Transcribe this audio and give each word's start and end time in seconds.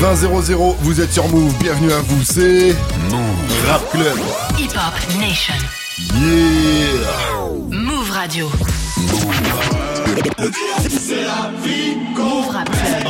20.00, 0.00 0.76
vous 0.80 1.00
êtes 1.00 1.12
sur 1.12 1.26
Move, 1.28 1.54
bienvenue 1.58 1.92
à 1.92 2.00
vous, 2.00 2.22
c'est 2.22 2.74
Move 3.10 3.66
Rap 3.66 3.90
Club. 3.90 4.18
Hip 4.58 4.72
Hop 4.74 4.94
Nation. 5.18 5.54
Yeah 6.14 7.48
Move 7.70 8.10
Radio. 8.10 8.50
Move 8.98 9.79
Rap 12.52 12.70
Club. 12.70 13.02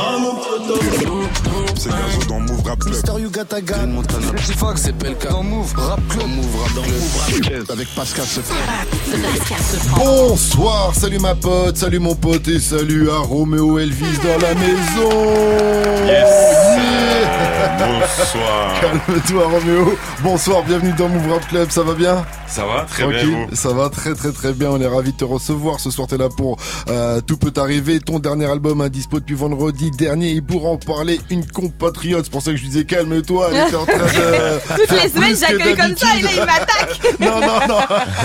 C'est 1.75 1.89
Gazo 1.89 2.23
dans 2.29 2.39
Move 2.39 2.63
Rap 2.63 2.79
Club. 2.79 2.93
Mister 2.93 3.11
Yugatagan. 3.19 3.87
Montana. 3.87 4.31
Petit 4.33 4.53
Fox, 4.53 4.81
c'est 4.83 4.93
PLK. 4.93 5.29
Dans 5.29 5.43
Move 5.43 5.73
Rap 5.75 5.99
Club. 6.07 6.27
Move 6.27 6.55
Rap 6.61 7.41
Club. 7.41 7.65
Avec 7.69 7.87
Pascal 7.95 8.25
Sefran. 8.25 8.55
Bonsoir, 9.95 10.93
salut 10.95 11.19
ma 11.19 11.35
pote, 11.35 11.77
salut 11.77 11.99
mon 11.99 12.15
pote 12.15 12.47
et 12.47 12.59
salut 12.59 13.09
à 13.09 13.17
Roméo 13.17 13.79
Elvis 13.79 14.17
dans 14.23 14.37
la 14.39 14.53
maison 14.55 15.09
Bonsoir. 17.61 18.81
Calme-toi 18.81 19.43
Roméo, 19.47 19.97
bonsoir, 20.23 20.63
bienvenue 20.63 20.93
dans 20.97 21.09
Move 21.09 21.31
Rap 21.31 21.47
Club, 21.47 21.69
ça 21.69 21.83
va 21.83 21.93
bien 21.93 22.25
Ça 22.47 22.65
va 22.65 22.85
Très 22.89 23.05
bien, 23.05 23.47
vous 23.49 23.55
ça 23.55 23.69
va 23.69 23.89
très 23.89 24.15
très 24.15 24.31
très 24.31 24.53
bien, 24.53 24.69
on 24.71 24.81
est 24.81 24.87
ravis 24.87 25.11
de 25.11 25.17
te 25.17 25.25
recevoir. 25.25 25.79
Ce 25.79 25.91
soir 25.91 26.07
t'es 26.07 26.17
là 26.17 26.29
pour 26.35 26.57
euh, 26.89 27.21
Tout 27.21 27.37
peut 27.37 27.53
arriver, 27.57 27.99
ton 27.99 28.17
dernier 28.17 28.49
album 28.49 28.81
indispo 28.81 29.19
depuis 29.19 29.35
vendredi 29.35 29.91
dernier 29.91 30.31
et 30.31 30.41
pour 30.41 30.67
en 30.67 30.77
parler 30.77 31.19
une 31.29 31.45
compatriote, 31.45 32.25
c'est 32.25 32.31
pour 32.31 32.41
ça 32.41 32.51
que 32.51 32.57
je 32.57 32.63
disais 32.63 32.83
calme-toi, 32.85 33.49
elle 33.51 33.67
était 33.67 33.75
en 33.75 33.85
train 33.85 33.97
de 33.97 34.75
Toutes 34.87 35.03
les 35.03 35.09
semaines, 35.09 35.35
j'accueille 35.39 35.75
comme 35.75 35.97
ça 35.97 36.07
et 36.17 36.21
là, 36.23 36.29
il 36.33 36.39
m'attaque. 36.39 36.99
Non, 37.19 37.39
non, 37.39 37.67
non, 37.67 37.79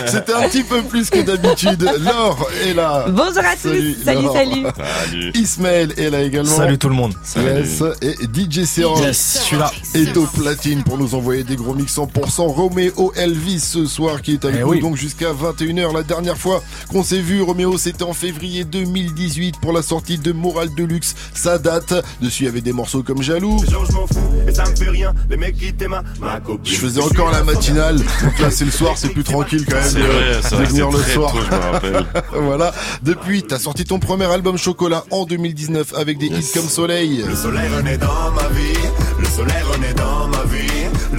c'était 0.07 0.33
un 0.33 0.49
petit 0.49 0.63
peu 0.63 0.81
plus 0.83 1.11
que 1.11 1.21
d'habitude. 1.21 1.83
Laure 2.01 2.49
est 2.65 2.73
là. 2.73 3.05
Bonjour 3.09 3.39
à 3.39 3.57
Salut, 3.57 3.95
tous. 3.95 4.05
Salut, 4.05 4.27
salut. 4.33 4.67
Salut. 5.11 5.33
Ismaël 5.35 5.93
est 5.99 6.09
là 6.09 6.23
également. 6.23 6.57
Salut 6.57 6.79
tout 6.79 6.89
le 6.89 6.95
monde. 6.95 7.13
Yes. 7.37 7.83
Et 8.01 8.15
DJ 8.33 8.65
Serum 8.65 9.03
Yes, 9.03 9.19
je 9.35 9.39
suis 9.41 9.57
là. 9.57 9.71
est 9.95 10.17
au 10.17 10.27
platine 10.27 10.83
pour 10.85 10.99
nous 10.99 11.15
envoyer 11.15 11.43
des 11.45 11.57
gros 11.57 11.75
mix 11.75 11.97
100% 11.97 12.43
Roméo 12.53 13.13
Elvis 13.17 13.61
ce 13.61 13.87
soir 13.87 14.23
qui 14.23 14.35
est 14.35 14.45
avec 14.45 14.59
Eh 14.61 14.63
nous 14.63 14.71
oui. 14.71 14.81
donc 14.81 14.97
jusqu'à 14.97 15.33
21h. 15.33 15.93
La 15.95 16.03
dernière 16.03 16.37
fois 16.37 16.63
qu'on 16.91 17.03
s'est 17.03 17.21
vu, 17.21 17.43
Roméo, 17.43 17.77
c'était 17.79 18.03
en 18.05 18.13
février 18.13 18.65
2018 18.65 19.59
pour 19.61 19.73
la 19.73 19.83
sortie 19.83 20.19
de 20.19 20.33
Moral 20.33 20.69
Deluxe. 20.77 21.15
Ça 21.35 21.59
date. 21.59 21.95
Dessus, 22.21 22.45
il 22.45 22.47
y 22.47 22.49
avait 22.49 22.61
des 22.61 22.73
morceaux 22.73 23.03
comme 23.03 23.23
Jaloux. 23.23 23.59
je 26.65 26.77
faisais 26.77 27.01
encore 27.03 27.31
la 27.31 27.43
matinale. 27.45 27.97
Donc 27.97 28.39
là, 28.41 28.51
c'est 28.51 28.65
le 28.65 28.71
soir, 28.71 28.95
c'est 28.97 29.09
plus 29.11 29.25
tranquille 29.25 29.65
quand 29.69 29.77
même 29.77 29.85
C'est 30.43 30.57
de- 30.59 30.65
venir 30.65 30.91
le 30.91 31.03
soir. 31.03 31.33
tôt, 31.33 31.39
je 31.45 31.55
me 31.57 31.61
rappelle. 31.73 32.07
voilà. 32.43 32.73
Depuis, 33.03 33.43
t'as 33.43 33.59
sorti 33.59 33.85
ton 33.85 33.99
premier 33.99 34.27
album 34.27 34.57
Chocolat 34.57 35.05
en 35.11 35.25
2019 35.25 35.95
avec 35.97 36.19
des 36.19 36.27
hits 36.27 36.51
comme 36.55 36.69
Soleil. 36.69 37.25
Le 37.27 37.35
soleil 37.35 37.69
renaît 37.75 37.99
dans 37.99 38.31
ma 38.33 38.49
vie. 38.49 38.77
Le 39.19 39.25
soleil 39.25 39.63
renaît 39.63 39.95
dans 39.95 40.29
ma 40.29 40.45
vie. 40.45 40.66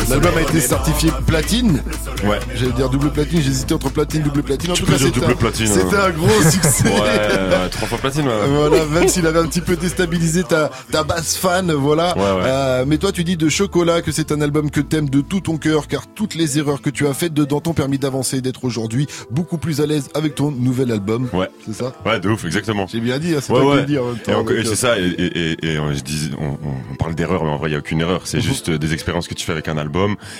L'album 0.09 0.38
a 0.38 0.41
été 0.41 0.59
certifié 0.61 1.11
platine. 1.25 1.83
Ouais. 2.23 2.39
J'allais 2.55 2.72
dire 2.72 2.89
double 2.89 3.11
platine, 3.11 3.41
j'hésitais 3.41 3.73
entre 3.73 3.89
platine, 3.91 4.22
double 4.23 4.41
platine. 4.44 4.72
En 4.72 4.73
Tu 4.73 4.83
tout 4.83 4.91
cas, 4.91 4.97
dire 4.97 5.08
c'était 5.08 5.19
double 5.19 5.31
un, 5.33 5.36
platine, 5.36 5.67
c'était 5.67 5.95
un 5.97 6.09
gros 6.11 6.41
succès. 6.49 6.86
Ouais, 6.86 6.91
ouais, 6.99 7.69
trois 7.72 7.88
fois 7.88 7.97
platine, 7.97 8.27
ouais. 8.27 8.47
Voilà, 8.47 8.86
même 8.86 9.08
s'il 9.09 9.25
avait 9.27 9.39
un 9.39 9.47
petit 9.47 9.61
peu 9.61 9.75
déstabilisé 9.75 10.44
ta, 10.44 10.72
ta 10.91 11.03
base 11.03 11.36
fan, 11.36 11.72
voilà. 11.73 12.16
Ouais, 12.17 12.22
ouais. 12.23 12.44
Euh, 12.45 12.86
mais 12.88 12.97
toi, 12.97 13.11
tu 13.11 13.23
dis 13.23 13.36
de 13.38 13.49
Chocolat 13.49 14.02
que 14.02 14.11
c'est 14.11 14.31
un 14.31 14.39
album 14.41 14.72
que 14.72 14.80
t'aimes 14.81 15.09
de 15.09 15.22
tout 15.22 15.41
ton 15.41 15.58
cœur, 15.58 15.88
car 15.88 16.08
toutes 16.08 16.36
les 16.36 16.58
erreurs 16.58 16.81
que 16.81 16.89
tu 16.89 17.05
as 17.08 17.14
faites 17.14 17.33
dedans 17.33 17.59
t'ont 17.59 17.73
permis 17.73 17.97
d'avancer 17.97 18.38
et 18.38 18.42
d'être 18.42 18.64
aujourd'hui 18.66 19.08
beaucoup 19.30 19.58
plus 19.58 19.81
à 19.81 19.86
l'aise 19.86 20.09
avec 20.14 20.36
ton 20.36 20.52
nouvel 20.52 20.92
album. 20.92 21.27
Ouais. 21.33 21.49
C'est 21.66 21.73
ça? 21.73 21.94
Ouais, 22.05 22.19
de 22.19 22.30
ouf, 22.30 22.45
exactement. 22.45 22.88
J'ai 22.88 22.99
bien 23.02 23.19
dit, 23.19 23.36
hein, 23.36 23.39
c'est 23.42 23.52
Ouais, 23.53 23.59
toi 23.61 23.73
qui 23.75 23.80
ouais. 23.81 23.86
dis 23.86 23.97
en 23.99 24.05
même 24.05 24.17
temps. 24.19 24.45
Et, 24.52 24.64
c'est 24.64 24.71
euh, 24.71 24.75
ça, 24.75 24.99
et, 24.99 25.03
et, 25.05 25.52
et, 25.52 25.73
et, 25.73 25.77
euh, 25.77 25.93
je 25.93 26.02
dis, 26.02 26.31
on, 26.39 26.58
on- 26.67 26.95
parle 26.98 27.14
d'erreur, 27.14 27.43
mais 27.43 27.49
en 27.52 27.58
vrai, 27.58 27.70
il 27.70 27.71
n'y 27.71 27.76
a 27.76 27.80
aucune 27.80 28.02
erreur. 28.02 28.21
C'est 28.26 28.42
juste 28.42 28.70
euh, 28.70 28.77
des 28.80 28.93
expériences 28.93 29.27
que 29.27 29.33
tu 29.36 29.45
fais 29.45 29.52
avec 29.52 29.67
un 29.67 29.77
album, 29.77 29.96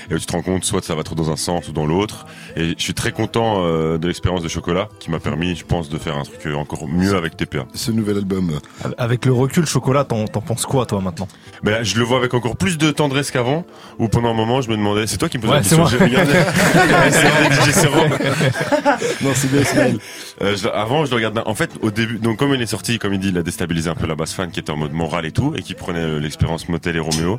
et 0.10 0.14
où 0.14 0.20
tu 0.20 0.26
te 0.26 0.32
rends 0.32 0.42
compte, 0.42 0.64
soit 0.64 0.84
ça 0.84 0.96
va 0.96 1.04
trop 1.04 1.16
dans 1.16 1.32
un 1.32 1.36
sens 1.38 1.68
ou 1.68 1.72
dans 1.72 1.86
l'autre. 1.86 2.26
Et 2.56 2.76
je 2.78 2.84
suis 2.84 2.94
très 2.94 3.12
content 3.12 3.64
euh, 3.66 3.98
de 3.98 4.08
l'expérience 4.08 4.42
de 4.42 4.48
Chocolat, 4.48 4.90
qui 5.00 5.10
m'a 5.12 5.20
permis, 5.20 5.56
je 5.56 5.66
pense, 5.66 5.90
de 5.90 5.98
faire 5.98 6.18
un 6.18 6.24
truc 6.24 6.46
euh, 6.46 6.56
encore 6.56 6.88
mieux 6.88 7.16
avec 7.16 7.36
TPA. 7.38 7.66
Ce 7.74 7.92
nouvel 7.92 8.18
album. 8.18 8.60
Avec 8.98 9.26
le 9.26 9.34
recul, 9.34 9.66
chocolat, 9.66 10.04
t'en 10.04 10.26
t'en 10.26 10.42
penses 10.42 10.66
quoi 10.66 10.86
toi 10.86 11.02
maintenant? 11.02 11.28
Mais 11.64 11.72
là, 11.72 11.84
je 11.84 11.98
le 11.98 12.04
vois 12.04 12.18
avec 12.18 12.34
encore 12.34 12.56
plus 12.58 12.78
de 12.78 12.92
tendresse 12.92 13.32
qu'avant, 13.32 13.66
où 14.00 14.08
pendant 14.08 14.30
un 14.30 14.34
moment, 14.34 14.62
je 14.62 14.70
me 14.70 14.78
demandais, 14.78 15.08
c'est 15.08 15.18
toi 15.18 15.30
qui 15.30 15.38
me 15.38 15.44
posais 15.44 15.54
Ouais, 15.54 15.60
la 15.60 15.64
question, 15.64 15.86
c'est 15.88 16.04
regardé. 16.04 16.34
C'est. 17.12 17.88
Non, 19.22 19.32
c'est 19.34 19.52
bien, 19.52 19.62
Ismaël. 19.62 19.98
Euh, 20.42 20.56
je- 20.56 20.68
avant, 20.68 21.06
je 21.06 21.10
le 21.12 21.16
regardais. 21.16 21.42
En 21.46 21.56
fait, 21.56 21.72
au 21.82 21.92
début, 21.92 22.20
donc 22.20 22.38
comme 22.38 22.54
il 22.54 22.62
est 22.62 22.66
sorti, 22.68 23.00
comme 23.00 23.14
il 23.14 23.20
dit, 23.20 23.30
il 23.30 23.38
a 23.38 23.44
déstabilisé 23.44 23.90
un 23.90 23.96
peu 23.96 24.06
la 24.08 24.16
basse 24.16 24.34
fan 24.34 24.52
qui 24.52 24.60
était 24.60 24.72
en 24.72 24.78
mode 24.78 24.92
moral 24.94 25.26
et 25.26 25.32
tout, 25.32 25.54
et 25.56 25.62
qui 25.62 25.74
prenait 25.74 26.00
euh, 26.00 26.20
l'expérience 26.20 26.70
Motel 26.70 26.96
et 26.96 27.00
Roméo. 27.00 27.38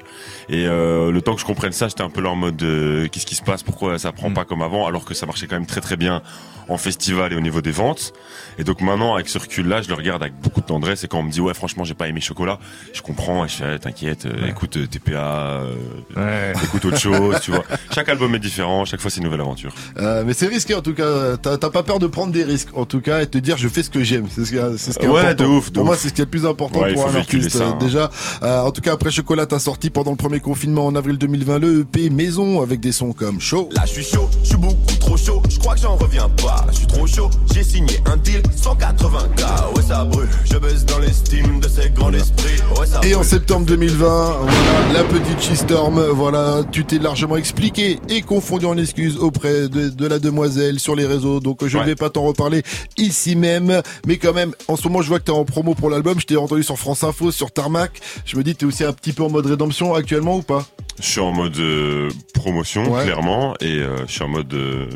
Et 0.49 0.67
euh, 0.67 1.11
le 1.13 1.23
temps 1.23 1.35
que 1.35 1.41
je 1.41 1.47
comprenne 1.47 1.73
ça, 1.73 1.89
j'étais 1.89 2.03
un 2.03 2.08
peu 2.11 2.21
là 2.21 2.31
en 2.31 2.37
mode 2.37 2.63
euh, 2.63 3.09
qu'est-ce 3.09 3.27
qui 3.27 3.35
se 3.35 3.43
passe, 3.43 3.63
pourquoi 3.63 3.99
ça 3.99 4.13
prend 4.13 4.31
pas 4.33 4.45
comme 4.45 4.63
avant, 4.63 4.87
alors 4.87 5.05
que 5.05 5.15
ça 5.15 5.27
marchait 5.27 5.47
quand 5.47 5.57
même 5.57 5.67
très 5.67 5.81
très 5.81 5.97
bien 5.97 6.23
en 6.69 6.77
festival 6.77 7.33
et 7.33 7.37
au 7.37 7.41
niveau 7.41 7.63
des 7.63 7.71
ventes. 7.71 8.13
Et 8.59 8.65
donc 8.65 8.83
maintenant, 8.83 9.15
avec 9.15 9.29
ce 9.31 9.39
recul-là, 9.39 9.81
je 9.81 9.89
le 9.89 9.95
regarde 9.95 10.21
avec 10.23 10.35
beaucoup 10.39 10.61
de 10.61 10.67
tendresse. 10.67 11.03
Et 11.03 11.09
quand 11.09 11.19
on 11.21 11.23
me 11.23 11.31
dit 11.31 11.41
ouais, 11.41 11.55
franchement, 11.55 11.85
j'ai 11.85 11.95
pas 11.95 12.09
aimé 12.09 12.21
Chocolat, 12.21 12.59
je 12.93 13.01
comprends. 13.01 13.45
Et 13.47 13.49
je 13.49 13.55
fais 13.55 13.75
eh, 13.77 13.79
t'inquiète, 13.79 14.27
euh, 14.27 14.49
écoute 14.49 14.77
euh, 14.77 14.87
TPA, 14.87 15.63
euh, 15.63 15.75
Ouais. 16.17 16.53
écoute 16.65 16.85
autre 16.85 16.99
chose, 17.01 17.37
tu 17.41 17.53
vois. 17.53 17.65
Chaque 17.95 18.11
album 18.11 18.35
est 18.35 18.39
différent, 18.39 18.85
chaque 18.85 19.01
fois 19.01 19.11
c'est 19.11 19.19
une 19.19 19.25
nouvelle 19.25 19.41
aventure. 19.41 19.73
Euh, 19.99 20.25
mais 20.27 20.35
c'est 20.35 20.47
risqué 20.49 20.75
en 20.75 20.83
tout 20.83 20.93
cas. 20.93 21.39
T'as 21.39 21.57
pas 21.71 21.83
peur 21.83 21.99
de 22.01 22.07
prendre 22.07 22.33
des 22.35 22.45
risques 22.45 22.69
en 22.77 22.85
tout 22.85 23.01
cas 23.01 23.23
et 23.23 23.27
te 23.27 23.39
dire 23.39 23.57
je 23.57 23.69
fais 23.69 23.83
ce 23.83 23.89
que 23.91 24.03
j'aime. 24.05 24.27
C'est 24.31 24.45
ce, 24.45 24.51
qui 24.51 24.57
est- 24.59 24.77
c'est 24.77 24.93
ce 24.93 24.99
qui 24.99 25.07
est 25.07 25.09
Ouais, 25.09 25.21
important. 25.21 25.45
de 25.45 25.49
ouf, 25.49 25.69
de 25.71 25.75
Pour 25.77 25.85
moi, 25.87 25.97
c'est 25.97 26.09
ce 26.09 26.13
qui 26.15 26.21
est 26.21 26.25
le 26.25 26.31
plus 26.31 26.45
important 26.45 26.81
pour 26.81 27.09
un 27.09 27.15
artiste. 27.15 27.49
ça, 27.51 27.65
euh, 27.65 27.71
hein. 27.71 27.79
Déjà, 27.81 28.11
euh, 28.43 28.61
en 28.61 28.73
tout 28.73 28.83
cas 28.83 28.93
après 28.93 29.11
Chocolat, 29.11 29.47
t'as 29.47 29.59
sorti 29.59 29.89
pendant 29.89 30.11
le 30.11 30.17
premier 30.19 30.41
confinement 30.41 30.85
en 30.87 30.95
avril 30.97 31.17
2020 31.17 31.59
le 31.61 31.81
EP 31.81 31.98
Maison 32.09 32.63
avec 32.63 32.79
des 32.81 32.93
sons 32.93 33.13
comme 33.13 33.41
Show. 33.41 33.69
Là, 33.73 33.83
je 33.85 33.93
suis 33.93 34.05
chaud, 34.05 34.29
je 34.43 34.49
suis 34.51 34.57
beaucoup 34.57 34.77
trop 35.01 35.17
chaud. 35.17 35.43
Je 35.51 35.59
crois 35.59 35.75
que 35.75 35.81
j'en 35.81 35.97
reviens 35.97 36.29
pas. 36.29 36.65
Je 36.71 36.77
suis 36.79 36.87
trop 36.87 37.07
chaud. 37.07 37.29
J'ai 37.53 37.65
signé 37.65 37.99
un 38.07 38.17
deal 38.17 38.41
180K. 38.57 39.75
Ouais, 39.77 39.83
ça 39.87 40.05
brûle. 40.05 40.29
Je 40.45 40.57
baisse 40.59 40.85
dans 40.87 40.99
l'estime 41.01 41.61
de 41.61 41.69
ces 41.69 41.91
grands 41.91 42.13
esprits. 42.13 42.61
Ouais, 42.79 42.87
ça 42.87 43.01
Et 43.05 43.15
en 43.15 43.23
septembre 43.23 43.67
2020, 43.67 44.33
voilà, 44.41 44.93
la 44.93 45.05
petite 45.05 45.41
She-Storm, 45.41 46.01
voilà, 46.13 46.63
tu 46.71 46.85
t'es 46.85 46.99
largement 46.99 47.37
expliqué 47.37 47.99
et 48.09 48.23
confondu 48.23 48.67
en 48.67 48.77
excuses 48.79 49.17
auprès 49.19 49.69
de, 49.69 49.89
de 49.89 50.07
la 50.07 50.19
demoiselle 50.19 50.79
sur 50.79 50.95
les 50.95 51.07
réseaux, 51.07 51.41
donc 51.41 51.67
je 51.67 51.77
ne 51.77 51.83
Ouais. 51.83 51.89
vais 51.91 51.95
pas 51.97 52.11
t'en 52.11 52.23
reparler 52.23 52.63
ici 52.97 53.37
même, 53.37 53.83
mais 54.07 54.17
quand 54.19 54.33
même, 54.33 54.53
en 54.69 54.77
ce 54.77 54.87
moment 54.89 55.01
je 55.03 55.09
vois 55.09 55.19
que 55.19 55.25
t'es 55.25 55.31
en 55.33 55.45
promo 55.45 55.75
pour 55.75 55.91
l'album, 55.91 56.19
je 56.21 56.27
t'ai 56.27 56.37
entendu 56.37 56.63
sur 56.63 56.77
France 56.79 57.05
Info, 57.05 57.31
sur 57.31 57.51
Tarmac, 57.51 58.01
je 58.25 58.37
me 58.37 58.43
dis 58.43 58.55
t'es 58.55 58.67
aussi 58.67 58.85
un 58.85 58.93
petit 58.93 59.13
peu 59.13 59.23
en 59.23 59.31
mode 59.31 59.47
rédemption 59.47 59.95
actuellement 59.95 60.37
ou 60.37 60.43
pas? 60.43 60.67
Je 61.01 61.07
suis 61.07 61.21
en 61.21 61.33
mode 61.33 61.57
euh, 61.59 62.11
promotion, 62.35 62.91
Ouais. 62.93 63.05
clairement, 63.05 63.55
et 63.61 63.79
euh, 63.79 64.07
je 64.07 64.13
suis 64.13 64.23
en 64.23 64.29
mode 64.29 64.53
euh, 64.55 64.89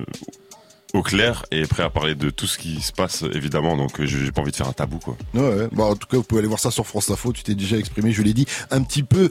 au 0.94 1.02
clair 1.02 1.44
et 1.52 1.62
prêt 1.62 1.82
à 1.84 1.90
parler 1.90 2.14
de 2.14 2.28
tout 2.30 2.46
ce 2.46 2.58
qui 2.58 2.80
se 2.82 2.92
passe, 2.92 3.24
évidemment. 3.34 3.76
Donc, 3.76 4.02
j'ai 4.04 4.30
pas 4.32 4.40
envie 4.42 4.50
de 4.50 4.56
faire 4.56 4.68
un 4.68 4.72
tabou, 4.72 4.98
quoi. 4.98 5.16
Ouais, 5.34 5.40
ouais. 5.40 5.68
Bah, 5.72 5.84
en 5.84 5.94
tout 5.94 6.06
cas, 6.08 6.16
vous 6.16 6.22
pouvez 6.24 6.40
aller 6.40 6.48
voir 6.48 6.60
ça 6.60 6.70
sur 6.70 6.86
France 6.86 7.08
Info. 7.10 7.32
Tu 7.32 7.42
t'es 7.44 7.54
déjà 7.54 7.76
exprimé, 7.78 8.12
je 8.12 8.22
l'ai 8.22 8.34
dit, 8.34 8.46
un 8.70 8.82
petit 8.82 9.02
peu 9.04 9.30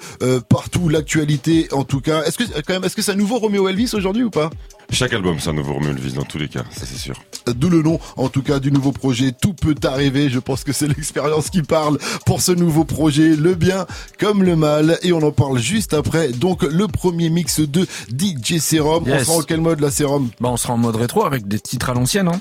partout. 0.50 0.88
L'actualité, 0.90 1.68
en 1.72 1.84
tout 1.84 2.02
cas. 2.02 2.24
Est-ce 2.24 2.38
que 2.38 2.44
quand 2.62 2.74
même, 2.74 2.84
est-ce 2.84 2.96
que 2.96 3.02
c'est 3.02 3.12
un 3.12 3.16
nouveau 3.16 3.38
Roméo 3.38 3.68
Elvis 3.68 3.92
aujourd'hui 3.94 4.24
ou 4.24 4.30
pas? 4.32 4.50
Chaque 4.92 5.14
album, 5.14 5.38
c'est 5.40 5.50
un 5.50 5.54
nouveau 5.54 5.74
Romeo 5.74 5.90
Elvis 5.92 6.14
dans 6.14 6.24
tous 6.24 6.38
les 6.38 6.48
cas, 6.50 6.64
ça 6.72 6.86
c'est 6.86 6.98
sûr. 6.98 7.16
D'où 7.48 7.70
le 7.70 7.82
nom, 7.82 8.00
en 8.18 8.30
tout 8.30 8.44
cas, 8.44 8.60
du 8.60 8.72
nouveau 8.72 8.92
projet. 8.92 9.32
Tout 9.32 9.54
peut 9.54 9.74
arriver. 9.84 10.30
Je 10.30 10.38
pense 10.40 10.64
que 10.64 10.74
c'est 10.74 10.88
l'expérience 10.88 11.50
qui 11.50 11.64
parle 11.64 11.98
pour 12.26 12.42
ce 12.42 12.52
nouveau 12.52 12.84
projet. 12.84 13.36
Le 13.36 13.56
bien 13.56 13.88
comme 14.20 14.44
le 14.44 14.56
mal. 14.56 15.00
Et 15.02 15.12
on 15.14 15.24
en 15.24 15.32
parle 15.32 15.58
juste 15.60 15.94
après. 15.94 16.30
Donc, 16.30 16.62
le 16.64 16.88
premier 16.88 17.30
mix 17.30 17.62
de 17.62 17.88
DJ 18.16 18.60
Serum. 18.60 19.06
On 19.08 19.20
sera 19.24 19.38
en 19.38 19.42
quel 19.42 19.62
mode, 19.62 19.80
la 19.80 19.90
Serum? 19.92 20.30
Bah, 20.40 20.50
on 20.52 20.58
sera 20.58 20.74
en 20.74 20.78
mode 20.78 20.98
rétro 20.98 21.26
avec 21.26 21.48
des 21.48 21.60
titres 21.60 21.90
à 21.90 21.94
l'ancienne, 21.94 22.28
hein. 22.28 22.40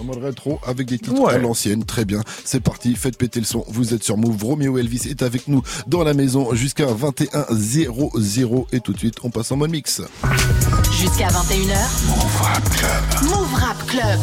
En 0.00 0.04
mode 0.04 0.22
rétro, 0.22 0.60
avec 0.66 0.86
des 0.86 0.98
titres 0.98 1.18
Ouais. 1.20 1.32
à 1.34 1.38
l'ancienne. 1.38 1.84
Très 1.84 2.04
bien. 2.04 2.20
C'est 2.44 2.60
parti. 2.60 2.94
Faites 2.94 3.16
péter 3.16 3.40
le 3.40 3.46
son. 3.46 3.64
Vous 3.68 3.94
êtes 3.94 4.04
sur 4.04 4.16
Move. 4.16 4.44
Roméo 4.44 4.78
Elvis 4.78 5.08
est 5.08 5.22
avec 5.22 5.48
nous 5.48 5.62
dans 5.86 6.04
la 6.04 6.12
maison 6.14 6.54
jusqu'à 6.54 6.86
21h00. 6.86 8.66
Et 8.72 8.80
tout 8.80 8.92
de 8.92 8.98
suite, 8.98 9.16
on 9.24 9.30
passe 9.30 9.50
en 9.50 9.56
mode 9.56 9.70
mix. 9.70 10.02
Jusqu'à 10.96 11.28
21h. 11.28 11.76
Move 12.08 12.40
Rap 12.40 12.64
Club. 12.70 13.04
Move 13.24 13.54
Rap 13.54 13.86
Club. 13.86 14.20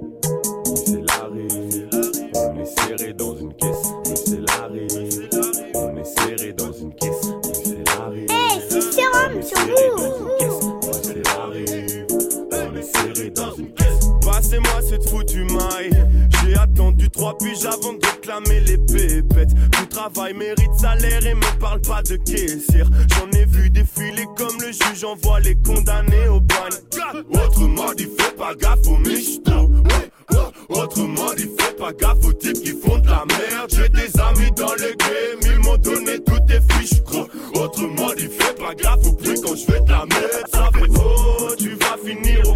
On 2.36 2.56
est 2.60 2.66
serré 2.66 3.14
dans 3.14 3.36
une 3.38 3.54
caisse. 3.56 3.88
C'est. 4.26 4.40
On 5.74 5.98
est 5.98 6.04
serré 6.04 6.54
dans 6.54 6.72
une 6.72 6.94
caisse. 6.94 7.32
C'est. 7.64 7.84
Hey, 8.30 8.62
c'est 8.70 8.82
Sérum 8.82 9.42
sur 9.42 9.60
vous. 9.60 10.25
Pas 14.46 14.58
passez-moi 14.58 14.82
cette 14.88 15.10
foutue 15.10 15.44
maille. 15.46 15.90
J'ai 16.42 16.56
attendu 16.56 17.10
trois 17.10 17.38
piges 17.38 17.66
avant 17.66 17.94
de 17.94 18.06
réclamer 18.06 18.60
les 18.62 18.78
pépettes. 18.78 19.54
Tout 19.72 19.86
travail 19.86 20.34
mérite 20.34 20.74
salaire 20.80 21.26
et 21.26 21.34
me 21.34 21.60
parle 21.60 21.82
pas 21.82 22.04
de 22.04 22.16
caissière. 22.18 22.88
J'en 23.10 23.40
ai 23.40 23.46
vu 23.46 23.70
défiler 23.70 24.26
comme 24.38 24.56
le 24.62 24.72
juge 24.72 25.04
envoie 25.04 25.40
les 25.40 25.56
condamnés 25.56 26.28
au 26.28 26.40
bagne. 26.40 27.24
Autrement 27.32 27.94
dit, 27.94 28.08
fais 28.18 28.36
pas 28.36 28.54
gaffe 28.56 28.88
aux 28.88 28.98
ouais. 28.98 30.12
Autrement 30.70 31.34
dit, 31.36 31.50
fais 31.60 31.74
pas 31.76 31.94
gaffe 31.94 32.26
aux 32.26 32.34
types 32.34 32.62
qui 32.62 32.72
font 32.72 32.98
de 33.00 33.08
la 33.08 33.24
merde. 33.28 33.70
J'ai 33.70 33.90
des 33.90 34.20
amis 34.20 34.52
dans 34.56 34.74
le 34.74 34.96
game, 34.96 35.54
ils 35.54 35.60
m'ont 35.60 35.78
donné 35.78 36.20
toutes 36.24 36.46
tes 36.46 36.62
fiches, 36.74 37.02
gros. 37.04 37.28
Autrement 37.56 38.14
dit, 38.16 38.28
fais 38.28 38.54
pas 38.54 38.76
gaffe 38.76 39.08
au 39.08 39.14
prix 39.14 39.40
quand 39.42 39.56
je 39.56 39.66
fais 39.66 39.82
de 39.82 39.90
la 39.90 40.06
merde. 40.06 40.46
Ça 40.52 40.70
fait 40.74 40.90
oh, 41.00 41.50
tu 41.58 41.70
vas 41.76 41.98
finir 42.04 42.42
au 42.48 42.56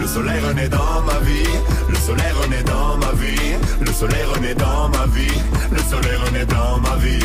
Le 0.00 0.06
soleil 0.06 0.40
renaît 0.40 0.68
dans 0.68 1.02
ma 1.04 1.18
vie, 1.20 1.46
le 1.88 1.94
soleil 1.94 2.32
renaît 2.42 2.62
dans 2.62 2.96
ma 2.96 3.12
vie, 3.12 3.56
le 3.80 3.92
soleil 3.92 4.24
renaît 4.34 4.54
dans 4.54 4.88
ma 4.88 5.04
vie, 5.06 5.38
le 5.70 5.78
soleil 5.78 6.16
renaît 6.24 6.46
dans 6.46 6.78
ma 6.78 6.96
vie. 6.96 7.20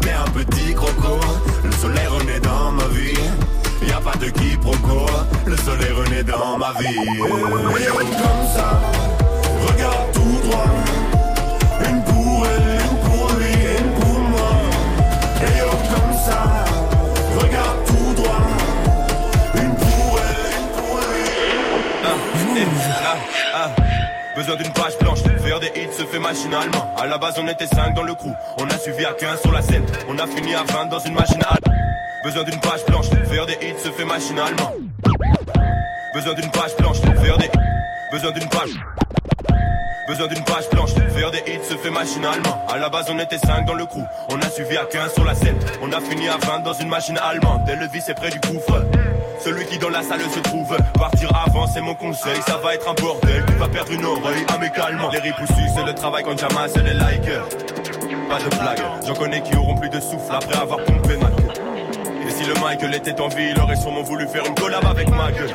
T'es 0.00 0.12
un 0.12 0.30
petit 0.30 0.74
croco, 0.74 1.20
le 1.62 1.70
soleil 1.72 2.06
renaît 2.06 2.40
dans 2.40 2.72
ma 2.72 2.86
vie. 2.88 3.18
Y 3.86 3.92
a 3.92 4.00
pas 4.00 4.16
de 4.16 4.30
quiproquo, 4.30 5.06
le 5.46 5.56
soleil 5.58 5.92
renaît 5.92 6.24
dans 6.24 6.56
ma 6.56 6.72
vie. 6.80 6.96
Comme 7.06 8.46
ça, 8.56 8.80
regarde 9.68 10.12
tout 10.14 10.48
droit. 10.48 10.87
Besoin 24.38 24.54
d'une 24.54 24.72
page 24.72 24.96
blanche, 25.00 25.18
faire 25.42 25.58
des 25.58 25.66
hits 25.74 25.92
se 25.92 26.04
fait 26.04 26.20
machinalement. 26.20 26.94
À 26.96 27.08
la 27.08 27.18
base, 27.18 27.34
on 27.42 27.48
était 27.48 27.66
5 27.66 27.92
dans 27.94 28.04
le 28.04 28.14
crew, 28.14 28.30
on 28.58 28.66
a 28.68 28.78
suivi 28.78 29.04
à 29.04 29.12
15 29.12 29.40
sur 29.40 29.50
la 29.50 29.60
scène. 29.62 29.84
On 30.08 30.16
a 30.16 30.28
fini 30.28 30.54
à 30.54 30.62
20 30.62 30.86
dans 30.86 31.00
une 31.00 31.14
machine. 31.14 31.42
Besoin 32.22 32.44
d'une 32.44 32.60
page 32.60 32.86
blanche, 32.86 33.06
faire 33.28 33.46
des 33.46 33.54
hits 33.54 33.80
se 33.82 33.90
fait 33.90 34.04
machinalement. 34.04 34.74
Besoin 36.14 36.34
d'une 36.34 36.50
page 36.52 36.76
blanche, 36.76 36.98
faire 37.00 37.36
des. 37.38 37.50
Besoin 38.12 38.30
d'une 38.30 38.48
page. 38.48 38.70
Besoin 40.06 40.28
d'une 40.28 40.44
page 40.44 40.70
blanche, 40.70 40.90
faire 40.94 41.32
des 41.32 41.42
hits 41.44 41.68
se 41.68 41.76
fait 41.76 41.90
machinalement. 41.90 42.64
À 42.68 42.78
la 42.78 42.90
base, 42.90 43.06
on 43.10 43.18
était 43.18 43.38
5 43.38 43.66
dans 43.66 43.74
le 43.74 43.86
crew, 43.86 44.04
on 44.30 44.38
a 44.40 44.50
suivi 44.50 44.76
à 44.76 44.84
15 44.84 45.14
sur 45.14 45.24
la 45.24 45.34
scène. 45.34 45.58
On 45.82 45.90
a 45.90 46.00
fini 46.00 46.28
à 46.28 46.36
20 46.36 46.60
dans 46.60 46.74
une 46.74 46.88
machine 46.88 47.18
allemande. 47.18 47.64
Dès 47.66 47.74
le 47.74 47.88
vis 47.88 48.08
est 48.08 48.14
près 48.14 48.30
du 48.30 48.38
gouffre. 48.38 48.84
Celui 49.40 49.66
qui 49.66 49.78
dans 49.78 49.88
la 49.88 50.02
salle 50.02 50.20
se 50.20 50.40
trouve, 50.40 50.76
partir 50.98 51.30
avant 51.46 51.66
c'est 51.66 51.80
mon 51.80 51.94
conseil. 51.94 52.40
Ça 52.46 52.58
va 52.62 52.74
être 52.74 52.88
un 52.88 52.94
bordel, 52.94 53.44
tu 53.46 53.54
vas 53.54 53.68
perdre 53.68 53.92
une 53.92 54.04
oreille 54.04 54.44
amicalement. 54.54 55.10
Les 55.10 55.18
ripoussus, 55.18 55.68
c'est 55.74 55.84
le 55.84 55.94
travail 55.94 56.24
quand 56.24 56.38
j'amasse 56.38 56.76
les 56.76 56.94
likes. 56.94 57.30
Pas 58.28 58.38
de 58.38 58.56
blague, 58.56 58.82
j'en 59.06 59.14
connais 59.14 59.40
qui 59.42 59.56
auront 59.56 59.76
plus 59.76 59.88
de 59.88 60.00
souffle 60.00 60.32
après 60.32 60.58
avoir 60.58 60.82
pompé 60.84 61.16
ma 61.16 61.28
queue. 61.28 61.62
Et 62.26 62.30
si 62.30 62.44
le 62.44 62.54
Michael 62.60 62.94
était 62.94 63.18
en 63.20 63.28
vie, 63.28 63.52
il 63.54 63.60
aurait 63.60 63.76
sûrement 63.76 64.02
voulu 64.02 64.26
faire 64.28 64.44
une 64.44 64.54
collab 64.54 64.84
avec 64.84 65.08
ma 65.10 65.32
gueule. 65.32 65.50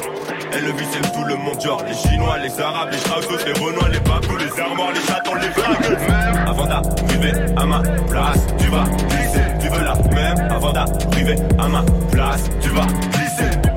Et 0.56 0.62
le 0.62 0.72
vice 0.72 0.88
c'est 0.92 1.12
tout 1.14 1.26
le 1.26 1.36
monde, 1.36 1.62
genre 1.62 1.84
les 1.88 1.94
Chinois, 1.94 2.38
les 2.40 2.60
Arabes, 2.60 2.90
les 2.92 2.98
Strauss, 2.98 3.28
les 3.46 3.54
Renois, 3.54 3.90
les 3.90 4.00
Babous, 4.00 4.38
les 4.38 4.60
Armoires, 4.60 4.92
les 4.92 5.02
chatons, 5.02 5.36
les 5.36 5.50
vagues. 5.50 6.48
Avant 6.48 6.66
d'arriver 6.66 7.34
à 7.58 7.66
ma 7.66 7.80
place, 8.10 8.40
tu 8.58 8.68
vas 8.68 8.86
glisser, 8.86 9.44
tu 9.60 9.68
veux 9.70 9.84
la 9.84 9.96
même. 10.14 10.52
Avant 10.52 10.72
d'arriver 10.72 11.36
à 11.60 11.68
ma 11.68 11.84
place, 12.12 12.50
tu 12.62 12.70
vas 12.70 12.88
glisser. 13.12 13.73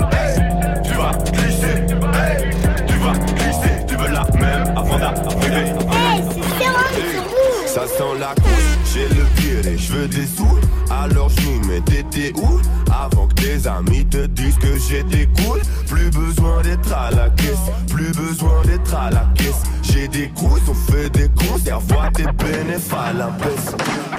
Ça 7.66 7.86
sent 7.86 8.18
la 8.18 8.34
couche, 8.34 8.94
j'ai 8.94 9.08
le 9.08 9.24
pied, 9.36 9.62
les 9.62 9.76
cheveux 9.78 10.08
des 10.08 10.26
sous. 10.26 10.58
Alors 10.90 11.28
je 11.28 11.40
m'y 11.42 11.66
mets, 11.66 11.80
t'étais 11.80 12.32
où? 12.38 12.60
Avant 12.90 13.26
que 13.26 13.34
tes 13.34 13.66
amis 13.68 14.06
te 14.06 14.26
disent 14.26 14.56
que 14.56 14.78
j'étais 14.78 15.28
cool. 15.42 15.60
Plus 15.88 16.10
besoin 16.10 16.62
d'être 16.62 16.92
à 16.92 17.10
la 17.10 17.28
caisse, 17.30 17.70
plus 17.88 18.12
besoin 18.12 18.62
d'être 18.64 18.94
à 18.94 19.10
la 19.10 19.26
caisse. 19.34 19.62
J'ai 19.82 20.08
des 20.08 20.28
couilles, 20.28 20.62
on 20.68 20.74
fait 20.74 21.10
des 21.10 21.28
concerts, 21.28 21.80
vois 21.80 22.08
tes 22.14 22.24
bénéfices 22.24 22.92
à 22.92 23.12
la 23.12 23.26
baisse. 23.26 23.74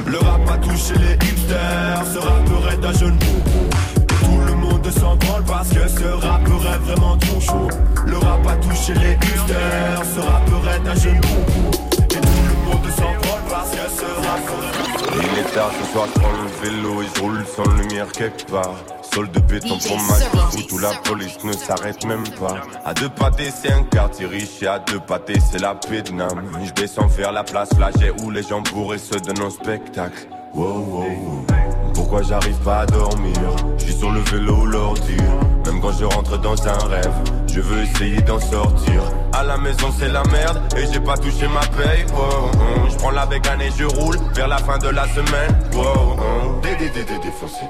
Le 0.06 0.18
rap 0.20 0.50
a 0.52 0.58
touché 0.58 0.94
les 0.96 1.14
hipsters, 1.14 2.04
ce 2.14 2.20
rappeur 2.20 2.72
est 2.72 2.86
un 2.86 2.94
jeune. 2.94 3.18
Et 3.18 4.26
tout 4.26 4.40
le 4.46 4.56
monde 4.56 4.88
s'en 4.92 5.16
branle 5.16 5.44
parce 5.46 5.70
que 5.70 5.88
ce 5.88 6.04
rappeur 6.04 6.74
est 6.74 6.80
vraiment 6.86 7.18
trop 7.18 7.40
chaud. 7.40 7.68
Le 8.08 8.18
rap 8.18 8.48
a 8.48 8.56
touché 8.56 8.94
les 8.94 9.14
hipsters, 9.14 10.04
ce 10.16 10.20
rappeur 10.22 10.64
est 10.72 10.90
un 10.90 10.96
jeune 10.96 11.20
boubou. 11.20 11.72
Et 12.10 12.22
tout 12.22 12.44
le 12.48 12.66
monde 12.66 12.90
s'en 12.96 13.04
branle 13.04 13.42
parce 13.50 13.72
que 13.72 13.78
ce 13.78 14.06
est 14.06 15.32
Il 15.34 15.40
est 15.40 15.54
tard 15.54 15.72
ce 15.82 15.92
soir, 15.92 16.08
je 16.14 16.20
prends 16.20 16.32
le 16.32 16.70
vélo 16.70 17.02
et 17.02 17.06
je 17.14 17.22
roule 17.22 17.46
sans 17.46 17.70
lumière 17.76 18.10
quelque 18.12 18.50
part. 18.50 18.76
sol 19.14 19.30
de 19.32 19.40
béton 19.42 19.78
pour 19.78 19.98
ma 19.98 20.46
route 20.46 20.72
où 20.72 20.78
la 20.80 20.92
police 21.04 21.44
ne 21.44 21.52
s'arrête 21.52 22.06
même 22.06 22.24
pas. 22.40 22.62
À 22.86 22.94
deux 22.94 23.10
pâtés, 23.10 23.52
c'est 23.52 23.74
un 23.74 23.84
quartier 23.84 24.26
riche 24.26 24.62
et 24.62 24.68
à 24.68 24.80
deux 24.80 25.00
pâtés, 25.00 25.40
c'est 25.40 25.60
la 25.60 25.78
Vietnam. 25.90 26.44
Je 26.64 26.72
descends 26.72 27.08
vers 27.08 27.34
la 27.34 27.44
place 27.44 27.70
flagée 27.76 28.14
où 28.24 28.32
les 28.32 28.44
gens 28.44 28.64
pourraient 28.64 28.98
se 28.98 29.18
donner 29.18 29.42
un 29.42 29.50
spectacle. 29.50 30.28
Wow, 30.54 30.80
wow, 30.80 31.02
wow. 31.02 31.46
Pourquoi 31.94 32.22
j'arrive 32.22 32.58
pas 32.60 32.82
à 32.82 32.86
dormir? 32.86 33.38
Je 33.80 33.84
suis 33.84 33.94
sur 33.94 34.12
le 34.12 34.22
vélo 34.22 34.56
ou 34.62 34.66
l'ordi 34.66 35.18
Même 35.66 35.82
quand 35.82 35.92
je 35.92 36.06
rentre 36.06 36.38
dans 36.40 36.68
un 36.68 36.88
rêve 36.88 37.37
Je 37.58 37.62
veux 37.64 37.82
essayer 37.82 38.22
d'en 38.22 38.40
sortir 38.40 39.02
À 39.34 39.44
la 39.44 39.58
maison 39.58 39.92
c'est 39.98 40.10
la 40.10 40.22
merde 40.26 40.62
Et 40.78 40.86
j'ai 40.94 41.00
pas 41.00 41.18
touché 41.18 41.48
ma 41.48 41.62
paye 41.62 42.06
wow, 42.14 42.52
hum. 42.52 42.88
Je 42.88 42.96
prends 42.98 43.10
la 43.10 43.26
bécane 43.26 43.62
et 43.62 43.72
je 43.76 43.84
roule 43.84 44.16
Vers 44.36 44.48
la 44.48 44.60
fin 44.60 44.78
de 44.78 44.90
la 44.90 45.08
semaine 45.08 45.58
wow, 45.74 46.12
hum. 46.12 46.62
Dédé 46.62 46.92
dédé 46.92 47.18
défoncé 47.18 47.62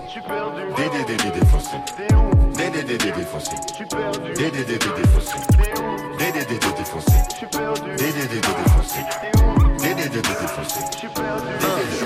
Dédé 0.76 1.06
dédé 1.08 1.40
défoncé 1.40 1.78
Dédé 2.58 2.84
dédé 2.84 3.12
défoncé 3.14 3.56
Dédé 4.36 4.66
dédé 4.66 4.92
défoncé 4.92 5.38
Dédé 6.20 6.44
dédé 6.44 6.58
défoncé 6.78 7.14
Dédé 7.96 8.28
dédé 8.28 8.42
défoncé 8.42 9.00
Dédé 9.80 10.10
dédé 10.10 10.20
défoncé 10.20 10.82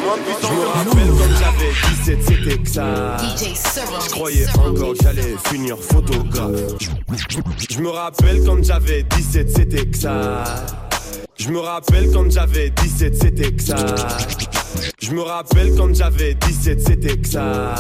Je 0.01 0.47
me 0.53 0.65
rappelle 0.65 1.09
quand 1.09 1.35
j'avais 1.39 1.71
17 1.95 2.19
c'était 2.23 2.57
que 2.57 2.69
ça 2.69 3.17
DJ 3.19 3.61
je 4.03 4.09
croyais 4.09 4.45
encore 4.57 4.93
que 4.93 5.03
j'allais 5.03 5.35
finir 5.45 5.77
photographe. 5.77 6.75
Je 7.69 7.79
me 7.79 7.89
rappelle 7.89 8.43
quand 8.45 8.63
j'avais 8.63 9.03
17, 9.03 9.49
c'était 9.49 9.85
que 9.85 9.97
ça. 9.97 10.43
Je 11.37 11.49
me 11.49 11.59
rappelle 11.59 12.11
quand 12.11 12.29
j'avais 12.29 12.69
17, 12.69 13.15
c'était 13.15 13.51
que 13.51 13.61
ça. 13.61 13.77
Je 15.01 15.11
me 15.11 15.21
rappelle 15.21 15.75
quand 15.75 15.93
j'avais 15.93 16.33
17, 16.33 16.81
c'était 16.81 17.17
que 17.17 17.27
ça. 17.27 17.75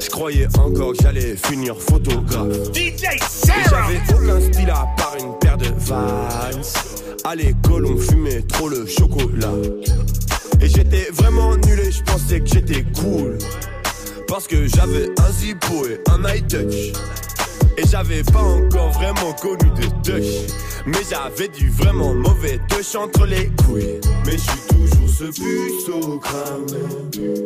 Je 0.00 0.10
croyais 0.10 0.48
encore 0.58 0.92
que 0.92 1.02
j'allais 1.02 1.36
finir 1.36 1.76
photographe. 1.76 2.56
Et 2.76 2.94
j'avais 2.98 4.00
aucun 4.12 4.40
style 4.40 4.70
à 4.70 4.86
part 4.96 5.16
une 5.20 5.38
paire 5.38 5.56
de 5.56 5.72
Vans. 5.78 6.28
À 7.24 7.34
l'école, 7.34 7.86
on 7.86 7.96
fumait 7.96 8.42
trop 8.42 8.68
le 8.68 8.86
chocolat. 8.86 9.52
Et 10.64 10.68
j'étais 10.68 11.10
vraiment 11.12 11.54
nul 11.56 11.78
et 11.78 11.92
je 11.92 12.02
pensais 12.02 12.40
que 12.40 12.46
j'étais 12.46 12.86
cool. 12.98 13.36
Parce 14.26 14.46
que 14.46 14.66
j'avais 14.66 15.10
un 15.20 15.30
zippo 15.30 15.84
et 15.86 16.00
un 16.10 16.24
high 16.26 16.46
touch. 16.48 16.92
Et 17.76 17.86
j'avais 17.90 18.22
pas 18.22 18.40
encore 18.40 18.90
vraiment 18.92 19.34
connu 19.34 19.70
de 19.72 19.86
touch. 20.02 20.50
Mais 20.86 21.00
j'avais 21.10 21.48
du 21.48 21.68
vraiment 21.68 22.14
mauvais 22.14 22.58
touch 22.70 22.94
entre 22.94 23.26
les 23.26 23.50
couilles. 23.62 24.00
Mais 24.24 24.32
je 24.32 24.38
suis 24.38 24.60
toujours 24.70 25.08
ce 25.10 25.24
puceau 25.24 26.18
cramé. 26.18 27.42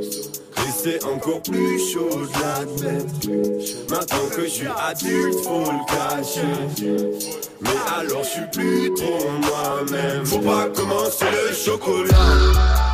Et 0.59 0.71
c'est 0.81 1.03
encore 1.03 1.43
plus 1.43 1.81
chaud 1.93 2.21
de 2.23 2.29
l'admettre. 2.41 3.91
Maintenant 3.91 4.29
que 4.31 4.45
je 4.45 4.49
suis 4.49 4.69
adulte, 4.69 5.41
faut 5.43 5.65
le 5.65 5.87
cacher. 5.89 7.19
Mais 7.63 8.01
alors 8.01 8.23
je 8.23 8.29
suis 8.29 8.51
plus 8.53 8.95
trop 8.95 9.29
moi-même. 9.41 10.25
Faut 10.25 10.39
pas 10.39 10.69
commencer 10.69 11.25
le 11.33 11.53
chocolat. 11.53 12.88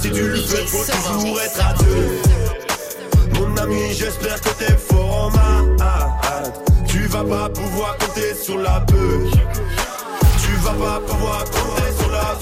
Si 0.00 0.10
tu 0.10 0.28
le 0.28 0.36
fais, 0.36 0.66
faut 0.66 0.84
toujours 1.12 1.40
être 1.40 1.66
à 1.66 1.74
deux. 1.74 3.38
Mon 3.38 3.56
ami, 3.56 3.92
j'espère 3.94 4.40
que 4.40 4.50
t'es 4.50 4.76
fort 4.76 5.26
en 5.26 5.30
maths. 5.30 6.60
Tu 6.86 7.06
vas 7.06 7.24
pas 7.24 7.48
pouvoir 7.48 7.96
compter 7.98 8.34
sur 8.34 8.58
la 8.58 8.80
peu. 8.80 9.26
Tu 10.42 10.52
vas 10.56 10.72
pas 10.72 11.00
pouvoir 11.00 11.44
compter 11.44 11.92
sur 11.98 12.10
la 12.10 12.36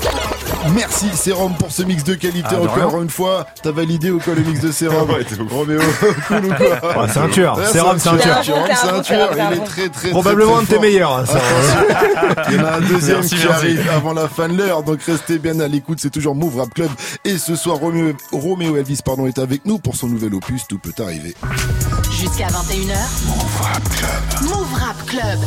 Merci 0.74 1.06
Sérum 1.14 1.54
pour 1.54 1.70
ce 1.72 1.82
mix 1.82 2.04
de 2.04 2.14
qualité 2.14 2.48
Ah, 2.52 2.60
encore 2.62 3.02
une 3.02 3.10
fois. 3.10 3.46
T'as 3.62 3.72
validé 3.72 4.10
ou 4.10 4.18
quoi 4.20 4.34
le 4.34 4.42
mix 4.42 4.60
de 4.60 4.70
Sérum 4.72 5.10
Ouais. 5.10 5.26
Roméo, 5.50 5.80
cool 6.28 6.44
ou 6.46 6.54
quoi 6.54 7.02
Ouais, 7.02 7.08
c'est 7.12 7.18
un 7.18 7.28
tueur. 7.28 7.58
Ouais, 7.58 7.66
Sérum, 7.66 7.98
c'est 7.98 8.08
un 8.08 8.16
tueur. 8.16 8.44
Sérum, 8.44 8.62
c'est 8.74 8.88
un 8.88 9.00
tueur. 9.00 9.30
Il 9.34 9.56
est 9.58 9.64
très 9.64 9.88
très 9.88 10.10
Probablement 10.10 10.58
un 10.58 10.62
de 10.62 10.66
tes 10.68 10.78
meilleurs. 10.78 11.18
hein. 11.18 11.24
Il 12.48 12.54
y 12.56 12.60
en 12.60 12.64
a 12.64 12.72
un 12.76 12.80
deuxième 12.80 13.16
Merci, 13.18 13.34
qui 13.36 13.46
merci. 13.46 13.52
arrive 13.66 13.90
avant 13.94 14.12
la 14.14 14.28
fin 14.28 14.48
de 14.48 14.56
l'heure, 14.56 14.82
donc 14.82 15.02
restez 15.02 15.38
bien 15.38 15.58
à 15.60 15.68
l'écoute. 15.68 15.98
C'est 16.00 16.10
toujours 16.10 16.34
Move 16.34 16.58
Rap 16.58 16.72
Club 16.74 16.90
et 17.24 17.38
ce 17.38 17.56
soir 17.56 17.76
Roméo, 17.76 18.12
Roméo 18.32 18.76
Elvis 18.76 19.00
pardon 19.04 19.26
est 19.26 19.38
avec 19.38 19.66
nous 19.66 19.78
pour 19.78 19.96
son 19.96 20.06
nouvel 20.08 20.34
opus. 20.34 20.66
Tout 20.68 20.78
peut 20.78 20.92
arriver. 21.02 21.34
Jusqu'à 22.10 22.46
21h. 22.46 22.96
Move 23.26 23.60
Rap 23.60 23.82
Club. 23.96 24.48
Move 24.48 24.74
Rap 24.74 25.06
Club. 25.06 25.38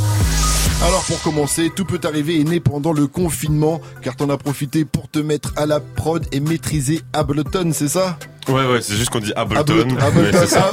Alors 0.84 1.04
pour 1.06 1.20
commencer, 1.22 1.72
tout 1.76 1.86
peut 1.86 2.00
arriver 2.04 2.40
est 2.40 2.44
né 2.44 2.60
pendant 2.60 2.94
le 2.94 3.08
confinement, 3.08 3.82
car 4.04 4.16
t'en 4.16 4.30
as 4.30 4.38
profité 4.38 4.86
pour 4.86 5.10
te 5.10 5.18
mettre 5.20 5.54
à 5.56 5.66
la 5.66 5.80
prod 5.80 6.24
et 6.32 6.40
maîtriser 6.40 7.02
Ableton, 7.14 7.72
c'est 7.74 7.88
ça? 7.88 8.20
Ouais, 8.48 8.68
ouais, 8.68 8.82
c'est 8.82 8.94
juste 8.96 9.10
qu'on 9.10 9.20
dit 9.20 9.34
Ableton. 9.36 9.80
Ableton, 9.80 9.98
Ableton, 10.00 10.38
c'est 10.42 10.48
ça. 10.48 10.72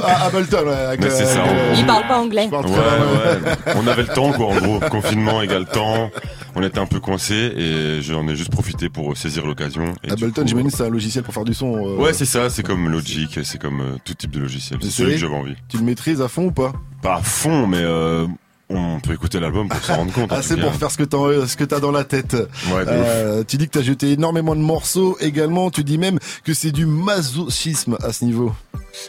Mais 0.99 1.09
c'est. 1.09 1.79
Il 1.79 1.85
parle 1.87 2.07
pas 2.07 2.19
anglais. 2.19 2.47
Ouais, 2.51 2.59
ouais. 2.59 3.73
On 3.75 3.87
avait 3.87 4.03
le 4.03 4.09
temps, 4.09 4.31
quoi, 4.33 4.47
en 4.49 4.57
gros. 4.57 4.79
Confinement 4.91 5.41
égale 5.41 5.65
temps. 5.65 6.11
On 6.55 6.61
était 6.61 6.77
un 6.77 6.85
peu 6.85 6.99
coincés 6.99 7.51
et 7.57 8.01
j'en 8.03 8.27
ai 8.27 8.35
juste 8.35 8.51
profité 8.51 8.89
pour 8.89 9.17
saisir 9.17 9.47
l'occasion. 9.47 9.95
Et 10.03 10.11
Ableton, 10.11 10.43
coup, 10.43 10.47
j'imagine 10.49 10.69
c'est 10.69 10.83
un 10.85 10.89
logiciel 10.89 11.23
pour 11.23 11.33
faire 11.33 11.45
du 11.45 11.55
son. 11.55 11.75
euh, 11.75 11.95
Ouais, 11.97 12.13
c'est 12.13 12.25
ça, 12.25 12.51
c'est 12.51 12.61
comme 12.61 12.89
Logic, 12.89 13.39
c'est 13.43 13.59
comme 13.59 13.81
euh, 13.81 13.95
tout 14.05 14.13
type 14.13 14.29
de 14.29 14.41
logiciel. 14.41 14.77
C'est 14.83 14.91
celui 14.91 15.13
que 15.13 15.17
j'avais 15.19 15.33
envie. 15.35 15.55
Tu 15.69 15.77
le 15.77 15.83
maîtrises 15.83 16.21
à 16.21 16.27
fond 16.27 16.43
ou 16.45 16.51
pas? 16.51 16.73
Pas 17.01 17.15
à 17.15 17.21
fond, 17.23 17.65
mais 17.65 17.81
euh, 17.81 18.27
on 18.69 18.99
peut 18.99 19.13
écouter 19.13 19.39
l'album 19.39 19.67
pour 19.69 19.83
s'en 19.83 19.97
rendre 19.97 20.13
compte. 20.13 20.31
en 20.31 20.35
Ah, 20.35 20.41
c'est 20.41 20.57
pour 20.57 20.73
faire 20.73 20.89
ce 20.89 20.97
que 20.97 21.03
t'as, 21.03 21.47
ce 21.47 21.57
que 21.57 21.63
t'as 21.63 21.79
dans 21.79 21.91
la 21.91 22.03
tête. 22.03 22.33
Ouais. 22.33 22.83
Euh, 22.87 23.43
tu 23.47 23.57
dis 23.57 23.67
que 23.67 23.71
t'as 23.77 23.83
jeté 23.83 24.11
énormément 24.11 24.55
de 24.55 24.61
morceaux 24.61 25.17
également. 25.19 25.69
Tu 25.69 25.83
dis 25.83 25.97
même 25.97 26.19
que 26.43 26.53
c'est 26.53 26.71
du 26.71 26.85
masochisme 26.85 27.97
à 28.01 28.13
ce 28.13 28.25
niveau. 28.25 28.53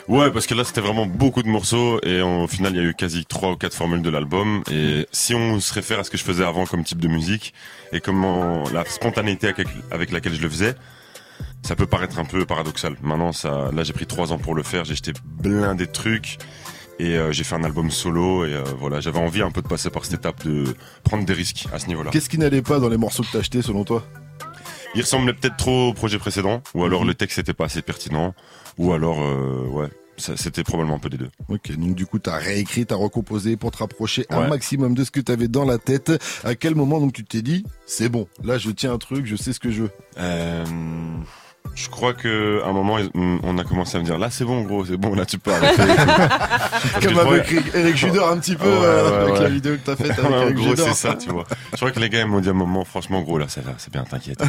Ouais, 0.08 0.30
parce 0.30 0.46
que 0.46 0.54
là, 0.54 0.64
c'était 0.64 0.80
vraiment 0.80 1.06
beaucoup 1.06 1.42
de 1.42 1.48
morceaux 1.48 2.00
et 2.02 2.20
au 2.22 2.46
final, 2.46 2.72
il 2.74 2.82
y 2.82 2.84
a 2.84 2.88
eu 2.88 2.94
quasi 2.94 3.24
trois 3.26 3.52
ou 3.52 3.56
quatre 3.56 3.74
formules 3.74 4.02
de 4.02 4.10
l'album. 4.10 4.62
Et 4.70 5.06
si 5.12 5.34
on 5.34 5.60
se 5.60 5.72
réfère 5.72 6.00
à 6.00 6.04
ce 6.04 6.10
que 6.10 6.16
je 6.16 6.24
faisais 6.24 6.44
avant 6.44 6.66
comme 6.66 6.84
type 6.84 7.00
de 7.00 7.08
musique 7.08 7.54
et 7.92 8.00
comment 8.00 8.64
la 8.72 8.84
spontanéité 8.86 9.48
avec, 9.48 9.68
avec 9.90 10.10
laquelle 10.10 10.34
je 10.34 10.40
le 10.42 10.48
faisais, 10.48 10.74
ça 11.62 11.76
peut 11.76 11.86
paraître 11.86 12.18
un 12.18 12.24
peu 12.24 12.44
paradoxal. 12.44 12.96
Maintenant, 13.02 13.32
ça, 13.32 13.70
là, 13.74 13.84
j'ai 13.84 13.92
pris 13.92 14.06
trois 14.06 14.32
ans 14.32 14.38
pour 14.38 14.54
le 14.54 14.62
faire. 14.62 14.84
J'ai 14.84 14.94
jeté 14.96 15.12
blindé 15.24 15.86
de 15.86 15.92
trucs 15.92 16.38
et 16.98 17.16
euh, 17.16 17.32
j'ai 17.32 17.44
fait 17.44 17.54
un 17.54 17.64
album 17.64 17.90
solo 17.90 18.44
et 18.46 18.54
euh, 18.54 18.62
voilà, 18.78 19.00
j'avais 19.00 19.18
envie 19.18 19.42
un 19.42 19.50
peu 19.50 19.62
de 19.62 19.68
passer 19.68 19.90
par 19.90 20.04
cette 20.04 20.20
étape 20.20 20.44
de 20.46 20.64
prendre 21.02 21.24
des 21.24 21.32
risques 21.32 21.66
à 21.72 21.78
ce 21.78 21.86
niveau-là. 21.88 22.10
Qu'est-ce 22.10 22.28
qui 22.28 22.38
n'allait 22.38 22.62
pas 22.62 22.78
dans 22.78 22.88
les 22.88 22.96
morceaux 22.98 23.22
que 23.22 23.28
t'as 23.32 23.38
achetés 23.40 23.62
selon 23.62 23.84
toi? 23.84 24.04
Il 24.94 25.00
ressemblait 25.00 25.32
peut-être 25.32 25.56
trop 25.56 25.88
au 25.88 25.92
projet 25.92 26.18
précédent, 26.18 26.62
ou 26.74 26.84
alors 26.84 27.02
Mhm. 27.02 27.08
le 27.08 27.14
texte 27.14 27.38
n'était 27.38 27.52
pas 27.54 27.64
assez 27.64 27.82
pertinent, 27.82 28.32
ou 28.78 28.92
alors, 28.92 29.20
euh, 29.22 29.66
ouais, 29.66 29.88
c'était 30.16 30.62
probablement 30.62 30.94
un 30.94 30.98
peu 31.00 31.08
des 31.10 31.16
deux. 31.16 31.30
Ok, 31.48 31.72
donc 31.76 31.96
du 31.96 32.06
coup 32.06 32.20
t'as 32.20 32.36
réécrit, 32.36 32.86
t'as 32.86 32.94
recomposé 32.94 33.56
pour 33.56 33.72
te 33.72 33.78
rapprocher 33.78 34.24
un 34.30 34.46
maximum 34.46 34.94
de 34.94 35.02
ce 35.02 35.10
que 35.10 35.18
t'avais 35.20 35.48
dans 35.48 35.64
la 35.64 35.78
tête. 35.78 36.12
À 36.44 36.54
quel 36.54 36.76
moment 36.76 37.00
donc 37.00 37.12
tu 37.12 37.24
t'es 37.24 37.42
dit 37.42 37.64
c'est 37.86 38.08
bon, 38.08 38.28
là 38.44 38.56
je 38.56 38.70
tiens 38.70 38.92
un 38.92 38.98
truc, 38.98 39.26
je 39.26 39.34
sais 39.34 39.52
ce 39.52 39.58
que 39.58 39.72
je 39.72 39.82
veux? 39.82 39.90
Euh, 40.18 40.64
je 41.74 41.88
crois 41.88 42.14
que 42.14 42.62
à 42.64 42.68
un 42.68 42.72
moment, 42.72 42.98
on 43.14 43.58
a 43.58 43.64
commencé 43.64 43.96
à 43.96 44.00
me 44.00 44.04
dire 44.04 44.18
là, 44.18 44.30
c'est 44.30 44.44
bon, 44.44 44.62
gros, 44.62 44.84
c'est 44.84 44.96
bon, 44.96 45.14
là, 45.14 45.26
tu 45.26 45.38
peux 45.38 45.52
arrêter. 45.52 45.82
Comme 47.02 47.18
avec 47.18 47.52
Eric 47.74 47.96
Judor 47.96 48.28
un 48.30 48.38
petit 48.38 48.56
peu 48.56 48.64
Ouais, 48.68 48.72
euh, 48.84 49.22
avec 49.22 49.34
ouais. 49.34 49.40
la 49.42 49.48
vidéo 49.48 49.72
que 49.74 49.80
t'as 49.84 49.96
faite 49.96 50.18
avec 50.18 50.30
Eric 50.42 50.54
gros, 50.56 50.76
c'est 50.76 50.94
ça, 50.94 51.14
tu 51.14 51.30
vois. 51.30 51.44
Je 51.72 51.76
crois 51.76 51.90
que 51.90 52.00
les 52.00 52.08
gars 52.08 52.20
ils 52.20 52.26
m'ont 52.26 52.40
dit 52.40 52.48
à 52.48 52.52
un 52.52 52.54
moment, 52.54 52.84
franchement, 52.84 53.20
gros, 53.22 53.38
là, 53.38 53.46
ça 53.48 53.60
va, 53.60 53.72
c'est 53.78 53.92
bien, 53.92 54.04
t'inquiète. 54.04 54.42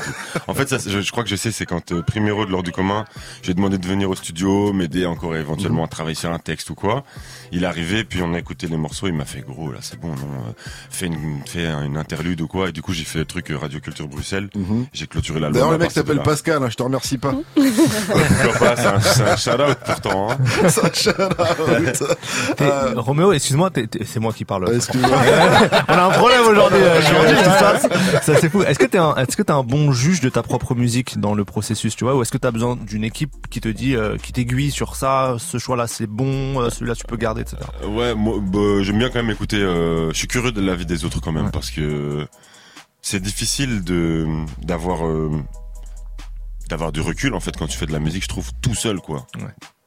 En 0.47 0.53
fait, 0.53 0.67
ça, 0.69 0.77
je, 0.85 1.01
je 1.01 1.11
crois 1.11 1.23
que 1.23 1.29
je 1.29 1.35
sais, 1.35 1.51
c'est 1.51 1.65
quand 1.65 1.91
euh, 1.91 2.01
Primero 2.01 2.45
de 2.45 2.51
l'ordre 2.51 2.65
du 2.65 2.71
commun, 2.71 3.05
j'ai 3.41 3.53
demandé 3.53 3.77
de 3.77 3.87
venir 3.87 4.09
au 4.09 4.15
studio, 4.15 4.71
m'aider 4.73 5.05
encore 5.05 5.35
éventuellement 5.35 5.79
Mhm. 5.81 5.85
à 5.85 5.87
travailler 5.87 6.15
sur 6.15 6.31
un 6.31 6.39
texte 6.39 6.69
ou 6.69 6.75
quoi. 6.75 7.03
Il 7.51 7.63
est 7.63 7.67
arrivé, 7.67 8.03
puis 8.03 8.21
on 8.21 8.33
a 8.33 8.39
écouté 8.39 8.67
les 8.67 8.77
morceaux, 8.77 9.07
il 9.07 9.13
m'a 9.13 9.25
fait 9.25 9.41
gros, 9.41 9.71
là, 9.71 9.79
c'est 9.81 9.99
bon, 9.99 10.09
non, 10.09 10.15
euh, 10.47 10.51
fais 10.89 11.07
une, 11.07 11.41
fais 11.45 11.65
une 11.65 11.97
interlude 11.97 12.41
ou 12.41 12.47
quoi. 12.47 12.69
Et 12.69 12.71
du 12.71 12.81
coup, 12.81 12.93
j'ai 12.93 13.03
fait 13.03 13.19
le 13.19 13.25
truc 13.25 13.51
euh, 13.51 13.57
Radio 13.57 13.79
Culture 13.79 14.07
Bruxelles. 14.07 14.49
Mhm. 14.55 14.85
J'ai 14.93 15.07
clôturé 15.07 15.39
l'album. 15.39 15.53
D'ailleurs 15.59 15.71
le 15.71 15.77
mec 15.77 15.91
s'appelle. 15.91 16.21
Pascal, 16.21 16.63
hein, 16.63 16.69
je 16.69 16.75
te 16.75 16.83
remercie 16.83 17.14
pas. 17.17 17.33
Pourquoi 18.43 18.69
pas, 18.69 18.75
c'est 18.75 18.85
un, 18.87 18.99
c'est 18.99 19.23
un 19.23 19.35
shout-out 19.37 19.77
pourtant. 19.85 20.31
hein. 20.31 20.69
Ça, 20.69 20.81
shout 20.93 21.09
out. 21.09 22.17
T'es- 22.57 22.63
Euh, 22.63 22.93
Roméo, 22.95 23.31
excuse-moi, 23.33 23.69
c'est 24.05 24.19
moi 24.19 24.33
qui 24.33 24.45
parle. 24.45 24.73
Excuse-moi. 24.75 25.09
On 25.89 25.93
a 25.93 26.03
un 26.05 26.09
problème 26.11 26.41
aujourd'hui. 26.49 26.79
euh, 26.81 26.99
aujourd'hui, 26.99 27.35
tout 27.37 27.43
ça, 27.43 27.79
ça 28.21 28.35
c'est 28.39 28.49
fou. 28.49 28.63
Est-ce 28.63 28.79
que 28.79 28.85
t'es 28.85 28.97
un, 28.97 29.15
est-ce 29.15 29.35
que 29.37 29.43
t'es 29.43 29.51
un 29.51 29.63
bon 29.63 29.91
juge 29.91 30.21
de 30.21 30.29
ta 30.29 30.43
propre 30.43 30.75
musique 30.75 31.19
dans 31.19 31.33
le 31.35 31.45
processus, 31.45 31.95
tu 31.95 32.03
vois, 32.03 32.15
ou 32.15 32.21
est-ce 32.21 32.31
que 32.31 32.37
t'as 32.37 32.51
besoin 32.51 32.75
d'une 32.75 33.03
équipe 33.03 33.31
qui 33.49 33.61
te 33.61 33.69
dit, 33.69 33.95
euh, 33.95 34.17
qui 34.17 34.33
t'aiguille 34.33 34.71
sur 34.71 34.95
ça, 34.95 35.35
ce 35.39 35.57
choix-là 35.57 35.87
c'est 35.87 36.07
bon, 36.07 36.69
celui-là 36.69 36.95
tu 36.95 37.05
peux 37.05 37.17
garder, 37.17 37.41
etc. 37.41 37.57
Ouais, 37.87 38.13
moi, 38.15 38.35
bah, 38.41 38.59
j'aime 38.81 38.97
bien 38.99 39.09
quand 39.09 39.21
même 39.21 39.31
écouter. 39.31 39.57
euh, 39.57 40.09
je 40.11 40.17
suis 40.17 40.27
curieux 40.27 40.51
de 40.51 40.61
l'avis 40.61 40.85
des 40.85 41.05
autres 41.05 41.21
quand 41.21 41.31
même 41.31 41.45
Ouais. 41.45 41.51
parce 41.51 41.69
que 41.71 42.25
c'est 43.01 43.19
difficile 43.21 43.83
de 43.83 44.25
d'avoir 44.63 45.05
euh, 45.05 45.29
d'avoir 46.69 46.91
du 46.91 47.01
recul 47.01 47.33
en 47.33 47.39
fait 47.39 47.55
quand 47.57 47.67
tu 47.67 47.77
fais 47.77 47.85
de 47.85 47.91
la 47.91 47.99
musique. 47.99 48.23
Je 48.23 48.29
trouve 48.29 48.51
tout 48.61 48.75
seul 48.75 48.99
quoi. 48.99 49.27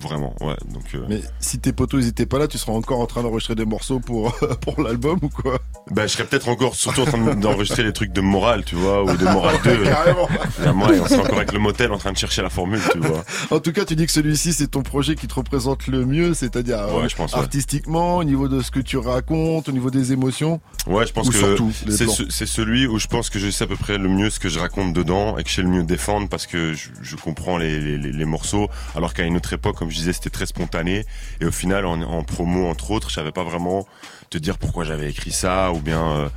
Vraiment, 0.05 0.33
ouais. 0.43 0.55
Donc, 0.73 0.85
euh, 0.95 1.05
Mais 1.09 1.21
si 1.41 1.59
tes 1.59 1.73
potos 1.73 2.01
ils 2.01 2.07
étaient 2.07 2.25
pas 2.25 2.39
là, 2.39 2.47
tu 2.47 2.57
serais 2.57 2.71
encore 2.71 3.01
en 3.01 3.07
train 3.07 3.25
d'enregistrer 3.25 3.57
des 3.57 3.65
morceaux 3.65 3.99
pour 3.99 4.33
pour 4.61 4.81
l'album 4.81 5.19
ou 5.23 5.29
quoi? 5.29 5.59
Bah, 5.91 6.07
je 6.07 6.13
serais 6.13 6.25
peut-être 6.25 6.49
encore 6.49 6.77
surtout 6.77 7.01
en 7.01 7.05
train 7.07 7.35
d'enregistrer 7.35 7.83
les 7.83 7.93
trucs 7.93 8.13
de 8.13 8.21
morale, 8.21 8.63
tu 8.65 8.77
vois, 8.77 9.03
ou 9.03 9.17
de 9.17 9.25
morale 9.25 9.57
2. 9.65 9.83
Carrément. 9.85 10.29
Moi, 10.73 10.91
on 11.03 11.07
serait 11.09 11.19
encore 11.19 11.39
avec 11.39 11.53
le 11.53 11.59
motel 11.59 11.91
en 11.91 11.99
train 11.99 12.13
de 12.13 12.17
chercher 12.17 12.43
la 12.43 12.49
formule, 12.51 12.81
tu 12.93 12.99
vois. 13.01 13.25
En 13.51 13.59
tout 13.59 13.73
cas, 13.73 13.85
tu 13.85 13.97
dis 13.97 14.07
que 14.07 14.13
celui-ci 14.13 14.53
c'est 14.53 14.69
ton 14.69 14.83
projet 14.85 15.17
qui 15.17 15.27
te 15.27 15.35
représente 15.35 15.89
le 15.89 16.07
mieux, 16.07 16.33
c'est-à-dire 16.33 16.79
Ouais, 16.95 17.03
euh, 17.07 17.09
je 17.09 17.17
pense, 17.17 17.33
ouais. 17.33 17.41
artistiquement, 17.41 18.19
au 18.19 18.25
niveau 18.25 18.47
de 18.47 18.61
ce 18.63 18.71
que 18.71 18.79
tu 18.79 18.99
racontes, 18.99 19.69
au 19.69 19.73
niveau 19.73 19.91
des 19.91 20.13
émotions. 20.13 20.61
Ouais, 20.87 21.09
je 21.09 21.13
pense 21.13 21.29
que 21.29 21.57
c'est 21.91 22.07
ce- 22.07 22.47
celui 22.47 22.87
où 22.87 23.01
je 23.01 23.09
pense 23.09 23.31
que 23.31 23.41
je 23.41 23.51
sais 23.51 23.65
à 23.65 23.67
peu 23.67 23.77
près 23.77 23.99
le 23.99 24.09
mieux 24.09 24.31
ce 24.31 24.39
que 24.39 24.49
je 24.49 24.61
raconte 24.61 24.93
dedans 24.93 25.39
et 25.39 25.43
que 25.43 25.51
je 25.51 25.57
sais 25.57 25.63
le 25.63 25.69
mieux 25.69 25.83
défendre 25.83 26.29
parce 26.29 26.47
que 26.47 26.73
je, 26.73 26.91
je 27.03 27.17
comprends 27.17 27.59
les, 27.59 27.81
les, 27.81 27.99
les- 27.99 28.13
les 28.13 28.25
morceaux. 28.25 28.69
Alors 28.95 29.13
qu'à 29.13 29.25
une 29.25 29.35
autre 29.37 29.53
époque, 29.53 29.75
comme 29.77 29.88
je 29.91 29.97
disais, 29.97 30.13
c'était 30.13 30.31
très 30.31 30.47
spontané 30.47 31.05
et 31.41 31.45
au 31.45 31.53
final, 31.53 31.87
en, 31.87 32.01
en 32.03 32.23
promo 32.25 32.67
entre 32.69 32.91
autres, 32.91 33.09
je 33.11 33.15
savais 33.15 33.33
pas 33.33 33.45
vraiment 33.45 33.87
te 34.31 34.39
dire 34.39 34.59
pourquoi 34.59 34.85
j'avais 34.85 35.11
écrit 35.11 35.33
ça 35.33 35.73
ou 35.73 35.81
bien 35.81 36.03
euh, 36.13 36.29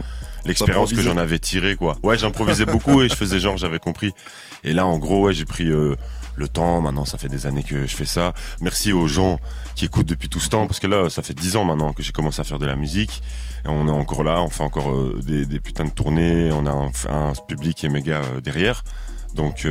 l'expérience 0.46 0.94
que 0.94 1.02
j'en 1.02 1.18
avais 1.18 1.40
tiré 1.40 1.76
quoi. 1.76 1.98
Ouais, 2.04 2.18
j'improvisais 2.18 2.66
beaucoup 2.66 3.02
et 3.02 3.10
je 3.10 3.16
faisais 3.16 3.40
genre 3.40 3.58
j'avais 3.58 3.80
compris. 3.80 4.14
Et 4.64 4.74
là, 4.74 4.86
en 4.86 4.98
gros, 4.98 5.26
ouais, 5.26 5.34
j'ai 5.34 5.46
pris 5.46 5.70
euh, 5.70 5.96
le 6.36 6.48
temps. 6.48 6.82
Maintenant, 6.82 7.06
ça 7.06 7.18
fait 7.18 7.28
des 7.28 7.46
années 7.48 7.64
que 7.64 7.86
je 7.88 7.96
fais 7.96 8.06
ça. 8.06 8.34
Merci 8.62 8.94
aux 8.94 9.08
gens 9.08 9.40
qui 9.76 9.86
écoutent 9.86 10.08
depuis 10.08 10.30
tout 10.30 10.40
ce 10.40 10.50
temps 10.50 10.68
parce 10.68 10.80
que 10.80 10.88
là, 10.88 11.10
ça 11.10 11.22
fait 11.22 11.34
dix 11.34 11.56
ans 11.56 11.66
maintenant 11.66 11.94
que 11.94 12.04
j'ai 12.04 12.12
commencé 12.12 12.40
à 12.40 12.44
faire 12.44 12.60
de 12.60 12.66
la 12.66 12.76
musique. 12.76 13.22
Et 13.66 13.68
on 13.70 13.88
est 13.88 13.92
encore 13.92 14.24
là, 14.24 14.42
on 14.42 14.50
fait 14.50 14.64
encore 14.64 14.92
euh, 14.92 15.20
des, 15.24 15.46
des 15.46 15.60
putains 15.60 15.86
de 15.86 15.92
tournées, 15.92 16.52
on 16.52 16.66
a 16.66 16.72
un, 16.72 16.92
un 17.30 17.34
public 17.48 17.78
qui 17.78 17.86
est 17.88 17.90
méga 17.90 18.22
derrière. 18.44 18.84
Donc 19.36 19.66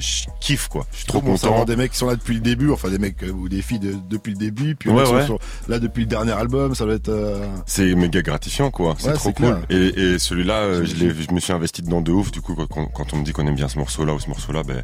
je 0.00 0.26
kiffe 0.40 0.68
quoi, 0.68 0.86
je 0.92 0.96
suis 0.98 1.06
trop 1.06 1.20
bon, 1.20 1.36
ça 1.36 1.46
va 1.48 1.52
content. 1.54 1.64
des 1.66 1.76
mecs 1.76 1.92
qui 1.92 1.98
sont 1.98 2.06
là 2.08 2.16
depuis 2.16 2.34
le 2.34 2.40
début, 2.40 2.70
enfin 2.70 2.88
des 2.90 2.98
mecs 2.98 3.22
euh, 3.22 3.30
ou 3.30 3.48
des 3.48 3.62
filles 3.62 3.78
de- 3.78 3.94
depuis 4.08 4.32
le 4.32 4.38
début, 4.38 4.74
puis 4.74 4.90
Ouais, 4.90 5.04
sont 5.06 5.14
ouais. 5.14 5.24
sur- 5.26 5.38
là 5.68 5.78
depuis 5.78 6.00
le 6.02 6.06
dernier 6.08 6.32
album, 6.32 6.74
ça 6.74 6.84
va 6.86 6.94
être. 6.94 7.08
euh, 7.08 7.46
C'est 7.66 7.94
méga 7.94 8.22
gratifiant 8.22 8.70
quoi, 8.70 8.96
c'est 8.98 9.08
Ouais, 9.08 9.14
trop 9.14 9.32
cool. 9.32 9.46
clair. 9.46 9.58
Et, 9.70 10.00
et 10.00 10.18
celui-là, 10.18 10.54
euh, 10.54 10.84
je, 10.84 11.32
me 11.34 11.40
suis 11.40 11.52
investi 11.52 11.82
dedans 11.82 12.00
de 12.00 12.10
ouf. 12.12 12.30
Du 12.32 12.40
coup, 12.40 12.54
quand, 12.54 12.86
quand 12.86 13.12
on 13.12 13.16
me 13.18 13.24
dit 13.24 13.32
qu'on 13.32 13.46
aime 13.46 13.54
bien 13.54 13.68
ce 13.68 13.78
morceau-là 13.78 14.14
ou 14.14 14.20
ce 14.20 14.28
morceau-là, 14.28 14.62
ben, 14.62 14.82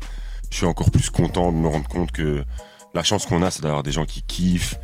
je 0.50 0.56
suis 0.58 0.66
encore 0.66 0.90
plus 0.90 1.11
content 1.11 1.50
de 1.52 1.56
me 1.56 1.68
rendre 1.68 1.88
compte 1.88 2.12
que 2.12 2.44
la 2.94 3.02
chance 3.02 3.26
qu'on 3.26 3.42
a, 3.42 3.50
c'est 3.50 3.62
d'avoir 3.62 3.82
des 3.82 3.92
gens 3.92 4.04
qui 4.04 4.23
kiffent 4.23 4.76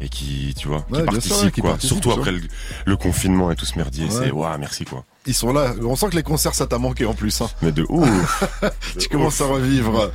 et 0.00 0.08
qui, 0.08 0.54
tu 0.58 0.68
vois, 0.68 0.82
qui 0.88 0.94
sûr, 0.96 1.04
participent 1.04 1.52
qui 1.52 1.60
quoi. 1.60 1.70
participent, 1.70 1.92
Surtout 1.94 2.10
sûr. 2.10 2.18
après 2.20 2.32
le, 2.32 2.40
le 2.86 2.96
confinement 2.96 3.50
et 3.50 3.56
tout 3.56 3.66
ce 3.66 3.76
merdier, 3.76 4.06
c'est 4.10 4.30
waouh, 4.30 4.58
merci 4.58 4.84
quoi. 4.84 5.04
Ils 5.26 5.34
sont 5.34 5.52
là. 5.52 5.72
On 5.82 5.96
sent 5.96 6.10
que 6.10 6.16
les 6.16 6.22
concerts 6.22 6.54
ça 6.54 6.66
t'a 6.66 6.78
manqué 6.78 7.06
en 7.06 7.14
plus. 7.14 7.40
Hein. 7.40 7.48
Mais 7.62 7.72
de 7.72 7.84
ouf. 7.88 8.44
Tu 8.98 9.08
commences 9.08 9.40
à 9.40 9.46
revivre. 9.46 10.10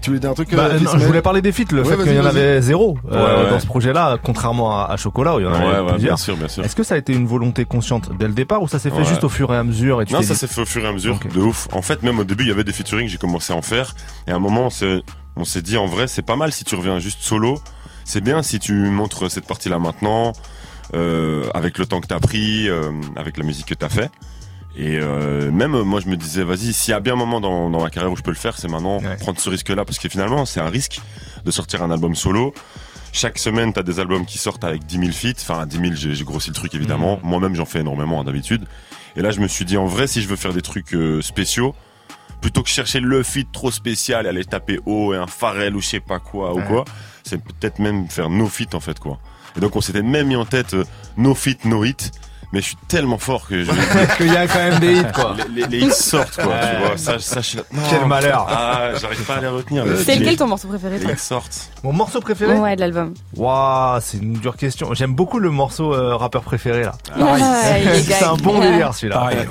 Tu 0.00 0.08
voulais 0.08 0.20
dire 0.20 0.30
un 0.30 0.34
truc 0.34 0.54
Bah, 0.54 0.68
euh, 0.70 0.80
non, 0.80 0.92
je 0.96 1.04
voulais 1.04 1.20
parler 1.20 1.42
des 1.42 1.52
feats, 1.52 1.64
le 1.72 1.82
Ouais, 1.82 1.94
fait 1.94 2.04
qu'il 2.04 2.14
y 2.14 2.18
en 2.18 2.24
avait 2.24 2.62
zéro 2.62 2.96
euh, 3.12 3.44
Ouais, 3.44 3.50
dans 3.50 3.60
ce 3.60 3.66
projet-là, 3.66 4.16
contrairement 4.22 4.80
à, 4.80 4.84
à 4.86 4.96
Chocolat 4.96 5.36
où 5.36 5.40
il 5.40 5.42
y 5.42 5.46
en 5.46 5.52
avait 5.52 5.66
Ouais, 5.66 5.72
ouais, 5.80 5.84
bien 5.84 5.92
plusieurs. 5.92 6.18
sûr, 6.18 6.36
bien 6.38 6.48
sûr. 6.48 6.64
Est-ce 6.64 6.74
que 6.74 6.82
ça 6.84 6.94
a 6.94 6.98
été 6.98 7.12
une 7.12 7.26
volonté 7.26 7.66
consciente 7.66 8.08
dès 8.18 8.26
le 8.26 8.32
départ 8.32 8.62
ou 8.62 8.68
ça 8.68 8.78
s'est 8.78 8.88
fait 8.90 9.04
juste 9.04 9.24
au 9.24 9.28
fur 9.28 9.52
et 9.52 9.58
à 9.58 9.62
mesure 9.62 10.00
et 10.00 10.06
tu 10.06 10.14
Non, 10.14 10.22
ça 10.22 10.32
dit- 10.32 10.38
s'est 10.40 10.46
fait 10.46 10.62
au 10.62 10.64
fur 10.64 10.82
et 10.82 10.88
à 10.88 10.92
mesure, 10.94 11.18
de 11.34 11.40
ouf. 11.40 11.68
En 11.72 11.82
fait, 11.82 12.02
même 12.02 12.18
au 12.18 12.24
début, 12.24 12.44
il 12.44 12.48
y 12.48 12.50
avait 12.52 12.64
des 12.64 12.72
featuring, 12.72 13.08
j'ai 13.08 13.18
commencé 13.18 13.52
à 13.52 13.56
en 13.56 13.60
faire. 13.62 13.94
Et 14.26 14.30
à 14.30 14.36
un 14.36 14.38
moment, 14.38 14.62
on 14.66 14.70
s'est, 14.70 15.02
on 15.36 15.44
s'est 15.44 15.60
dit, 15.60 15.76
en 15.76 15.84
vrai, 15.86 16.06
c'est 16.08 16.22
pas 16.22 16.36
mal 16.36 16.50
si 16.50 16.64
tu 16.64 16.76
reviens 16.76 16.98
juste 16.98 17.20
solo. 17.20 17.60
C'est 18.06 18.22
bien 18.22 18.42
si 18.42 18.58
tu 18.58 18.72
montres 18.72 19.30
cette 19.30 19.46
partie-là 19.46 19.78
maintenant, 19.78 20.32
euh, 20.94 21.44
avec 21.52 21.76
le 21.76 21.84
temps 21.84 22.00
que 22.00 22.06
t'as 22.06 22.20
pris, 22.20 22.70
euh, 22.70 22.90
avec 23.16 23.36
la 23.36 23.44
musique 23.44 23.66
que 23.66 23.74
t'as 23.74 23.90
fait. 23.90 24.10
Et 24.76 24.98
euh, 25.00 25.50
même 25.50 25.74
euh, 25.74 25.82
moi, 25.84 26.00
je 26.00 26.08
me 26.08 26.16
disais, 26.16 26.44
vas-y, 26.44 26.72
s'il 26.72 26.92
y 26.92 26.94
a 26.94 27.00
bien 27.00 27.14
un 27.14 27.16
moment 27.16 27.40
dans, 27.40 27.70
dans 27.70 27.82
ma 27.82 27.90
carrière 27.90 28.12
où 28.12 28.16
je 28.16 28.22
peux 28.22 28.30
le 28.30 28.36
faire, 28.36 28.56
c'est 28.56 28.68
maintenant 28.68 28.98
Ouais. 29.00 29.16
prendre 29.16 29.38
ce 29.40 29.50
risque-là, 29.50 29.84
parce 29.84 29.98
que 29.98 30.08
finalement, 30.08 30.46
c'est 30.46 30.60
un 30.60 30.68
risque 30.70 31.00
de 31.44 31.50
sortir 31.50 31.82
un 31.82 31.90
album 31.90 32.14
solo. 32.14 32.54
Chaque 33.12 33.38
semaine, 33.38 33.72
t'as 33.72 33.82
des 33.82 33.98
albums 33.98 34.24
qui 34.24 34.38
sortent 34.38 34.62
avec 34.62 34.84
10 34.86 34.98
000 34.98 35.10
feats. 35.12 35.40
Enfin, 35.40 35.66
10 35.66 35.96
000, 35.96 36.14
j'ai 36.14 36.24
grossi 36.24 36.50
le 36.50 36.54
truc 36.54 36.74
évidemment. 36.74 37.16
Mhm. 37.16 37.28
Moi-même, 37.28 37.54
j'en 37.56 37.64
fais 37.64 37.80
énormément 37.80 38.20
hein, 38.20 38.24
d'habitude. 38.24 38.64
Et 39.16 39.22
là, 39.22 39.32
je 39.32 39.40
me 39.40 39.48
suis 39.48 39.64
dit, 39.64 39.76
en 39.76 39.86
vrai, 39.86 40.06
si 40.06 40.22
je 40.22 40.28
veux 40.28 40.36
faire 40.36 40.52
des 40.52 40.62
trucs 40.62 40.94
euh, 40.94 41.20
spéciaux, 41.20 41.74
plutôt 42.40 42.62
que 42.62 42.68
chercher 42.70 43.00
le 43.00 43.22
feat 43.24 43.48
trop 43.52 43.72
spécial, 43.72 44.26
aller 44.28 44.44
taper 44.44 44.78
haut 44.86 45.12
et 45.12 45.16
un 45.16 45.26
Pharrell 45.26 45.74
ou 45.74 45.80
je 45.82 45.86
sais 45.88 46.00
pas 46.00 46.20
quoi 46.20 46.54
ou 46.54 46.62
quoi, 46.62 46.84
c'est 47.24 47.42
peut-être 47.42 47.80
même 47.80 48.08
faire 48.08 48.30
no 48.30 48.46
feat 48.46 48.74
en 48.74 48.80
fait 48.80 48.98
quoi. 48.98 49.18
Et 49.56 49.60
donc 49.60 49.76
on 49.76 49.82
s'était 49.82 50.00
même 50.02 50.28
mis 50.28 50.36
en 50.36 50.46
tête 50.46 50.72
euh, 50.72 50.84
no 51.18 51.34
feat, 51.34 51.64
no 51.66 51.84
hit. 51.84 52.12
Mais 52.52 52.60
je 52.60 52.66
suis 52.66 52.76
tellement 52.88 53.18
fort 53.18 53.46
que 53.46 53.62
je, 53.62 53.70
qu'il 54.16 54.32
y 54.32 54.36
a 54.36 54.46
quand 54.48 54.58
même 54.58 54.80
des 54.80 54.96
hits 54.96 55.12
quoi. 55.14 55.36
les, 55.54 55.62
les- 55.62 55.68
les 55.80 55.86
hits 55.86 55.92
sortent 55.92 56.34
quoi, 56.34 56.54
tu 56.58 56.78
vois. 56.86 56.96
Ça, 56.96 57.18
ça, 57.20 57.40
je 57.40 57.58
non. 57.58 57.82
Quel 57.88 58.06
malheur. 58.06 58.44
Ah, 58.50 58.90
j'arrive 59.00 59.22
pas 59.24 59.36
à 59.36 59.40
les 59.40 59.46
retenir. 59.46 59.84
C'est 60.04 60.16
lequel 60.16 60.36
ton 60.36 60.48
morceau 60.48 60.66
préféré 60.66 60.98
Les 60.98 61.12
hits 61.12 61.18
sortent. 61.18 61.70
Mon 61.84 61.92
morceau 61.92 62.20
préféré 62.20 62.58
Ouais, 62.58 62.74
de 62.74 62.80
l'album. 62.80 63.14
Waouh, 63.36 64.00
c'est 64.02 64.18
une 64.18 64.32
dure 64.34 64.56
question. 64.56 64.92
J'aime 64.94 65.14
beaucoup 65.14 65.38
le 65.38 65.50
morceau 65.50 65.94
euh, 65.94 66.16
rappeur 66.16 66.42
préféré 66.42 66.82
là. 66.82 66.92
Ah, 67.14 67.36
c'est 68.04 68.24
un 68.24 68.34
bon 68.34 68.58
délire 68.60 68.94
celui-là. 68.94 69.26
Ouais. 69.26 69.46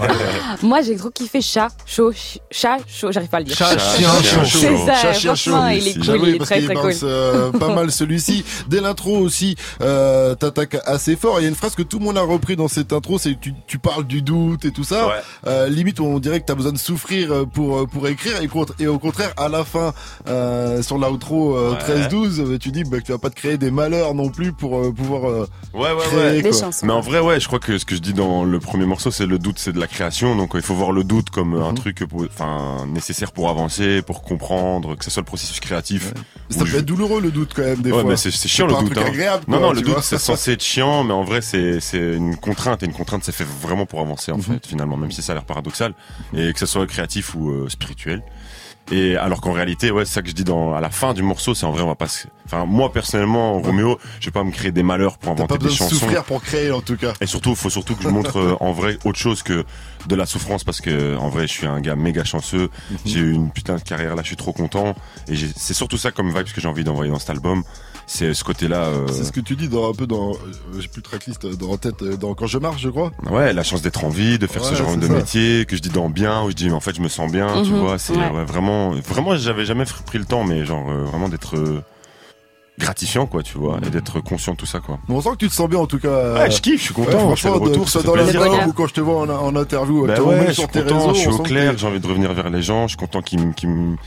Moi, 0.61 0.81
j'ai 0.81 0.97
trop 0.97 1.09
kiffé 1.09 1.41
chat, 1.41 1.69
chaud, 1.85 2.11
ch- 2.11 2.39
chat, 2.51 2.77
chaud, 2.87 3.11
j'arrive 3.13 3.29
pas 3.29 3.37
à 3.37 3.39
le 3.39 3.45
dire. 3.45 3.55
Chat, 3.55 3.77
Chat, 3.77 3.97
chien, 3.97 4.09
chaud. 4.23 4.39
C'est 4.45 4.77
ça, 4.85 5.13
Chat, 5.13 5.35
chien, 5.35 5.71
il 5.71 5.87
est 5.87 5.93
cool, 5.93 6.03
Ah 6.09 6.15
il 6.27 6.35
est 6.35 6.39
très 6.39 6.61
très 6.63 6.73
cool. 6.75 6.93
euh, 7.03 7.51
pas 7.53 7.73
mal 7.73 7.91
celui-ci. 7.91 8.43
Dès 8.67 8.81
l'intro 8.81 9.17
aussi, 9.19 9.55
euh, 9.81 10.35
t'attaques 10.35 10.77
assez 10.85 11.15
fort. 11.15 11.39
Il 11.39 11.43
y 11.43 11.45
a 11.45 11.49
une 11.49 11.55
phrase 11.55 11.75
que 11.75 11.81
tout 11.83 11.99
le 11.99 12.05
monde 12.05 12.17
a 12.17 12.21
repris 12.23 12.55
dans 12.57 12.67
cette 12.67 12.88
intro, 12.93 13.17
c'est 13.19 13.39
tu, 13.39 13.53
tu 13.67 13.77
parles 13.79 14.05
du 14.05 14.21
doute 14.21 14.65
et 14.65 14.71
tout 14.71 14.83
ça. 14.83 15.07
Ouais. 15.07 15.13
Euh, 15.47 15.67
limite, 15.69 15.99
on 15.99 16.19
dirait 16.19 16.39
que 16.39 16.45
t'as 16.45 16.55
besoin 16.55 16.71
de 16.71 16.77
souffrir 16.77 17.31
euh, 17.31 17.45
pour 17.45 17.77
euh, 17.79 17.85
pour 17.85 18.07
écrire 18.07 18.41
et, 18.41 18.47
contre- 18.47 18.73
et 18.79 18.87
au 18.87 18.99
contraire, 18.99 19.33
à 19.37 19.49
la 19.49 19.63
fin, 19.63 19.93
euh, 20.27 20.81
sur 20.81 20.97
l'outro 20.97 21.55
euh, 21.57 21.71
Ouais. 21.73 22.07
13-12, 22.07 22.39
euh, 22.39 22.57
tu 22.57 22.71
dis 22.71 22.83
bah, 22.83 22.99
que 22.99 23.03
tu 23.05 23.11
vas 23.11 23.17
pas 23.17 23.29
te 23.29 23.35
créer 23.35 23.57
des 23.57 23.71
malheurs 23.71 24.13
non 24.13 24.29
plus 24.29 24.51
pour 24.53 24.77
euh, 24.79 24.91
pouvoir 24.91 25.29
euh, 25.29 25.47
Ouais, 25.73 25.91
ouais, 25.91 25.97
créer. 26.09 26.19
ouais. 26.37 26.41
Des 26.41 26.51
chansons. 26.53 26.85
Mais 26.85 26.93
en 26.93 27.01
vrai, 27.01 27.19
ouais, 27.19 27.39
je 27.39 27.47
crois 27.47 27.59
que 27.59 27.77
ce 27.77 27.85
que 27.85 27.95
je 27.95 28.01
dis 28.01 28.13
dans 28.13 28.43
le 28.43 28.59
premier 28.59 28.85
morceau, 28.85 29.11
c'est 29.11 29.25
le 29.25 29.39
doute, 29.39 29.59
c'est 29.59 29.73
de 29.73 29.79
la 29.79 29.87
création. 29.87 30.35
Donc, 30.35 30.51
il 30.55 30.61
faut 30.61 30.75
voir 30.75 30.91
le 30.91 31.03
doute 31.03 31.29
comme 31.29 31.53
un 31.55 31.69
Mhm. 31.71 31.75
truc, 31.77 32.03
enfin, 32.31 32.85
nécessaire 32.87 33.31
pour 33.31 33.49
avancer, 33.49 34.01
pour 34.01 34.21
comprendre, 34.23 34.95
que 34.95 35.03
ce 35.05 35.11
soit 35.11 35.21
le 35.21 35.25
processus 35.25 35.59
créatif. 35.59 36.13
Ça 36.49 36.59
peut 36.59 36.65
je- 36.65 36.77
être 36.77 36.85
douloureux 36.85 37.21
le 37.21 37.31
doute 37.31 37.51
quand 37.55 37.61
même 37.63 37.81
des 37.81 37.91
ouais, 37.91 38.01
fois. 38.01 38.09
mais 38.11 38.17
c'est 38.17 38.31
chiant 38.31 38.65
pas 38.67 38.73
le 38.73 38.77
un 38.77 38.81
doute. 38.83 38.93
truc 38.93 39.05
hein. 39.05 39.09
agréable. 39.09 39.43
Non, 39.47 39.57
quoi, 39.57 39.67
non, 39.67 39.73
le 39.73 39.81
doute, 39.81 39.97
c'est 40.01 40.17
censé 40.17 40.53
être 40.53 40.63
chiant, 40.63 41.03
mais 41.03 41.13
en 41.13 41.23
vrai, 41.23 41.41
c'est 41.41 41.79
c'est 41.79 41.97
une 42.15 42.35
contrainte. 42.35 42.78
Et 42.81 42.85
une 42.85 42.93
contrainte, 42.93 43.23
c'est 43.23 43.31
fait 43.31 43.45
vraiment 43.61 43.85
pour 43.85 43.99
avancer, 44.01 44.31
en 44.31 44.37
Mhm. 44.37 44.43
fait, 44.43 44.67
finalement, 44.67 44.97
même 44.97 45.11
si 45.11 45.21
ça 45.21 45.33
a 45.33 45.35
l'air 45.35 45.45
paradoxal. 45.45 45.93
Et 46.33 46.53
que 46.53 46.59
ce 46.59 46.65
soit 46.65 46.85
créatif 46.87 47.35
ou 47.35 47.49
euh, 47.49 47.69
spirituel. 47.69 48.23
Et 48.91 49.15
alors 49.17 49.39
qu'en 49.39 49.51
réalité, 49.51 49.91
ouais, 49.91 50.03
c'est 50.03 50.13
ça 50.15 50.21
que 50.23 50.29
je 50.29 50.33
dis 50.33 50.43
dans, 50.43 50.73
à 50.73 50.81
la 50.81 50.89
fin 50.89 51.13
du 51.13 51.21
morceau, 51.21 51.53
c'est 51.53 51.65
en 51.67 51.71
vrai, 51.71 51.83
on 51.83 51.87
va 51.87 51.93
pas 51.95 52.07
se, 52.07 52.27
enfin, 52.47 52.65
moi, 52.65 52.91
personnellement, 52.91 53.59
Roméo, 53.61 53.99
je 54.19 54.25
vais 54.25 54.31
pas 54.31 54.43
me 54.43 54.49
créer 54.49 54.71
des 54.71 54.81
malheurs 54.81 55.19
pour 55.19 55.31
inventer 55.33 55.47
pas 55.47 55.57
des 55.59 55.65
de 55.65 55.69
chansons. 55.69 55.93
souffrir 55.95 56.23
pour 56.23 56.41
créer 56.41 56.71
en 56.71 56.81
tout 56.81 56.97
cas. 56.97 57.13
Et 57.21 57.27
surtout, 57.27 57.51
il 57.51 57.55
faut 57.55 57.69
surtout 57.69 57.95
que 57.95 58.01
je 58.01 58.07
montre 58.09 58.37
euh, 58.39 58.55
en 58.61 58.71
vrai 58.71 58.97
autre 59.05 59.19
chose 59.19 59.43
que 59.43 59.63
de 60.07 60.15
la 60.15 60.25
souffrance 60.25 60.63
parce 60.63 60.81
que 60.81 61.15
en 61.17 61.29
vrai, 61.29 61.43
je 61.47 61.53
suis 61.53 61.67
un 61.67 61.79
gars 61.81 61.95
méga 61.95 62.23
chanceux. 62.23 62.69
J'ai 63.05 63.19
eu 63.19 63.31
une 63.31 63.51
putain 63.51 63.75
de 63.75 63.81
carrière 63.81 64.15
là, 64.15 64.23
je 64.23 64.27
suis 64.27 64.37
trop 64.37 64.53
content. 64.53 64.95
Et 65.27 65.35
c'est 65.35 65.75
surtout 65.75 65.97
ça 65.97 66.09
comme 66.11 66.29
vibe 66.35 66.51
que 66.51 66.59
j'ai 66.59 66.67
envie 66.67 66.83
d'envoyer 66.83 67.11
dans 67.11 67.19
cet 67.19 67.29
album. 67.29 67.63
C'est 68.11 68.33
ce 68.33 68.43
côté-là. 68.43 68.85
euh, 68.85 69.07
C'est 69.11 69.23
ce 69.23 69.31
que 69.31 69.39
tu 69.39 69.55
dis 69.55 69.69
dans 69.69 69.87
un 69.87 69.93
peu 69.93 70.07
dans, 70.07 70.31
euh, 70.31 70.35
j'ai 70.79 70.87
plus 70.87 71.01
de 71.01 71.05
tracklist 71.07 71.45
euh, 71.45 71.53
dans 71.55 71.69
la 71.69 71.77
tête, 71.77 72.03
dans 72.03 72.33
quand 72.33 72.47
je 72.47 72.57
marche, 72.57 72.81
je 72.81 72.89
crois. 72.89 73.11
Ouais, 73.29 73.53
la 73.53 73.61
chance 73.61 73.83
d'être 73.83 74.03
en 74.03 74.09
vie, 74.09 74.39
de 74.39 74.47
faire 74.47 74.65
ce 74.65 74.73
genre 74.73 74.97
de 74.97 75.05
ça. 75.05 75.13
métier, 75.13 75.65
que 75.67 75.75
je 75.75 75.81
dis 75.81 75.89
dans 75.89 76.09
bien, 76.09 76.41
où 76.43 76.49
je 76.49 76.55
dis 76.55 76.65
mais 76.69 76.73
en 76.73 76.79
fait 76.79 76.95
je 76.95 77.01
me 77.01 77.07
sens 77.07 77.31
bien, 77.31 77.61
tu 77.61 77.71
Mhm, 77.71 77.79
vois, 77.79 77.99
c'est 77.99 78.13
ouais. 78.17 78.29
ouais, 78.31 78.45
vraiment, 78.45 78.91
vraiment 79.07 79.35
j'avais 79.35 79.63
jamais 79.63 79.83
pris 80.07 80.17
le 80.17 80.25
temps, 80.25 80.43
mais 80.43 80.65
genre 80.65 80.89
euh, 80.89 81.03
vraiment 81.03 81.29
d'être 81.29 81.55
euh, 81.55 81.83
gratifiant 82.79 83.27
quoi, 83.27 83.43
tu 83.43 83.59
vois, 83.59 83.77
et 83.85 83.91
d'être 83.91 84.21
conscient 84.21 84.53
de 84.53 84.57
tout 84.57 84.65
ça 84.65 84.79
quoi. 84.79 84.97
Mais 85.07 85.13
on 85.13 85.21
sent 85.21 85.29
que 85.33 85.35
tu 85.45 85.49
te 85.49 85.53
sens 85.53 85.69
bien 85.69 85.77
en 85.79 85.85
tout 85.85 85.99
cas. 85.99 86.33
Ouais, 86.33 86.49
je 86.49 86.61
kiffe, 86.61 86.79
je 86.79 86.85
suis 86.85 86.93
content, 86.95 87.19
franchement, 87.19 87.53
le 87.53 87.59
de- 87.59 87.65
retour, 87.65 87.89
ça 87.89 87.99
soit 88.01 88.07
dans 88.07 88.15
la 88.15 88.31
blog 88.31 88.67
ou 88.69 88.73
quand 88.73 88.87
je 88.87 88.93
te 88.95 89.01
vois 89.01 89.19
en, 89.21 89.29
en 89.29 89.55
interview, 89.55 90.07
Bah 90.07 90.19
ouais, 90.19 90.47
je 90.47 90.53
sur 90.53 90.63
suis 90.63 90.71
tes 90.71 90.81
content, 90.81 90.95
réseaux. 91.09 91.13
je 91.13 91.19
suis 91.19 91.29
au 91.29 91.37
que 91.37 91.43
clair, 91.43 91.77
j'ai 91.77 91.85
envie 91.85 91.99
de 91.99 92.07
revenir 92.07 92.33
vers 92.33 92.49
les 92.49 92.63
gens, 92.63 92.83
je 92.87 92.89
suis 92.89 92.97
content 92.97 93.21
qu'ils 93.21 93.39
me- 93.45 93.53
qu'ils 93.53 93.69
me- 93.69 93.97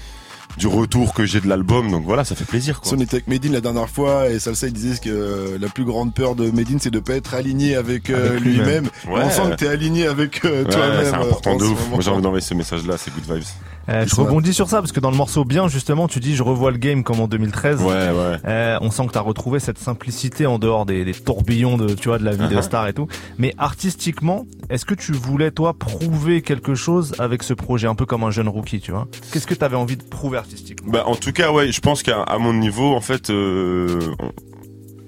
du 0.59 0.67
retour 0.67 1.15
que 1.15 1.25
j'ai 1.25 1.41
de 1.41 1.49
l'album, 1.49 1.91
donc 1.91 2.05
voilà, 2.05 2.25
ça 2.25 2.35
fait 2.35 2.45
plaisir 2.45 2.81
quoi. 2.81 2.89
Si 2.91 2.95
on 2.97 3.01
était 3.01 3.15
avec 3.17 3.27
Medine 3.29 3.53
la 3.53 3.61
dernière 3.61 3.89
fois 3.89 4.29
et 4.29 4.39
Salsa 4.39 4.67
il 4.67 4.73
disait 4.73 4.99
que 4.99 5.09
euh, 5.11 5.59
la 5.61 5.69
plus 5.69 5.85
grande 5.85 6.13
peur 6.15 6.35
de 6.35 6.51
Medine 6.51 6.79
c'est 6.81 6.91
de 6.91 7.01
pas 7.01 7.15
être 7.15 7.35
aligné 7.35 7.75
avec, 7.77 8.11
euh, 8.11 8.31
Avec 8.31 8.41
lui-même. 8.43 8.65
lui-même. 8.67 8.85
Ouais. 9.09 9.23
On 9.25 9.31
sent 9.31 9.51
que 9.53 9.57
t'es 9.57 9.69
aligné 9.69 10.07
avec 10.07 10.45
euh, 10.45 10.65
Ouais, 10.65 10.71
toi-même. 10.71 11.05
c'est 11.05 11.15
important 11.15 11.57
de 11.57 11.65
ouf. 11.65 11.89
Moi 11.91 12.01
j'ai 12.01 12.11
envie 12.11 12.23
d'envoyer 12.23 12.45
ce 12.45 12.55
message 12.55 12.87
là, 12.87 12.97
c'est 12.99 13.13
good 13.15 13.25
vibes. 13.37 13.45
Euh, 13.89 14.07
je 14.07 14.15
rebondis 14.15 14.55
sur 14.55 14.69
ça 14.69 14.81
parce 14.81 14.93
que 14.93 15.01
dans 15.01 15.11
le 15.11 15.17
morceau 15.17 15.45
bien 15.45 15.67
justement 15.69 16.07
tu 16.07 16.21
dis 16.21 16.37
je 16.37 16.43
revois 16.43 16.71
le 16.71 16.79
game 16.79 17.03
comme 17.03 17.21
en 17.21 17.27
2013. 17.27 17.81
Ouais, 17.83 17.87
ouais. 17.89 18.37
Euh, 18.47 18.79
on 18.81 18.91
sent 18.91 19.07
que 19.09 19.13
tu 19.13 19.19
as 19.19 19.23
retrouvé 19.23 19.59
cette 19.59 19.79
simplicité 19.79 20.47
en 20.47 20.59
dehors 20.59 20.87
des, 20.87 21.05
des 21.05 21.15
tourbillons 21.15 21.77
de 21.77 21.95
tu 21.95 22.09
vois 22.09 22.19
de 22.19 22.25
la 22.25 22.33
vie 22.33 22.47
de 22.49 22.53
Uh-huh. 22.55 22.63
star 22.63 22.87
et 22.87 22.93
tout. 22.93 23.09
Mais 23.39 23.55
artistiquement, 23.59 24.47
est-ce 24.71 24.85
que 24.85 24.95
tu 24.95 25.13
voulais 25.13 25.51
toi 25.51 25.75
prouver 25.75 26.43
quelque 26.43 26.75
chose 26.75 27.15
avec 27.19 27.43
ce 27.43 27.55
projet 27.55 27.89
un 27.89 27.95
peu 27.95 28.07
comme 28.07 28.23
un 28.25 28.31
jeune 28.31 28.49
rookie, 28.49 28.81
tu 28.81 28.93
vois? 28.93 29.09
Qu'est-ce 29.33 29.47
que 29.47 29.55
tu 29.55 29.65
avais 29.65 29.77
envie 29.77 29.97
de 29.97 30.03
prouver 30.05 30.39
artistiquement? 30.39 30.93
Bah 30.93 31.05
en 31.07 31.17
tout 31.17 31.33
cas 31.33 31.51
ouais, 31.51 31.73
je 31.73 31.81
pense 31.81 32.03
qu'à 32.03 32.25
mon 32.39 32.53
niveau 32.55 32.95
en 32.95 33.01
fait 33.01 33.31
euh, 33.31 33.99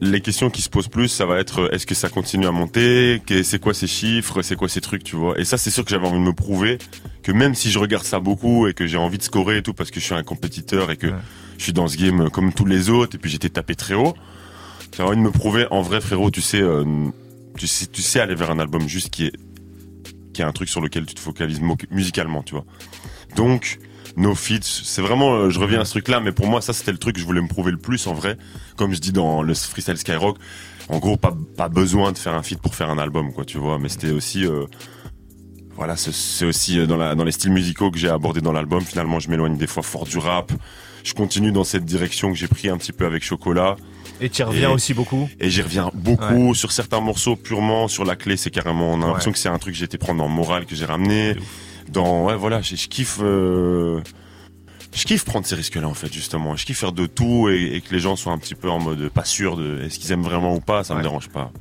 les 0.01 0.21
questions 0.21 0.51
qui 0.51 0.61
se 0.63 0.69
posent 0.69 0.89
plus 0.89 1.09
ça 1.09 1.25
va 1.27 1.39
être 1.39 1.73
est-ce 1.73 1.87
que 1.87 1.95
ça 1.95 2.09
continue 2.09 2.47
à 2.47 2.51
monter, 2.53 3.23
c'est 3.43 3.61
quoi 3.61 3.73
ces 3.75 3.87
chiffres, 3.87 4.43
c'est 4.43 4.57
quoi 4.57 4.69
ces 4.69 4.81
trucs, 4.81 5.05
tu 5.05 5.17
vois? 5.17 5.39
Et 5.39 5.45
ça 5.45 5.57
c'est 5.59 5.71
sûr 5.71 5.85
que 5.85 5.91
j'avais 5.91 6.07
envie 6.07 6.19
de 6.19 6.25
me 6.25 6.33
prouver 6.33 6.79
que 7.23 7.33
même 7.33 7.55
si 7.55 7.71
je 7.71 7.79
regarde 7.79 8.05
ça 8.05 8.21
beaucoup 8.21 8.67
et 8.67 8.75
que 8.75 8.87
j'ai 8.87 8.99
envie 8.99 9.19
de 9.19 9.23
scorer 9.23 9.59
et 9.59 9.63
tout 9.63 9.73
parce 9.75 9.91
que 9.91 10.01
je 10.01 10.05
suis 10.05 10.15
un 10.15 10.23
compétiteur 10.23 10.91
et 10.91 10.97
que 10.97 11.07
Ouais. 11.07 11.15
je 11.59 11.63
suis 11.65 11.73
dans 11.73 11.89
ce 11.89 11.97
game 11.97 12.29
comme 12.31 12.53
tous 12.53 12.67
les 12.67 12.91
autres 12.91 13.17
et 13.17 13.19
puis 13.19 13.31
j'étais 13.31 13.49
tapé 13.49 13.75
très 13.75 13.95
haut. 13.95 14.15
J'ai 14.97 15.03
envie 15.03 15.17
de 15.17 15.23
me 15.23 15.31
prouver 15.31 15.67
en 15.71 15.81
vrai 15.83 16.01
frérot, 16.01 16.31
tu 16.31 16.41
sais, 16.41 16.61
euh, 16.61 16.85
tu 17.57 17.67
sais, 17.67 17.87
tu 17.87 18.03
sais 18.03 18.21
aller 18.21 18.35
vers 18.35 18.51
un 18.51 18.59
album 18.59 18.87
juste 18.89 19.11
qui 19.11 19.27
est 19.27 19.33
qui 20.33 20.43
est 20.43 20.45
un 20.45 20.53
truc 20.53 20.69
sur 20.69 20.81
lequel 20.81 21.07
tu 21.07 21.15
te 21.15 21.21
focalises 21.21 21.61
musicalement, 21.91 22.43
tu 22.43 22.55
vois. 22.55 22.65
Donc 23.37 23.79
No 24.17 24.35
Feats, 24.35 24.61
c'est 24.85 25.03
vraiment, 25.03 25.35
euh, 25.35 25.51
je 25.51 25.59
reviens 25.59 25.81
à 25.81 25.85
ce 25.85 25.91
truc-là, 25.93 26.21
mais 26.21 26.31
pour 26.33 26.47
moi, 26.47 26.61
ça, 26.61 26.73
c'était 26.73 26.93
le 26.93 26.99
truc 26.99 27.17
que 27.17 27.21
je 27.21 27.27
voulais 27.27 27.41
me 27.43 27.49
prouver 27.49 27.73
le 27.73 27.79
plus, 27.79 28.07
en 28.07 28.15
vrai. 28.15 28.37
Comme 28.77 28.95
je 28.95 29.01
dis 29.01 29.11
dans 29.13 29.43
le 29.43 29.55
freestyle 29.55 29.97
Skyrock, 29.97 30.37
en 30.89 30.99
gros, 30.99 31.17
pas, 31.17 31.35
pas 31.57 31.69
besoin 31.69 32.13
de 32.13 32.19
faire 32.19 32.35
un 32.35 32.43
feat 32.43 32.61
pour 32.61 32.75
faire 32.75 32.91
un 32.91 32.99
album, 32.99 33.33
quoi, 33.33 33.45
tu 33.45 33.59
vois. 33.59 33.79
Mais 33.79 33.89
c'était 33.89 34.13
aussi, 34.13 34.45
euh, 34.47 34.67
voilà, 35.77 35.97
c'est- 35.97 36.45
aussi 36.45 36.79
euh, 36.79 36.87
dans, 36.87 36.97
la, 36.97 37.15
dans 37.17 37.25
les 37.25 37.33
styles 37.33 37.51
musicaux 37.53 37.91
que 37.91 37.99
j'ai 37.99 38.09
abordé 38.09 38.41
dans 38.41 38.53
l'album. 38.53 38.83
Finalement, 38.83 39.19
je 39.19 39.29
m'éloigne 39.29 39.57
des 39.57 39.67
fois 39.67 39.83
fort 39.83 40.05
du 40.05 40.19
rap. 40.19 40.53
Je 41.03 41.13
continue 41.13 41.53
dans 41.53 41.65
cette 41.65 41.85
direction 41.85 42.31
que 42.31 42.37
j'ai 42.39 42.49
pris 42.49 42.69
un 42.69 42.77
petit 42.79 42.93
peu 42.93 43.05
avec 43.07 43.25
Chocolat. 43.25 43.77
Et 44.21 44.31
tu 44.31 44.43
reviens 44.45 44.71
Et- 44.71 44.73
aussi 44.75 44.95
beaucoup? 44.95 45.29
Et 45.41 45.51
j'y 45.51 45.61
reviens 45.61 45.91
beaucoup 45.93 46.55
sur 46.55 46.71
certains 46.71 47.01
morceaux 47.01 47.35
purement 47.37 47.89
sur 47.89 48.05
la 48.05 48.15
clé. 48.15 48.37
C'est 48.37 48.51
carrément, 48.51 48.93
on 48.93 49.03
a 49.03 49.07
l'impression 49.07 49.31
Ouais. 49.31 49.33
que 49.35 49.39
c'est 49.41 49.49
un 49.49 49.59
truc 49.59 49.75
que 49.75 49.79
j'ai 49.79 49.85
été 49.87 49.99
prendre 49.99 50.21
dans 50.21 50.29
Moral 50.29 50.65
que 50.67 50.77
j'ai 50.77 50.85
ramené. 50.87 51.37
Dans, 51.91 52.25
ouais, 52.27 52.37
voilà, 52.37 52.61
je, 52.61 52.77
je 52.77 52.89
kiffe, 52.89 53.19
euh, 53.21 54.01
je 54.95 55.05
kiffe 55.05 55.25
prendre 55.25 55.47
ces 55.47 55.55
risques-là, 55.55 55.87
en 55.89 55.95
fait, 55.95 56.13
justement. 56.13 56.57
Je 56.57 56.65
kiffe 56.67 56.79
faire 56.79 56.93
de 56.93 57.07
tout 57.07 57.49
et, 57.49 57.77
et 57.77 57.81
que 57.81 57.93
les 57.93 58.01
gens 58.01 58.17
soient 58.17 58.33
un 58.33 58.39
petit 58.39 58.55
peu 58.55 58.69
en 58.71 58.79
mode 58.81 59.09
pas 59.11 59.25
sûr 59.25 59.57
de 59.57 59.83
est-ce 59.83 59.99
qu'ils 59.99 60.13
aiment 60.13 60.23
vraiment 60.23 60.55
ou 60.55 60.61
pas. 60.61 60.85
Ça 60.85 60.95
me 60.95 61.03
dérange 61.03 61.29
pas. 61.29 61.53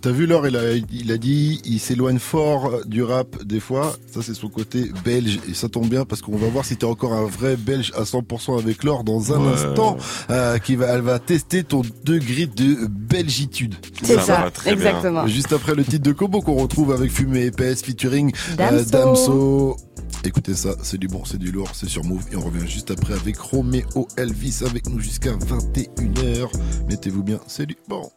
T'as 0.00 0.10
vu 0.10 0.26
Laure, 0.26 0.46
il 0.46 0.56
a, 0.56 0.72
il 0.92 1.12
a 1.12 1.16
dit, 1.18 1.60
il 1.64 1.78
s'éloigne 1.80 2.18
fort 2.18 2.80
du 2.86 3.02
rap 3.02 3.42
des 3.44 3.60
fois. 3.60 3.96
Ça, 4.12 4.20
c'est 4.22 4.34
son 4.34 4.48
côté 4.48 4.90
belge. 5.04 5.38
Et 5.48 5.54
ça 5.54 5.68
tombe 5.68 5.88
bien 5.88 6.04
parce 6.04 6.20
qu'on 6.22 6.36
va 6.36 6.48
voir 6.48 6.64
si 6.64 6.76
t'es 6.76 6.84
encore 6.86 7.12
un 7.14 7.24
vrai 7.26 7.56
belge 7.56 7.92
à 7.96 8.02
100% 8.04 8.58
avec 8.58 8.84
Laure 8.84 9.04
dans 9.04 9.32
un 9.32 9.40
Ouais. 9.40 9.52
instant. 9.54 9.96
Euh, 10.30 10.58
qui 10.58 10.76
va, 10.76 10.86
elle 10.86 11.00
va 11.00 11.18
tester 11.18 11.64
ton 11.64 11.82
degré 12.04 12.46
de 12.46 12.86
belgitude. 12.88 13.74
C'est 14.02 14.18
Ça 14.20 14.50
bien. 14.64 14.72
exactement. 14.72 15.26
Juste 15.26 15.52
après 15.52 15.74
le 15.74 15.84
titre 15.84 16.02
de 16.04 16.12
Kobo 16.12 16.40
qu'on 16.40 16.54
retrouve 16.54 16.92
avec 16.92 17.10
Fumée 17.10 17.46
épaisse 17.46 17.82
featuring 17.82 18.32
euh, 18.60 18.84
Damso. 18.84 18.90
Damso. 18.90 19.76
Écoutez 20.24 20.54
ça, 20.54 20.76
c'est 20.82 20.98
du 20.98 21.08
bon, 21.08 21.24
c'est 21.24 21.38
du 21.38 21.50
lourd, 21.50 21.70
c'est 21.74 21.88
sur 21.88 22.04
Move. 22.04 22.24
Et 22.32 22.36
on 22.36 22.42
revient 22.42 22.66
juste 22.68 22.90
après 22.92 23.14
avec 23.14 23.36
Roméo 23.38 24.06
Elvis 24.16 24.60
avec 24.64 24.88
nous 24.88 25.00
jusqu'à 25.00 25.32
21h. 25.32 26.48
Mettez-vous 26.88 27.22
bien, 27.24 27.40
c'est 27.48 27.66
du 27.66 27.76
bon. 27.88 28.08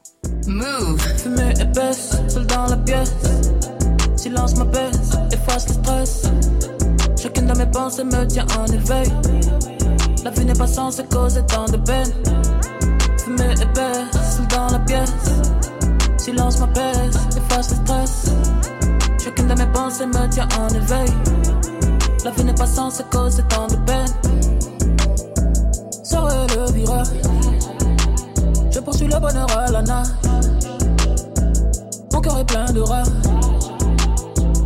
Move. 0.47 0.97
Fumée 1.45 1.61
épaisse, 1.61 2.09
seul 2.27 2.45
dans 2.47 2.65
la 2.65 2.77
pièce. 2.77 3.13
Silence 4.15 4.55
m'apaise, 4.55 5.11
efface 5.31 5.67
le 5.67 5.73
stress. 5.73 6.23
Chacune 7.21 7.45
de 7.45 7.57
mes 7.57 7.65
pensées 7.67 8.03
me 8.03 8.25
tient 8.25 8.45
en 8.57 8.65
éveil. 8.65 9.11
La 10.23 10.31
vie 10.31 10.45
n'est 10.45 10.53
pas 10.53 10.67
censée 10.67 11.03
causer 11.03 11.45
tant 11.45 11.65
de 11.65 11.77
peine. 11.77 12.11
Fumée 13.23 13.53
épaisse, 13.61 14.35
seul 14.35 14.47
dans 14.47 14.69
la 14.71 14.79
pièce. 14.79 15.13
Silence 16.17 16.59
m'apaise, 16.59 17.19
efface 17.37 17.69
le 17.71 17.75
stress. 17.85 18.31
Chacune 19.23 19.47
de 19.47 19.53
mes 19.53 19.67
pensées 19.67 20.07
me 20.07 20.27
tient 20.29 20.47
en 20.59 20.67
éveil. 20.69 21.13
La 22.23 22.31
vie 22.31 22.43
n'est 22.43 22.55
pas 22.55 22.65
censée 22.65 23.03
causer 23.11 23.43
tant 23.49 23.67
de 23.67 23.75
peine. 23.85 24.13
Serait 26.03 26.47
le 26.55 26.71
virage. 26.71 27.07
Je 28.71 28.79
poursuis 28.79 29.07
le 29.07 29.19
bonheur 29.19 29.47
à 29.57 29.71
la 29.71 29.81
nage. 29.83 30.07
Mon 32.11 32.21
cœur 32.21 32.39
est 32.39 32.45
plein 32.45 32.65
de 32.71 32.81
rage. 32.81 33.07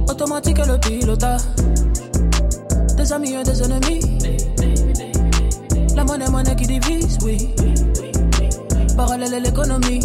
Automatique 0.10 0.58
le 0.66 0.78
pilotage. 0.80 1.42
Des 2.96 3.14
amis 3.14 3.34
et 3.34 3.44
des 3.44 3.64
ennemis. 3.64 4.02
La 5.96 6.04
monnaie, 6.04 6.30
monnaie 6.30 6.56
qui 6.56 6.68
divise, 6.68 7.18
oui. 7.24 7.50
Parallèle 8.96 9.34
à 9.34 9.40
l'économie. 9.40 10.02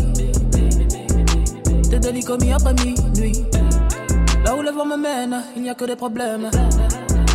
Des 1.90 1.99
délits 1.99 2.25
commis 2.25 2.53
après 2.53 2.75
minuit. 2.75 3.44
Là 4.44 4.55
où 4.57 4.62
le 4.62 4.70
vent 4.70 4.85
me 4.87 4.97
mène, 4.97 5.42
il 5.57 5.62
n'y 5.62 5.70
a 5.70 5.75
que 5.75 5.85
des 5.85 5.97
problèmes. 5.97 6.51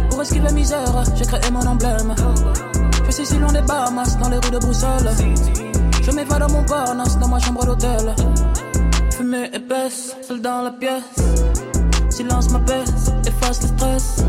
Pour 0.10 0.22
esquiver 0.22 0.52
misère, 0.54 1.04
j'ai 1.16 1.26
créé 1.26 1.52
mon 1.52 1.66
emblème. 1.66 2.14
Je 3.06 3.12
suis 3.12 3.26
si 3.26 3.38
loin 3.38 3.52
des 3.52 3.62
Bahamas, 3.62 4.18
dans 4.22 4.30
les 4.30 4.38
rues 4.38 4.52
de 4.52 4.60
Bruxelles. 4.60 5.10
Je 6.04 6.12
m'évade 6.12 6.40
dans 6.40 6.52
mon 6.52 6.64
parnasse, 6.64 7.18
dans 7.18 7.28
ma 7.28 7.40
chambre 7.40 7.66
d'hôtel. 7.66 8.16
Fumée 9.30 9.52
épaisse, 9.54 10.16
seul 10.24 10.42
dans 10.42 10.64
la 10.64 10.72
pièce. 10.72 11.04
Silence 12.10 12.50
m'apaise, 12.50 13.14
efface 13.28 13.62
le 13.62 13.68
stress. 13.68 14.24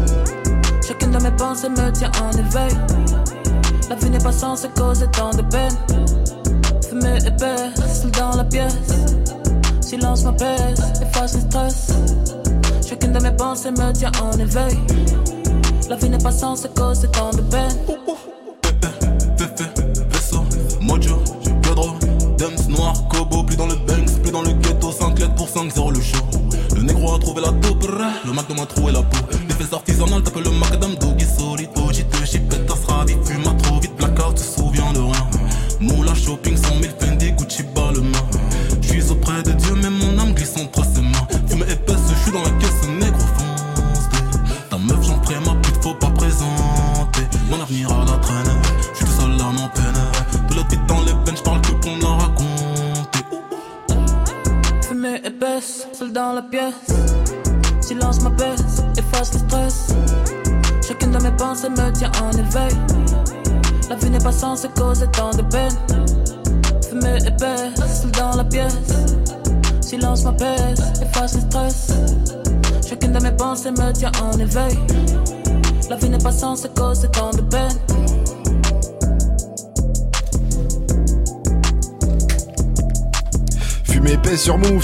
Chacune 0.86 1.12
de 1.12 1.22
mes 1.22 1.30
pensées 1.30 1.70
me 1.70 1.90
tient 1.90 2.12
en 2.20 2.30
éveil. 2.32 2.76
La 3.88 3.96
vie 3.96 4.10
n'est 4.10 4.18
pas 4.18 4.30
censée 4.30 4.68
causer 4.76 5.06
tant 5.10 5.30
de 5.30 5.40
peine. 5.40 5.74
Fumée 6.86 7.16
épaisse, 7.26 8.02
seul 8.02 8.10
dans 8.10 8.36
la 8.36 8.44
pièce. 8.44 8.74
Silence 9.80 10.24
m'apaise, 10.24 10.92
efface 11.00 11.34
le 11.34 11.40
stress. 11.40 11.92
Chacune 12.86 13.14
de 13.14 13.20
mes 13.20 13.32
pensées 13.32 13.70
me 13.70 13.92
tient 13.92 14.12
en 14.22 14.38
éveil. 14.38 14.78
La 15.88 15.96
vie 15.96 16.10
n'est 16.10 16.18
pas 16.18 16.30
censée 16.30 16.68
causer 16.76 17.08
tant 17.08 17.30
de 17.30 17.40
peine. 17.40 17.78
5 25.60 25.66
lettres 25.66 25.74
pour 25.74 25.92
5 25.92 26.32
0 26.32 26.50
le 26.74 26.82
négro 26.82 27.14
a 27.14 27.18
trouvé 27.18 27.42
la 27.42 27.48
taupe, 27.48 27.86
le 28.24 28.32
Mac 28.32 28.48
de 28.48 28.54
m'a 28.54 28.64
trouvé 28.64 28.92
la 28.92 29.02
peau. 29.02 29.18
Des 29.46 29.54
fesses 29.54 29.72
artisanales, 29.72 30.22
tape 30.22 30.36
le 30.36 30.50
macadam, 30.50 30.96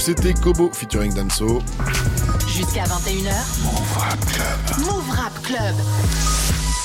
c'était 0.07 0.35
Kobo 0.35 0.71
featuring 0.73 1.13
Damso. 1.15 1.61
Jusqu'à 2.47 2.85
21h. 2.85 3.33
Move 3.65 3.99
Rap 3.99 4.25
Club. 4.27 4.87
Move 4.87 5.11
Rap 5.11 5.43
Club. 5.43 5.75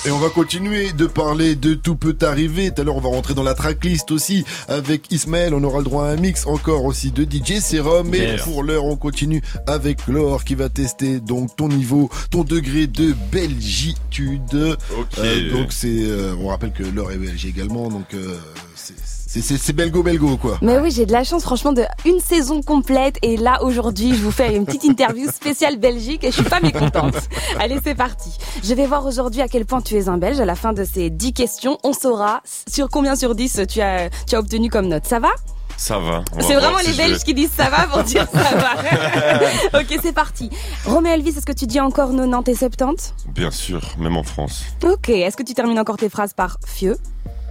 Et 0.08 0.10
on 0.10 0.18
va 0.18 0.30
continuer 0.30 0.92
de 0.94 1.06
parler 1.06 1.54
de 1.54 1.76
Tout 1.76 1.96
peut 1.96 2.18
arriver. 2.24 2.72
Tout 2.74 2.82
à 2.82 2.84
l'heure, 2.86 2.96
on 2.96 3.00
va 3.02 3.10
rentrer 3.10 3.36
dans 3.36 3.44
la 3.44 3.54
tracklist 3.54 4.10
aussi 4.10 4.44
avec 4.68 5.12
Ismaël. 5.12 5.54
On 5.54 5.64
aura 5.64 5.78
le 5.78 5.84
droit 5.84 6.06
à 6.08 6.10
un 6.10 6.16
mix 6.16 6.48
encore 6.48 6.84
aussi 6.86 7.12
de 7.12 7.24
DJ 7.24 7.60
Serum. 7.60 8.08
Mais 8.10 8.18
Yeah. 8.18 8.38
pour 8.44 8.64
l'heure, 8.64 8.86
on 8.86 8.96
continue 8.96 9.44
avec 9.68 10.08
Laure 10.08 10.44
qui 10.44 10.56
va 10.56 10.70
tester 10.70 11.20
donc 11.20 11.56
ton 11.56 11.68
niveau, 11.68 12.10
ton 12.32 12.44
degré 12.44 12.88
de 12.88 13.14
belgitude. 13.32 14.78
Ok. 14.98 15.20
Euh, 15.20 15.52
donc 15.52 15.72
c'est, 15.72 15.90
euh, 16.00 16.34
on 16.42 16.48
rappelle 16.48 16.72
que 16.72 16.82
Laure 16.82 17.12
est 17.12 17.18
belge 17.18 17.46
également. 17.46 17.90
Donc 17.90 18.16
euh, 18.16 18.36
c'est- 18.76 18.96
c'est 19.40 19.74
belgo 19.74 20.04
belgo 20.04 20.36
quoi. 20.36 20.58
Mais 20.62 20.78
oui, 20.80 20.92
j'ai 20.92 21.06
de 21.06 21.12
la 21.14 21.24
chance, 21.24 21.44
franchement, 21.44 21.72
de 21.72 21.84
une 22.06 22.20
saison 22.20 22.62
complète. 22.62 23.18
Et 23.22 23.38
là, 23.38 23.64
aujourd'hui, 23.64 24.14
je 24.16 24.22
vous 24.24 24.32
fais 24.32 24.56
une 24.56 24.66
petite 24.66 24.84
interview 24.84 25.30
spéciale 25.32 25.78
Belgique 25.78 26.24
et 26.26 26.32
je 26.32 26.36
suis 26.36 26.44
pas 26.44 26.60
mécontente. 26.60 27.16
Allez, 27.60 27.80
c'est 27.84 27.96
parti. 27.96 28.32
Je 28.64 28.74
vais 28.74 28.86
voir 28.86 29.06
aujourd'hui 29.06 29.42
à 29.42 29.48
quel 29.48 29.66
point 29.66 29.82
tu 29.82 29.96
es 29.96 30.10
un 30.10 30.18
Belge. 30.18 30.40
À 30.42 30.46
la 30.46 30.56
fin 30.56 30.74
de 30.74 30.84
ces 30.84 31.10
10 31.10 31.32
questions, 31.34 31.78
on 31.84 31.94
saura 31.94 32.42
sur 32.70 32.90
combien 32.90 33.16
sur 33.16 33.34
10 33.36 33.62
tu 33.70 33.80
as, 33.82 34.10
tu 34.28 34.36
as 34.36 34.40
obtenu 34.40 34.70
comme 34.70 34.88
note. 34.88 35.06
Ça 35.06 35.20
va? 35.20 35.30
Ça 35.78 35.98
va. 35.98 36.24
C'est 36.42 36.56
vraiment 36.56 36.78
si 36.80 36.92
les 36.92 36.98
Belges 36.98 37.14
vais- 37.20 37.24
qui 37.24 37.34
disent 37.34 37.52
ça 37.56 37.70
va 37.70 37.88
pour 37.88 38.04
dire 38.04 38.28
ça 38.32 38.56
va. 38.56 39.80
ok, 39.80 40.00
c'est 40.04 40.14
parti. 40.14 40.50
Romain 40.86 41.14
Elvis, 41.14 41.30
est-ce 41.38 41.46
que 41.46 41.54
tu 41.54 41.66
dis 41.66 41.80
encore 41.80 42.10
90 42.12 42.52
et 42.52 42.56
70 42.56 43.14
Bien 43.34 43.50
sûr, 43.50 43.82
même 43.98 44.18
en 44.18 44.24
France. 44.24 44.66
Ok. 44.84 45.10
Est-ce 45.10 45.38
que 45.38 45.44
tu 45.44 45.54
termines 45.54 45.80
encore 45.80 45.98
tes 45.98 46.10
phrases 46.10 46.34
par 46.34 46.58
fieux 46.68 46.98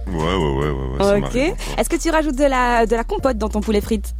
Ouais, 0.07 0.13
ouais, 0.13 0.35
ouais, 0.35 0.69
ouais. 0.69 1.05
ouais 1.05 1.23
Ok. 1.25 1.35
Est-ce 1.77 1.89
que 1.89 1.95
tu 1.97 2.09
rajoutes 2.09 2.35
de 2.37 2.45
la, 2.45 2.85
de 2.85 2.95
la 2.95 3.03
compote 3.03 3.37
dans 3.37 3.49
ton 3.49 3.61
poulet 3.61 3.81
frites 3.81 4.13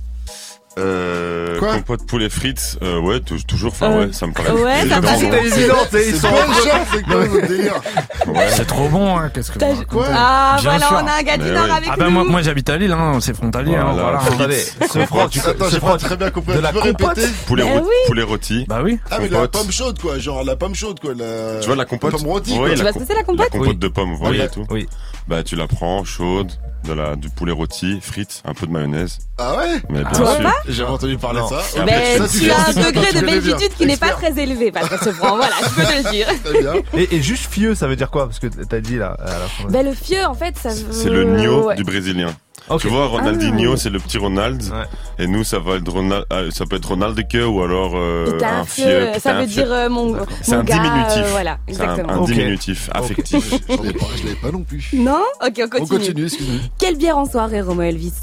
Euh, 0.79 1.59
Quoi 1.59 1.75
compote 1.75 2.05
poulet 2.07 2.29
frites, 2.29 2.77
euh, 2.81 2.97
ouais, 3.01 3.19
tou- 3.19 3.35
toujours, 3.45 3.73
enfin, 3.73 3.91
Euh, 3.91 4.05
ouais, 4.07 4.13
ça 4.13 4.25
me 4.25 4.31
paraît. 4.31 4.51
ouais, 4.53 4.61
ça 4.61 4.81
évident, 4.83 5.01
paraît 5.01 5.25
bon. 5.27 5.33
évident, 5.57 5.75
t'es- 5.91 6.07
ils 6.07 6.13
C'est 6.15 6.19
sont 6.21 6.29
quoi 6.29 6.45
le 6.47 6.53
chat 6.69 6.79
C'est 6.93 7.03
quoi 7.03 7.25
votre 7.25 7.47
délire 7.47 7.81
Ouais. 8.27 8.47
C'est 8.51 8.65
trop 8.67 8.87
bon, 8.87 9.17
hein, 9.17 9.29
qu'est-ce 9.33 9.51
que 9.51 9.59
vous 9.59 9.75
racontez 9.75 10.09
Ah, 10.13 10.55
Bien 10.61 10.69
voilà, 10.69 10.87
sûr. 10.87 11.01
on 11.03 11.07
a 11.07 11.11
un 11.19 11.23
gars 11.23 11.37
du 11.37 11.51
Nord 11.51 11.65
oui. 11.65 11.71
avec 11.75 11.89
Ah 11.91 11.95
ben 11.97 12.05
nous. 12.05 12.11
moi, 12.11 12.23
moi 12.23 12.41
j'habite 12.41 12.69
à 12.69 12.77
Lille, 12.77 12.93
hein, 12.93 13.17
c'est 13.19 13.35
frontalier. 13.35 13.75
hein, 13.75 13.83
Voilà. 13.91 14.01
voilà. 14.19 14.19
Attendez, 14.35 14.63
ce 14.89 15.05
froid, 15.07 15.27
tu 15.29 15.39
Attends, 15.41 15.65
j'ai 15.69 15.77
froid, 15.79 15.91
pas 15.91 15.97
très 15.97 16.15
bien 16.15 16.29
compris. 16.31 16.55
de 16.55 16.59
la 16.61 16.71
compote 16.71 17.19
Poulet, 17.47 17.63
Eh 17.67 17.71
rôti, 17.73 17.85
oui. 17.89 17.95
poulet 18.07 18.23
rôti. 18.23 18.65
Bah 18.69 18.79
oui. 18.81 18.97
Ah, 19.11 19.17
mais 19.19 19.27
la 19.27 19.47
pomme 19.49 19.71
chaude, 19.71 19.99
quoi. 19.99 20.19
Genre 20.19 20.41
la 20.45 20.55
pomme 20.55 20.73
chaude, 20.75 21.01
quoi. 21.01 21.11
Tu 21.59 21.67
vois 21.67 21.75
la 21.75 21.83
compote 21.85 22.11
pomme 22.11 22.25
rôtie, 22.27 22.57
quoi. 22.57 22.69
Tu 22.69 22.81
vois 22.81 22.93
ce 22.93 22.99
que 22.99 23.05
c'est 23.05 23.13
la 23.15 23.23
compote 23.23 23.49
La 23.51 23.59
compote 23.59 23.77
de 23.79 23.87
pommes, 23.89 24.11
vous 24.11 24.17
voyez 24.23 24.39
ouais. 24.39 24.45
et 24.45 24.49
tout. 24.49 24.65
Oui. 24.69 24.87
Bah, 25.31 25.43
tu 25.43 25.55
la 25.55 25.65
prends 25.65 26.03
chaude, 26.03 26.51
de 26.83 26.91
la, 26.91 27.15
du 27.15 27.29
poulet 27.29 27.53
rôti, 27.53 28.01
frites, 28.01 28.43
un 28.43 28.53
peu 28.53 28.67
de 28.67 28.71
mayonnaise. 28.73 29.17
Ah 29.37 29.55
ouais? 29.55 29.81
Mais 29.89 30.01
bien 30.03 30.13
sûr. 30.13 30.27
jamais 30.67 30.89
entendu 30.89 31.17
parler 31.17 31.39
Non. 31.39 31.45
de 31.45 31.51
ça. 31.55 31.61
Et 31.77 31.79
après, 31.79 32.17
Ben, 32.19 32.27
ça, 32.27 32.37
tu 32.39 32.51
as 32.51 32.67
un 32.67 32.91
degré 32.91 33.13
de 33.13 33.25
belgitude 33.25 33.73
qui 33.77 33.85
n'est 33.85 33.95
pas 33.95 34.09
très 34.09 34.37
élevé, 34.37 34.73
parce 34.73 34.89
que 34.89 34.97
ce 35.01 35.11
franc, 35.13 35.37
voilà, 35.37 35.53
je 35.61 35.69
peux 35.69 35.83
te 35.87 36.03
le 36.05 36.11
dire. 36.11 36.27
Bien. 36.59 36.81
Et, 36.99 37.15
et 37.15 37.21
juste 37.21 37.49
fieux, 37.49 37.75
ça 37.75 37.87
veut 37.87 37.95
dire 37.95 38.11
quoi? 38.11 38.25
Parce 38.25 38.39
que 38.39 38.47
t'as 38.47 38.81
dit 38.81 38.97
là 38.97 39.15
à 39.25 39.39
la 39.39 39.47
fin. 39.47 39.69
Ben, 39.69 39.85
le 39.85 39.93
fieux, 39.93 40.25
en 40.25 40.33
fait, 40.33 40.57
ça 40.57 40.67
veut... 40.73 40.83
C'est 40.91 41.09
le 41.09 41.23
Nio 41.23 41.67
Ouais. 41.67 41.75
du 41.75 41.85
brésilien. 41.85 42.35
Tu 42.79 42.87
vois, 42.87 43.07
Ronaldinho, 43.07 43.73
Ah. 43.73 43.77
c'est 43.77 43.89
le 43.89 43.99
petit 43.99 44.17
Ronald. 44.17 44.61
Ouais. 44.63 44.85
Et 45.23 45.27
nous, 45.27 45.43
ça 45.43 45.59
va 45.59 45.75
être 45.75 45.89
Ronald, 45.91 46.25
ah, 46.29 46.41
ça 46.51 46.65
peut 46.65 46.75
être 46.77 46.87
Ronaldke 46.89 47.37
ou 47.47 47.61
alors, 47.61 47.91
euh, 47.95 48.37
un 48.43 48.63
fieu. 48.65 49.09
t'as 49.13 49.19
ça 49.19 49.35
un 49.35 49.41
veut 49.41 49.47
dire 49.47 49.71
euh, 49.71 49.89
mon, 49.89 50.15
C'est 50.41 50.53
un 50.53 50.63
gars, 50.63 50.75
diminutif. 50.79 51.17
euh, 51.17 51.29
voilà, 51.31 51.57
C'est 51.67 51.81
un, 51.81 51.83
exactement. 51.95 52.23
un 52.23 52.25
diminutif 52.25 52.89
affectif. 52.93 53.53
Je 53.69 53.75
l'avais 53.77 53.93
pas, 53.93 54.05
je 54.15 54.35
pas 54.41 54.51
non 54.51 54.63
plus. 54.63 54.89
Non? 54.93 55.21
Ok, 55.45 55.53
on 55.59 55.63
On 55.63 55.69
continue. 55.69 55.87
continue, 55.99 56.23
excuse-moi. 56.25 56.59
Quelle 56.79 56.97
bière 56.97 57.17
en 57.17 57.25
soirée, 57.25 57.61
Romo 57.61 57.81
Elvis? 57.81 58.13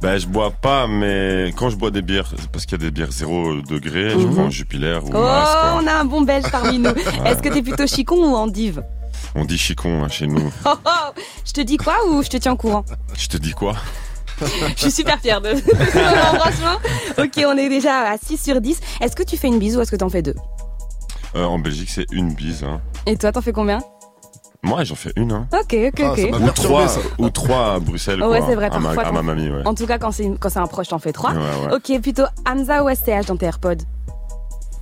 Ben, 0.00 0.18
je 0.18 0.26
bois 0.26 0.50
pas, 0.50 0.86
mais 0.86 1.52
quand 1.56 1.68
je 1.70 1.76
bois 1.76 1.90
des 1.90 2.02
bières, 2.02 2.30
c'est 2.36 2.48
parce 2.50 2.64
qu'il 2.66 2.78
y 2.80 2.82
a 2.82 2.84
des 2.84 2.90
bières 2.90 3.10
zéro 3.12 3.54
degré, 3.60 4.10
je 4.10 4.16
Mhm. 4.26 4.34
prends 4.34 4.50
Jupiler 4.50 4.98
ou 5.02 5.08
Oh, 5.08 5.10
quoi. 5.10 5.78
on 5.82 5.86
a 5.86 5.92
un 5.92 6.04
bon 6.04 6.22
belge 6.22 6.46
parmi 6.50 6.78
nous. 6.78 6.90
Est-ce 7.26 7.42
que 7.42 7.48
t'es 7.50 7.62
plutôt 7.62 7.86
chicon 7.86 8.16
ou 8.32 8.34
endive 8.36 8.82
On 9.38 9.44
dit 9.44 9.58
chicon 9.58 10.02
hein, 10.02 10.08
chez 10.08 10.26
nous. 10.26 10.50
oh, 10.66 10.70
oh, 10.84 11.20
Je 11.44 11.52
te 11.52 11.60
dis 11.60 11.76
quoi 11.76 11.94
ou 12.08 12.22
je 12.22 12.28
te 12.28 12.36
tiens 12.38 12.52
au 12.52 12.56
courant 12.56 12.84
Je 13.14 13.26
te 13.28 13.36
dis 13.36 13.52
quoi 13.52 13.74
Je 14.76 14.80
suis 14.82 14.90
super 14.90 15.18
fière 15.20 15.40
de 15.40 15.54
franchement. 15.54 16.78
Ok, 17.18 17.42
on 17.46 17.56
est 17.56 17.68
déjà 17.68 18.10
à 18.10 18.16
6 18.18 18.36
sur 18.42 18.60
10. 18.60 18.80
Est-ce 19.00 19.14
que 19.16 19.22
tu 19.22 19.36
fais 19.36 19.48
une 19.48 19.58
bise 19.58 19.76
ou 19.76 19.80
est-ce 19.82 19.90
que 19.90 19.96
t'en 19.96 20.08
fais 20.08 20.22
deux 20.22 20.34
Euh, 21.34 21.44
En 21.44 21.58
Belgique, 21.58 21.90
c'est 21.90 22.06
une 22.12 22.34
bise. 22.34 22.64
Hein. 22.64 22.80
Et 23.06 23.16
toi, 23.16 23.32
t'en 23.32 23.40
fais 23.40 23.52
combien 23.52 23.80
Moi, 24.62 24.84
j'en 24.84 24.94
fais 24.94 25.12
une. 25.16 25.32
Hein. 25.32 25.48
Ok, 25.52 25.74
ok, 25.86 26.00
Ah, 26.02 26.12
ok. 26.12 26.40
Ou 26.40 26.50
trois, 26.50 26.86
ou 27.18 27.30
trois 27.30 27.74
à 27.74 27.78
Bruxelles. 27.78 28.22
Ouais, 28.22 28.42
c'est 28.46 28.54
vrai, 28.54 28.68
à 28.70 28.78
ma, 28.78 28.90
à 28.90 29.12
ma 29.12 29.22
mamie, 29.22 29.48
ouais. 29.48 29.66
En 29.66 29.74
tout 29.74 29.86
cas, 29.86 29.98
quand 29.98 30.12
c'est 30.12 30.28
un 30.56 30.66
proche, 30.66 30.88
t'en 30.88 30.98
fais 30.98 31.12
trois. 31.12 31.32
Ouais, 31.32 31.38
ouais. 31.38 31.74
Ok, 31.74 32.00
plutôt 32.02 32.24
Hamza 32.46 32.84
ou 32.84 32.90
SCH 32.94 33.26
dans 33.26 33.36
tes 33.36 33.46
AirPods 33.46 33.84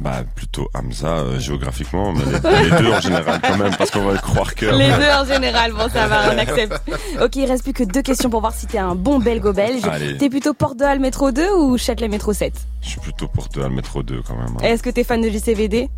Bah, 0.00 0.22
plutôt 0.34 0.68
Hamza, 0.74 1.06
euh, 1.06 1.38
géographiquement, 1.38 2.12
mais 2.12 2.24
les, 2.24 2.64
les 2.70 2.70
deux 2.78 2.92
en 2.92 3.00
général 3.00 3.40
quand 3.40 3.56
même, 3.56 3.74
parce 3.76 3.90
qu'on 3.92 4.04
va 4.04 4.18
croire 4.18 4.54
que... 4.54 4.66
Les 4.66 4.88
deux 4.90 5.10
en 5.20 5.24
général, 5.24 5.72
bon 5.72 5.88
ça 5.88 6.08
va, 6.08 6.32
on 6.34 6.38
accepte. 6.38 6.80
Ok, 7.22 7.36
il 7.36 7.46
reste 7.46 7.62
plus 7.62 7.72
que 7.72 7.84
deux 7.84 8.02
questions 8.02 8.28
pour 8.28 8.40
voir 8.40 8.52
si 8.52 8.66
t'es 8.66 8.78
un 8.78 8.96
bon 8.96 9.20
belgo-belge. 9.20 9.82
T'es 10.18 10.28
plutôt 10.28 10.52
Porte 10.52 10.76
de 10.78 10.84
Halle 10.84 10.98
Métro 10.98 11.30
2 11.30 11.48
ou 11.58 11.78
Châtelet 11.78 12.08
Métro 12.08 12.32
7 12.32 12.52
Je 12.82 12.88
suis 12.88 13.00
plutôt 13.00 13.28
pour 13.28 13.46
deux, 13.48 13.62
à 13.62 13.68
le 13.68 13.74
métro 13.74 14.02
2 14.02 14.20
quand 14.26 14.34
même. 14.34 14.56
hein. 14.58 14.64
Est-ce 14.64 14.82
que 14.82 14.90
t'es 14.90 15.04
fan 15.04 15.20
de 15.20 15.28
JCVD 15.28 15.88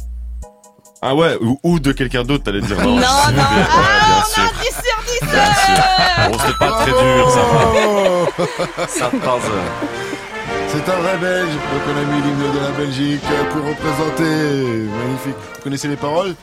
Ah 1.01 1.15
ouais, 1.15 1.37
ou, 1.41 1.59
ou 1.63 1.81
de 1.81 1.93
quelqu'un 1.93 2.23
d'autre, 2.23 2.45
t'allais 2.45 2.61
dire 2.61 2.77
non. 2.83 2.97
Non, 2.97 3.01
non, 3.01 3.01
ah, 3.01 3.31
ouais, 3.31 3.35
bien 4.07 4.19
on 4.21 4.25
sûr. 4.31 4.43
a 4.43 4.63
10 4.63 4.67
sur 4.69 5.27
10 5.27 5.33
Bien 5.33 5.55
sûr. 5.55 6.31
Bon, 6.31 6.39
c'est 6.47 6.59
pas 6.59 6.73
très 6.83 6.91
dur, 6.91 7.31
ça 7.31 7.41
va. 7.41 8.87
Ça 8.89 9.11
passe. 9.11 9.51
C'est 10.69 10.93
un 10.93 10.97
vrai 11.01 11.17
belge, 11.19 11.53
donc 11.53 11.83
on 11.89 11.97
a 11.97 12.03
l'hymne 12.03 12.53
de 12.53 12.61
la 12.61 12.71
Belgique 12.73 13.23
pour 13.51 13.63
représenter. 13.67 14.89
Magnifique. 15.05 15.37
Vous 15.55 15.63
connaissez 15.63 15.89
les 15.89 15.97
paroles? 15.97 16.35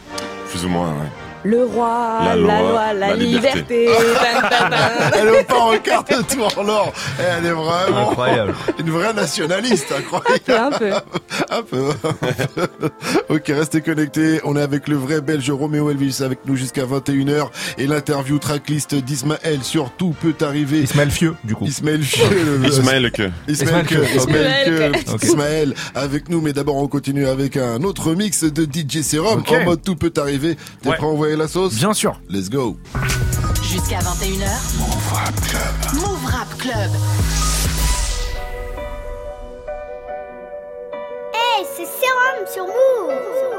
Plus 0.49 0.65
ou 0.65 0.69
moins, 0.69 0.89
ouais. 0.89 1.22
Le 1.45 1.65
roi, 1.65 2.19
La 2.23 2.35
la 2.35 2.35
loi, 2.35 2.59
loi, 2.71 2.93
la, 2.93 3.07
la 3.09 3.15
liberté. 3.15 3.89
Elle 5.13 5.27
est 5.35 5.43
pas 5.43 5.59
en 5.59 5.77
quart 5.77 6.03
de 6.05 6.21
tour 6.23 6.49
en 6.57 6.63
l'or. 6.63 6.93
Elle 7.19 7.45
est 7.45 7.51
vraiment 7.51 8.09
Incroyable. 8.11 8.53
une 8.79 8.89
vraie 8.89 9.13
nationaliste, 9.13 9.93
incroyable. 9.97 10.43
Un 10.49 10.71
peu, 10.71 10.91
Un 11.49 11.61
peu. 11.63 11.89
ok, 13.29 13.43
restez 13.47 13.81
connectés. 13.81 14.39
On 14.45 14.55
est 14.55 14.61
avec 14.61 14.87
le 14.87 14.95
vrai 14.95 15.21
belge 15.21 15.49
Roméo 15.51 15.89
Elvis 15.89 16.21
avec 16.23 16.39
nous 16.45 16.55
jusqu'à 16.55 16.85
21h. 16.85 17.47
Et 17.77 17.87
l'interview 17.87 18.39
tracklist 18.39 18.95
d'Ismaël 18.95 19.63
sur 19.63 19.91
Tout 19.97 20.15
peut 20.21 20.35
arriver. 20.45 20.79
Ismaël 20.79 21.11
Fieux, 21.11 21.35
du 21.43 21.55
coup. 21.55 21.65
Ismaël 21.65 22.03
Fieux, 22.03 22.23
le- 22.61 22.67
Ismaël 22.69 23.11
que. 23.11 23.29
Ismaël 23.47 23.85
que, 23.85 23.95
Ismaël 23.95 24.15
Ismaël 24.15 24.91
que. 24.93 25.03
que, 25.03 25.11
Ok. 25.13 25.23
Ismaël 25.23 25.73
avec 25.95 26.29
nous, 26.29 26.41
mais 26.41 26.53
d'abord 26.53 26.77
on 26.77 26.87
continue 26.87 27.27
avec 27.27 27.57
un 27.57 27.83
autre 27.83 28.13
mix 28.15 28.43
de 28.43 28.63
DJ 28.63 29.01
Serum 29.03 29.39
Ok. 29.39 29.51
en 29.51 29.65
mode 29.65 29.81
tout 29.83 29.95
peut 29.95 30.13
arriver. 30.17 30.55
T'es 30.81 30.89
Ouais. 30.89 30.95
prêt 30.97 31.05
à 31.05 31.09
envoyer 31.09 31.32
la 31.35 31.47
sauce 31.47 31.75
Bien 31.75 31.93
sûr. 31.93 32.19
Let's 32.29 32.49
go. 32.49 32.77
Jusqu'à 33.61 33.99
21h. 33.99 34.77
Move 34.77 35.13
Rap 35.13 35.35
Club. 35.41 36.01
Move 36.01 36.25
Rap 36.25 36.57
Club. 36.57 36.91
Hey, 41.33 41.65
c'est 41.75 41.85
Sérum 41.85 42.45
sur 42.51 42.65
Move 42.65 43.52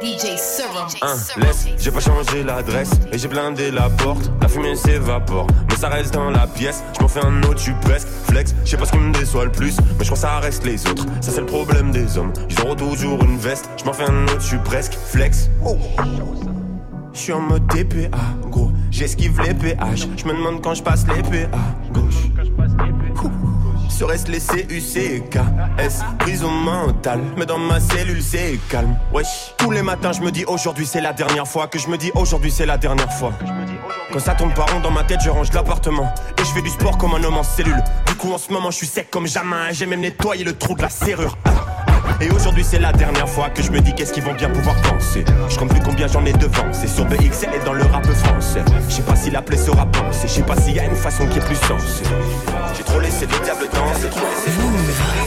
DJ 0.00 0.36
Serum. 0.36 0.88
Laisse, 1.36 1.66
j'ai 1.78 1.90
pas 1.90 2.00
changé 2.00 2.42
l'adresse 2.42 2.90
et 3.12 3.18
j'ai 3.18 3.28
blindé 3.28 3.70
la 3.70 3.88
porte. 3.88 4.30
La 4.40 4.48
fumée 4.48 4.74
s'évapore, 4.74 5.46
mais 5.68 5.76
ça 5.76 5.88
reste 5.88 6.12
dans 6.14 6.30
la 6.30 6.46
pièce. 6.46 6.82
Je 6.96 7.02
m'en 7.02 7.08
fais 7.08 7.24
un 7.24 7.42
autre, 7.44 7.60
suis 7.60 7.74
presque 7.82 8.08
flex. 8.28 8.54
Je 8.64 8.70
sais 8.70 8.76
pas 8.76 8.86
ce 8.86 8.92
qui 8.92 8.98
me 8.98 9.12
déçoit 9.12 9.44
le 9.44 9.52
plus, 9.52 9.76
mais 9.98 10.04
je 10.04 10.10
que 10.10 10.18
ça 10.18 10.38
reste 10.40 10.64
les 10.64 10.86
autres. 10.86 11.06
Ça 11.20 11.30
c'est 11.30 11.40
le 11.40 11.46
problème 11.46 11.92
des 11.92 12.18
hommes. 12.18 12.32
Ils 12.50 12.60
auront 12.60 12.74
toujours 12.74 13.22
une 13.22 13.38
veste. 13.38 13.70
Je 13.76 13.84
m'en 13.84 13.92
fais 13.92 14.04
un 14.04 14.24
autre, 14.24 14.42
suis 14.42 14.58
presque 14.58 14.94
flex. 14.94 15.48
Oh. 15.64 15.76
Je 17.12 17.18
suis 17.18 17.32
en 17.32 17.40
mode 17.40 17.66
TPA, 17.68 18.18
gros. 18.50 18.72
J'esquive 18.90 19.40
les 19.42 19.54
péages. 19.54 20.08
Je 20.16 20.24
me 20.24 20.32
demande 20.32 20.60
quand 20.62 20.74
je 20.74 20.82
passe 20.82 21.06
les 21.06 21.22
PA, 21.22 21.58
gauche. 21.92 22.28
Serait-ce 23.96 24.26
les 24.26 24.40
CUCK 24.40 25.38
S 25.78 26.00
prison 26.18 26.50
mentale. 26.50 27.20
Mais 27.36 27.46
dans 27.46 27.58
ma 27.58 27.78
cellule 27.78 28.20
c'est 28.20 28.58
calme. 28.68 28.98
Wesh. 29.12 29.54
Tous 29.56 29.70
les 29.70 29.82
matins 29.82 30.10
je 30.10 30.20
me 30.20 30.32
dis 30.32 30.44
aujourd'hui 30.46 30.84
c'est 30.84 31.00
la 31.00 31.12
dernière 31.12 31.46
fois 31.46 31.68
Que 31.68 31.78
je 31.78 31.86
me 31.86 31.96
dis 31.96 32.10
aujourd'hui 32.16 32.50
c'est 32.50 32.66
la 32.66 32.76
dernière 32.76 33.12
fois. 33.12 33.32
Quand 34.12 34.18
ça 34.18 34.34
tombe 34.34 34.52
par 34.52 34.68
rond 34.72 34.80
dans 34.80 34.90
ma 34.90 35.04
tête 35.04 35.20
je 35.24 35.30
range 35.30 35.52
l'appartement. 35.52 36.12
Et 36.40 36.44
je 36.44 36.50
fais 36.50 36.62
du 36.62 36.70
sport 36.70 36.98
comme 36.98 37.14
un 37.14 37.22
homme 37.22 37.36
en 37.36 37.44
cellule. 37.44 37.84
Du 38.08 38.16
coup 38.16 38.32
en 38.32 38.38
ce 38.38 38.52
moment 38.52 38.72
je 38.72 38.78
suis 38.78 38.88
sec 38.88 39.10
comme 39.12 39.28
jamais. 39.28 39.72
J'ai 39.72 39.86
même 39.86 40.00
nettoyé 40.00 40.42
le 40.42 40.58
trou 40.58 40.74
de 40.74 40.82
la 40.82 40.88
serrure. 40.88 41.38
Et 42.20 42.30
aujourd'hui 42.30 42.64
c'est 42.64 42.78
la 42.78 42.92
dernière 42.92 43.28
fois 43.28 43.50
que 43.50 43.62
je 43.62 43.70
me 43.70 43.80
dis 43.80 43.94
qu'est-ce 43.94 44.12
qu'ils 44.12 44.22
vont 44.22 44.34
bien 44.34 44.50
pouvoir 44.50 44.76
penser 44.82 45.24
Je 45.48 45.58
compte 45.58 45.70
plus 45.70 45.80
combien 45.80 46.06
j'en 46.06 46.24
ai 46.24 46.32
devant 46.32 46.72
C'est 46.72 46.88
sur 46.88 47.04
BXL 47.06 47.50
et 47.54 47.64
dans 47.64 47.72
le 47.72 47.84
rap 47.84 48.06
français 48.06 48.64
Je 48.88 48.94
sais 48.94 49.02
pas 49.02 49.16
si 49.16 49.30
la 49.30 49.42
plaie 49.42 49.56
sera 49.56 49.86
pensée 49.86 50.28
Je 50.28 50.32
sais 50.32 50.42
pas 50.42 50.56
s'il 50.56 50.74
y 50.74 50.80
a 50.80 50.84
une 50.84 50.96
façon 50.96 51.26
qui 51.26 51.38
est 51.38 51.44
plus 51.44 51.56
sensée 51.56 52.04
J'ai 52.76 52.84
trop 52.84 53.00
laissé 53.00 53.26
le 53.26 53.44
diable 53.44 53.68
danser 53.72 54.08
trop 54.10 54.26
laissé 54.26 54.50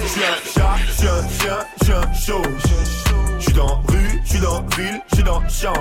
Je 0.04 0.08
suis 0.08 0.21
un 0.23 0.38
chat, 0.54 0.76
je 0.86 0.91
suis 0.91 1.08
un 1.08 1.21
chien, 1.39 1.60
je 1.80 1.86
suis 1.86 1.93
un 1.93 2.13
show. 2.13 2.41
Je 3.39 3.43
suis 3.43 3.54
dans 3.54 3.82
rue, 3.88 4.21
je 4.23 4.30
suis 4.30 4.39
dans 4.39 4.62
ville, 4.76 5.00
je 5.10 5.15
suis 5.15 5.23
dans 5.23 5.41
champ. 5.47 5.73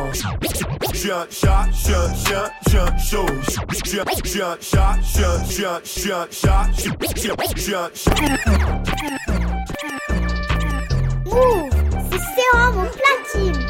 Je 0.92 0.98
suis 0.98 1.10
un 1.10 1.26
chat, 1.30 1.66
je 1.72 1.76
suis 1.76 1.94
un 1.94 2.14
chien, 2.14 2.44
je 2.64 2.70
suis 2.70 2.78
un 2.78 2.98
show. 2.98 3.26
Je 3.72 3.88
suis 3.88 4.00
un, 4.00 4.04
je 4.24 4.28
suis 4.28 4.42
un 4.42 4.56
chat, 4.60 4.96
je 5.00 5.06
suis 5.08 5.24
un, 5.24 5.40
je 5.42 5.48
suis 5.48 5.64
un, 5.64 5.80
je 5.84 5.88
suis 5.88 6.12
un 6.12 6.26
chat, 6.30 6.66
un, 7.70 7.80
un 7.80 7.90
chat. 7.96 9.45
C'est 11.36 12.18
Sérum 12.18 12.88
platine 12.96 13.66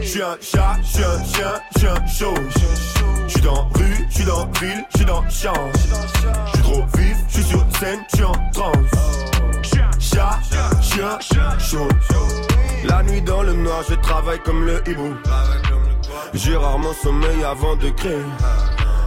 Je 0.00 0.06
suis 0.06 0.22
un 0.22 0.38
chat, 0.40 0.78
je 0.82 0.88
suis 0.88 1.04
un 1.04 1.24
chien, 1.76 1.94
un 1.94 2.06
show. 2.06 2.34
Je 3.26 3.32
suis 3.32 3.40
dans 3.42 3.68
rue, 3.74 4.06
je 4.08 4.14
suis 4.14 4.24
dans 4.24 4.46
ville, 4.60 4.84
je 4.90 4.96
suis 4.96 5.04
dans 5.04 5.28
champ. 5.28 5.52
Je 5.74 5.78
suis 6.52 6.62
trop 6.62 6.86
vif, 6.96 7.16
je 7.28 7.34
suis 7.34 7.44
sur 7.44 7.66
scène, 7.78 8.00
je 8.10 8.16
suis 8.16 8.24
en 8.24 8.32
transe. 8.54 9.20
Chat, 10.00 10.40
chien, 10.80 11.58
chaud. 11.58 11.88
La 12.84 13.02
nuit 13.02 13.20
dans 13.20 13.42
le 13.42 13.52
noir, 13.52 13.82
je 13.86 13.94
travaille 13.96 14.40
comme 14.42 14.64
le 14.64 14.82
hibou. 14.88 15.14
J'ai 16.32 16.56
rarement 16.56 16.94
sommeil 17.02 17.44
avant 17.44 17.76
de 17.76 17.90
créer. 17.90 18.24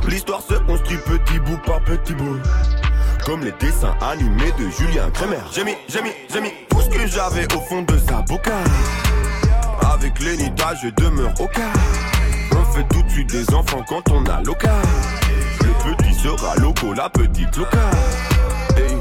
L'histoire 0.08 0.42
se 0.42 0.56
construit 0.56 0.98
petit 0.98 1.40
bout 1.40 1.58
par 1.66 1.80
petit 1.82 2.14
bout. 2.14 2.38
Comme 3.26 3.44
les 3.44 3.54
dessins 3.60 3.96
animés 4.02 4.52
de 4.58 4.70
Julien 4.70 5.10
Kremer. 5.12 5.40
J'ai 5.54 5.64
mis, 5.64 5.76
j'ai 5.88 6.02
mis, 6.02 6.12
j'ai 6.32 6.42
mis 6.42 6.52
tout 6.70 6.82
ce 6.82 6.90
que 6.90 7.08
j'avais 7.08 7.46
au 7.56 7.62
fond 7.62 7.84
de 7.84 7.98
sa 7.98 8.22
boca. 8.22 8.58
Avec 9.94 10.20
Lenita, 10.20 10.74
je 10.82 10.90
demeure 10.90 11.34
au 11.40 11.48
cas. 11.48 11.72
On 12.52 12.74
fait 12.74 12.86
tout 12.90 13.02
de 13.04 13.10
suite 13.10 13.30
des 13.30 13.54
enfants 13.54 13.84
quand 13.88 14.10
on 14.12 14.26
a 14.26 14.42
local. 14.42 14.72
Le 15.64 15.96
petit 15.96 16.14
sera 16.14 16.56
loco, 16.56 16.94
la 16.94 17.10
petite 17.10 17.56
loca. 17.56 17.78
Hey, 18.76 18.98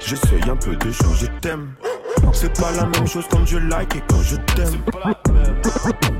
j'essaye 0.00 0.50
un 0.50 0.56
peu 0.56 0.74
de 0.76 0.90
changer 0.90 1.28
de 1.28 1.38
thème. 1.40 1.74
C'est 2.32 2.58
pas 2.58 2.70
la 2.72 2.86
même 2.86 3.06
chose 3.06 3.24
quand 3.30 3.44
je 3.46 3.58
like 3.58 3.94
et 3.96 4.02
quand 4.08 4.22
je 4.22 4.36
t'aime. 4.54 4.82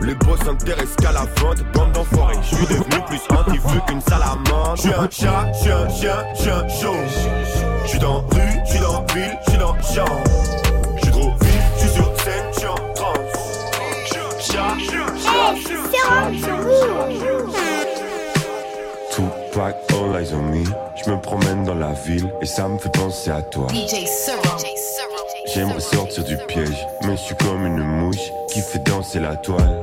Les 0.02 0.14
boss 0.14 0.38
s'intéressent 0.44 0.96
qu'à 0.96 1.12
la 1.12 1.24
vente, 1.40 1.58
bande 1.74 1.92
d'enfoirés. 1.92 2.36
Je 2.42 2.56
suis 2.56 2.66
devenu 2.66 3.04
plus 3.06 3.20
anti 3.30 3.58
qu'une 3.86 4.00
salamandre. 4.00 4.74
Je 4.76 4.80
suis 4.80 4.92
un 4.92 5.08
chat, 5.10 5.52
je 5.52 5.58
suis 5.58 5.70
un 5.70 5.88
chien, 5.88 6.24
je 6.34 6.40
suis 6.40 6.50
un 6.50 6.68
show. 6.68 6.94
Je 7.84 7.88
suis 7.88 7.98
dans 7.98 8.20
rue, 8.20 8.60
je 8.64 8.70
suis 8.70 8.80
dans 8.80 9.04
ville, 9.14 9.38
je 9.44 9.50
suis 9.50 9.58
dans 9.58 9.74
champ. 9.82 10.22
Je 10.96 11.02
suis 11.02 11.12
trop 11.12 11.30
vif, 11.40 11.62
je 11.74 11.80
suis 11.80 11.90
sur 11.90 12.20
scène, 12.20 12.44
je 12.52 12.58
suis 12.58 12.68
en 12.68 12.74
transe. 12.94 13.18
Je 14.04 14.06
suis 14.06 14.18
un 14.18 14.38
chat, 14.40 14.74
je 14.78 14.84
suis 14.84 14.96
un 14.96 15.06
chat, 15.06 15.54
je 15.54 15.60
suis 15.60 15.76
un 15.76 15.82
Sérum 15.90 16.34
sur 16.78 16.96
Move. 17.08 17.56
Tupac, 19.10 19.76
all 19.90 20.16
eyes 20.16 20.32
on 20.32 20.42
me. 20.42 20.64
Je 21.04 21.10
me 21.10 21.20
promène 21.20 21.64
dans 21.64 21.74
la 21.74 21.92
ville 21.92 22.32
et 22.40 22.46
ça 22.46 22.68
me 22.68 22.78
fait 22.78 22.92
penser 22.92 23.30
à 23.30 23.42
toi. 23.42 23.66
DJ 23.68 24.06
Serum. 24.06 24.79
J'aimerais 25.52 25.80
sortir 25.80 26.22
du 26.24 26.36
piège, 26.46 26.86
mais 27.02 27.16
je 27.16 27.22
suis 27.22 27.34
comme 27.34 27.66
une 27.66 27.82
mouche 27.82 28.30
qui 28.52 28.60
fait 28.60 28.78
danser 28.84 29.18
la 29.18 29.34
toile. 29.36 29.80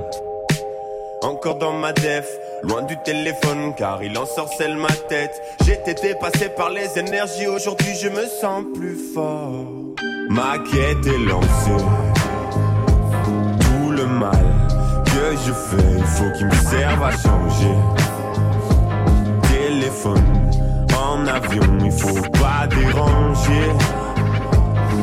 Encore 1.24 1.56
dans 1.56 1.74
ma 1.74 1.92
def, 1.92 2.26
loin 2.64 2.84
du 2.84 2.96
téléphone 3.04 3.74
car 3.78 4.02
il 4.02 4.18
ensorcelle 4.18 4.78
ma 4.78 4.92
tête. 5.10 5.42
J'ai 5.66 5.74
été 5.74 6.16
passé 6.16 6.50
par 6.56 6.70
les 6.70 6.98
énergies, 6.98 7.48
aujourd'hui 7.48 7.96
je 8.02 8.08
me 8.08 8.26
sens 8.40 8.64
plus 8.76 8.98
fort. 9.14 9.66
Ma 10.30 10.58
quête 10.60 11.06
est 11.06 11.26
lancée. 11.26 11.84
Tout 13.60 13.92
le 13.92 14.06
mal 14.06 14.46
que 15.06 15.36
je 15.46 15.52
fais, 15.52 15.98
il 15.98 16.06
faut 16.06 16.32
qu'il 16.38 16.48
me 16.48 16.70
serve 16.70 17.04
à 17.04 17.12
changer. 17.12 17.76
Téléphone 19.50 20.52
en 20.98 21.28
avion, 21.28 21.78
il 21.84 21.92
faut 21.92 22.22
pas 22.40 22.68
déranger. 22.68 24.07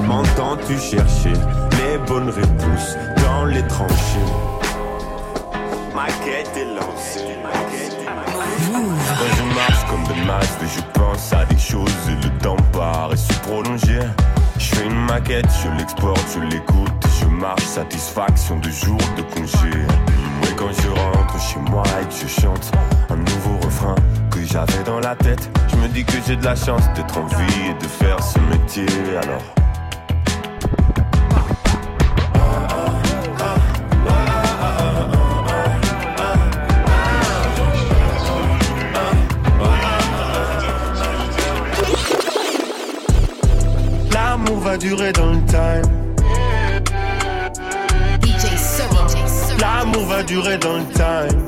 M'entends-tu 0.06 0.78
chercher 0.78 1.32
les 1.32 1.98
bonnes 2.06 2.30
réponses 2.30 2.96
dans 3.22 3.44
les 3.46 3.66
tranchées? 3.66 3.94
Ma 5.94 6.06
quête 6.24 6.50
est 6.56 6.74
lancée. 6.74 7.20
Quand 8.72 9.36
je 9.36 9.54
marche 9.54 9.84
comme 9.88 10.04
de 10.04 10.26
masque, 10.26 10.60
je 10.62 10.80
pense 10.98 11.32
à 11.32 11.44
des 11.44 11.58
choses 11.58 11.90
et 12.08 12.24
le 12.24 12.30
temps 12.38 12.56
paraît 12.72 13.16
se 13.16 13.32
prolonger. 13.40 14.00
Je 14.58 14.74
fais 14.74 14.84
une 14.86 15.04
maquette, 15.06 15.46
je 15.62 15.68
l'exporte, 15.78 16.24
je 16.34 16.40
l'écoute, 16.40 17.06
je 17.20 17.26
marche, 17.26 17.62
satisfaction 17.62 18.58
de 18.58 18.70
jours 18.70 18.98
de 19.16 19.22
congé. 19.22 19.70
Et 20.42 20.54
quand 20.56 20.72
je 20.72 20.88
rentre 20.88 21.40
chez 21.40 21.60
moi 21.70 21.84
et 22.00 22.06
que 22.06 22.14
je 22.14 22.40
chante 22.40 22.70
un 23.10 23.16
nouveau 23.16 23.58
refrain 23.64 23.94
que 24.30 24.40
j'avais 24.44 24.82
dans 24.84 25.00
la 25.00 25.14
tête, 25.16 25.50
je 25.68 25.76
me 25.76 25.88
dis 25.88 26.04
que 26.04 26.18
j'ai 26.26 26.36
de 26.36 26.44
la 26.44 26.56
chance 26.56 26.82
d'être 26.94 27.16
en 27.18 27.26
vie 27.26 27.70
et 27.70 27.74
de 27.74 27.88
faire 27.88 28.22
ce 28.22 28.38
métier 28.40 28.86
alors. 29.22 29.63
Va 44.74 44.78
durer 44.78 45.12
dans 45.12 45.30
le 45.30 45.44
time. 45.46 45.92
L'amour 49.60 50.06
va 50.06 50.22
durer 50.24 50.58
dans 50.58 50.78
le 50.78 50.84
time. 50.92 51.42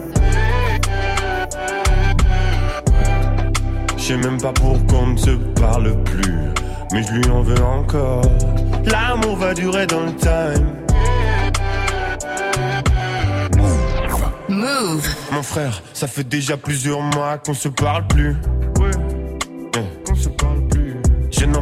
Je 3.96 4.02
sais 4.02 4.16
même 4.16 4.40
pas 4.40 4.52
pourquoi 4.52 4.98
on 4.98 5.06
ne 5.08 5.16
se 5.16 5.30
parle 5.60 6.00
plus, 6.04 6.38
mais 6.92 7.02
je 7.02 7.12
lui 7.14 7.28
en 7.28 7.42
veux 7.42 7.60
encore. 7.64 8.22
L'amour 8.84 9.36
va 9.38 9.54
durer 9.54 9.88
dans 9.88 10.04
le 10.04 10.14
time. 10.14 10.70
Move. 14.48 15.08
Mon 15.32 15.42
frère, 15.42 15.82
ça 15.92 16.06
fait 16.06 16.22
déjà 16.28 16.56
plusieurs 16.56 17.00
mois 17.00 17.38
qu'on 17.38 17.54
se 17.54 17.68
parle 17.68 18.06
plus. 18.06 18.36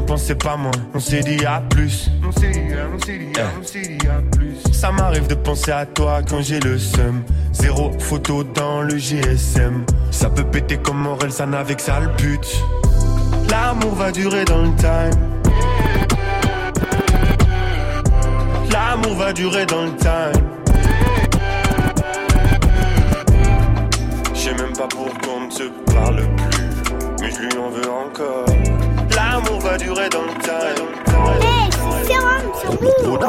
Pensais 0.04 0.34
pas 0.34 0.56
moins, 0.56 0.70
on 0.94 1.00
s'est 1.00 1.20
dit 1.20 1.44
à 1.44 1.60
plus. 1.60 2.10
On 2.26 2.32
s'est 2.32 2.50
dit, 2.50 2.60
on 2.94 2.98
s'est 3.04 3.18
dit, 3.18 3.32
Eh. 3.36 3.40
on 3.60 3.64
s'est 3.64 3.80
dit 3.80 4.08
à 4.08 4.20
plus. 4.36 4.56
Ça 4.72 4.92
m'arrive 4.92 5.26
de 5.26 5.34
penser 5.34 5.70
à 5.72 5.86
toi 5.86 6.20
quand 6.28 6.42
j'ai 6.42 6.60
le 6.60 6.78
seum. 6.78 7.22
Zéro 7.52 7.92
photo 7.98 8.44
dans 8.44 8.82
le 8.82 8.96
GSM. 8.96 9.84
Ça 10.10 10.30
peut 10.30 10.44
péter 10.44 10.76
comme 10.76 10.98
Morel, 10.98 11.32
ça 11.32 11.46
n'avait 11.46 11.74
que 11.74 11.82
ça 11.82 12.00
le 12.00 12.08
but. 12.08 12.46
L'amour 13.50 13.94
va 13.94 14.10
durer 14.12 14.44
dans 14.44 14.62
le 14.62 14.74
time. 14.76 15.20
L'amour 18.70 19.14
va 19.16 19.32
durer 19.32 19.66
dans 19.66 19.84
le 19.84 19.96
time. 19.96 20.44
Je 24.34 24.40
sais 24.40 24.54
même 24.54 24.72
pas 24.76 24.88
pourquoi 24.88 25.32
on 25.40 25.46
ne 25.46 25.50
se 25.50 25.64
parle 25.92 26.16
plus, 26.50 27.22
mais 27.22 27.30
je 27.30 27.40
lui 27.40 27.58
en 27.58 27.70
veux 27.70 27.90
encore. 27.90 28.46
L'amour 29.34 29.58
va 29.62 29.76
durer 29.76 30.08
dans 30.10 30.22
le 30.22 30.34
time. 30.34 30.86
Hey, 31.42 31.68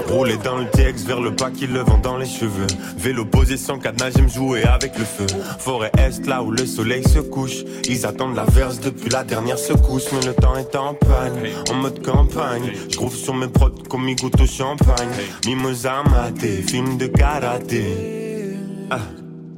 Rouler 0.08 0.38
dans 0.38 0.58
le 0.58 0.70
texte 0.70 1.08
vers 1.08 1.20
le 1.20 1.32
bas 1.32 1.50
qui 1.50 1.66
le 1.66 1.80
vent 1.80 1.98
dans 1.98 2.18
les 2.18 2.28
cheveux. 2.28 2.68
Vélo 2.96 3.26
posé 3.26 3.58
sans 3.58 3.80
cadenas, 3.80 4.12
j'aime 4.16 4.30
jouer 4.30 4.64
avec 4.66 5.00
le 5.00 5.04
feu. 5.04 5.26
Forêt 5.58 5.92
Est, 5.98 6.28
là 6.28 6.44
où 6.44 6.52
le 6.52 6.68
soleil 6.68 7.04
se 7.04 7.18
couche. 7.18 7.64
Ils 7.90 8.06
attendent 8.06 8.36
la 8.36 8.46
verse 8.46 8.80
depuis 8.80 9.10
la 9.10 9.24
dernière 9.24 9.58
secousse. 9.58 10.12
Mais 10.12 10.24
le 10.28 10.36
temps 10.36 10.56
est 10.56 10.76
en 10.76 10.94
panne, 10.94 11.40
en 11.72 11.74
mode 11.74 12.06
campagne. 12.06 12.72
Je 12.88 12.96
trouve 12.96 13.16
sur 13.16 13.34
mes 13.34 13.48
prods 13.48 13.72
comme 13.90 14.08
ils 14.08 14.16
goûtent 14.16 14.40
au 14.40 14.46
champagne. 14.46 15.10
Mimosa 15.48 16.04
maté, 16.04 16.62
film 16.62 16.98
de 16.98 17.08
karaté. 17.08 18.54
Ah. 18.92 19.00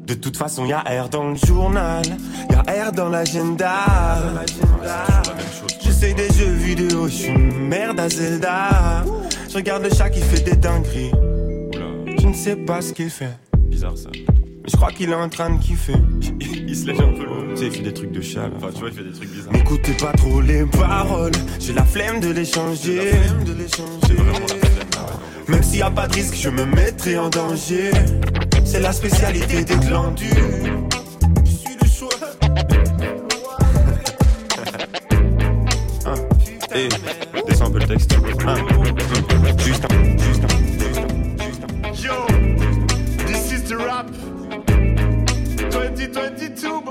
De 0.05 0.13
toute 0.13 0.38
façon, 0.38 0.65
y 0.65 0.71
a 0.71 0.79
R 0.79 1.10
dans 1.10 1.27
le 1.27 1.36
journal, 1.36 2.05
y 2.49 2.53
a 2.53 2.88
R 2.88 2.93
dans 2.93 3.10
l'agenda. 3.10 3.83
J'essaye 5.99 6.13
des 6.13 6.31
jeux 6.31 6.53
vidéo, 6.53 7.07
je 7.07 7.13
suis 7.13 7.29
une 7.29 7.69
merde 7.69 7.99
à 7.99 8.07
Zelda. 8.07 9.03
Je 9.49 9.55
regarde 9.55 9.81
le 9.81 9.89
chat 9.89 10.12
qui 10.12 10.21
fait 10.21 10.41
des 10.41 10.55
dingueries. 10.55 11.10
Je 12.19 12.27
ne 12.27 12.33
sais 12.36 12.55
pas 12.55 12.83
ce 12.83 12.93
qu'il 12.93 13.10
fait. 13.10 13.36
Bizarre 13.57 13.97
ça. 13.97 14.10
Mais 14.13 14.69
je 14.69 14.77
crois 14.77 14.91
qu'il 14.91 15.10
est 15.10 15.15
en 15.15 15.27
train 15.27 15.49
de 15.49 15.60
kiffer. 15.60 15.95
Il 16.39 16.75
se 16.75 16.86
lève 16.86 17.01
un 17.01 17.13
peu 17.13 17.23
le. 17.23 17.55
Tu 17.55 17.57
sais, 17.57 17.65
il 17.65 17.71
fait 17.71 17.81
des 17.81 17.93
trucs 17.93 18.12
de 18.12 18.21
chat. 18.21 18.41
là. 18.41 18.51
Enfin, 18.57 18.67
tu 18.71 18.79
vois, 18.81 18.89
il 18.89 18.95
fait 18.95 19.03
des 19.05 19.12
trucs 19.12 19.31
bizarres. 19.31 19.53
N'écoutez 19.53 19.93
pas 19.93 20.12
trop 20.12 20.39
les 20.39 20.65
paroles, 20.65 21.31
j'ai 21.60 21.73
la 21.73 21.83
flemme 21.83 22.19
de 22.19 22.29
les 22.29 22.45
changer. 22.45 23.13
Même 25.47 25.63
s'il 25.63 25.79
y 25.79 25.81
a 25.81 25.89
pas 25.89 26.07
de 26.07 26.13
risque, 26.13 26.36
je 26.39 26.49
me 26.49 26.65
mettrai 26.65 27.17
en 27.17 27.29
danger. 27.29 27.89
C'est 28.65 28.81
la 28.81 28.91
spécialité 28.91 29.63
des 29.63 29.77
glandus. 29.77 30.87
Et 36.77 36.89
descends 37.47 37.65
un 37.65 37.71
peu 37.71 37.79
le 37.79 37.87
texte. 37.87 38.15
Hein. 38.45 38.55
Juste 39.57 39.83
un. 39.85 40.17
Juste 40.19 40.43
un. 40.43 41.91
Yo, 41.93 42.27
this 43.25 43.51
is 43.51 43.63
the 43.63 43.77
rap. 43.77 44.05
2022, 45.71 46.81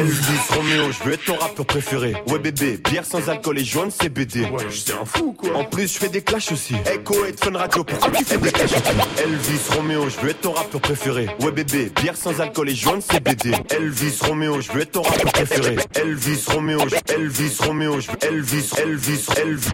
Elvis 0.00 0.54
Romeo, 0.56 0.92
je 0.92 1.04
veux 1.04 1.12
être 1.12 1.24
ton 1.26 1.36
rappeur 1.36 1.66
préféré. 1.66 2.14
Ouais 2.28 2.38
bébé, 2.38 2.80
bière 2.90 3.04
sans 3.04 3.28
alcool 3.28 3.58
et 3.58 3.62
de 3.62 3.68
CBD. 3.90 4.44
Ouais, 4.44 4.64
j'étais 4.70 4.94
un 4.94 5.04
fou 5.04 5.32
quoi. 5.34 5.54
En 5.54 5.64
plus, 5.64 5.92
je 5.92 5.98
fais 5.98 6.08
des 6.08 6.22
clashs 6.22 6.50
aussi. 6.52 6.74
Echo 6.90 7.14
et 7.26 7.34
Fun 7.38 7.56
Radio, 7.56 7.84
pourquoi 7.84 8.10
tu 8.10 8.24
fais 8.24 8.38
des 8.38 8.50
clashs 8.50 8.70
Elvis 9.18 9.76
Romeo, 9.76 10.08
je 10.08 10.16
veux 10.24 10.30
être 10.30 10.40
ton 10.40 10.52
rappeur 10.52 10.80
préféré. 10.80 11.28
Ouais 11.40 11.52
bébé, 11.52 11.92
bière 12.00 12.16
sans 12.16 12.40
alcool 12.40 12.70
et 12.70 12.72
de 12.72 12.78
CBD. 13.00 13.52
Elvis 13.68 14.16
Romeo, 14.22 14.60
je 14.62 14.72
veux 14.72 14.80
être 14.80 14.92
ton 14.92 15.02
rappeur 15.02 15.32
préféré. 15.32 15.76
Elvis 15.94 16.44
Romeo, 16.48 16.80
je- 16.88 17.14
Elvis 17.14 17.56
Romeo, 17.60 18.00
je- 18.00 18.26
Elvis, 18.26 18.70
Elvis, 18.78 19.26
Elvis. 19.36 19.68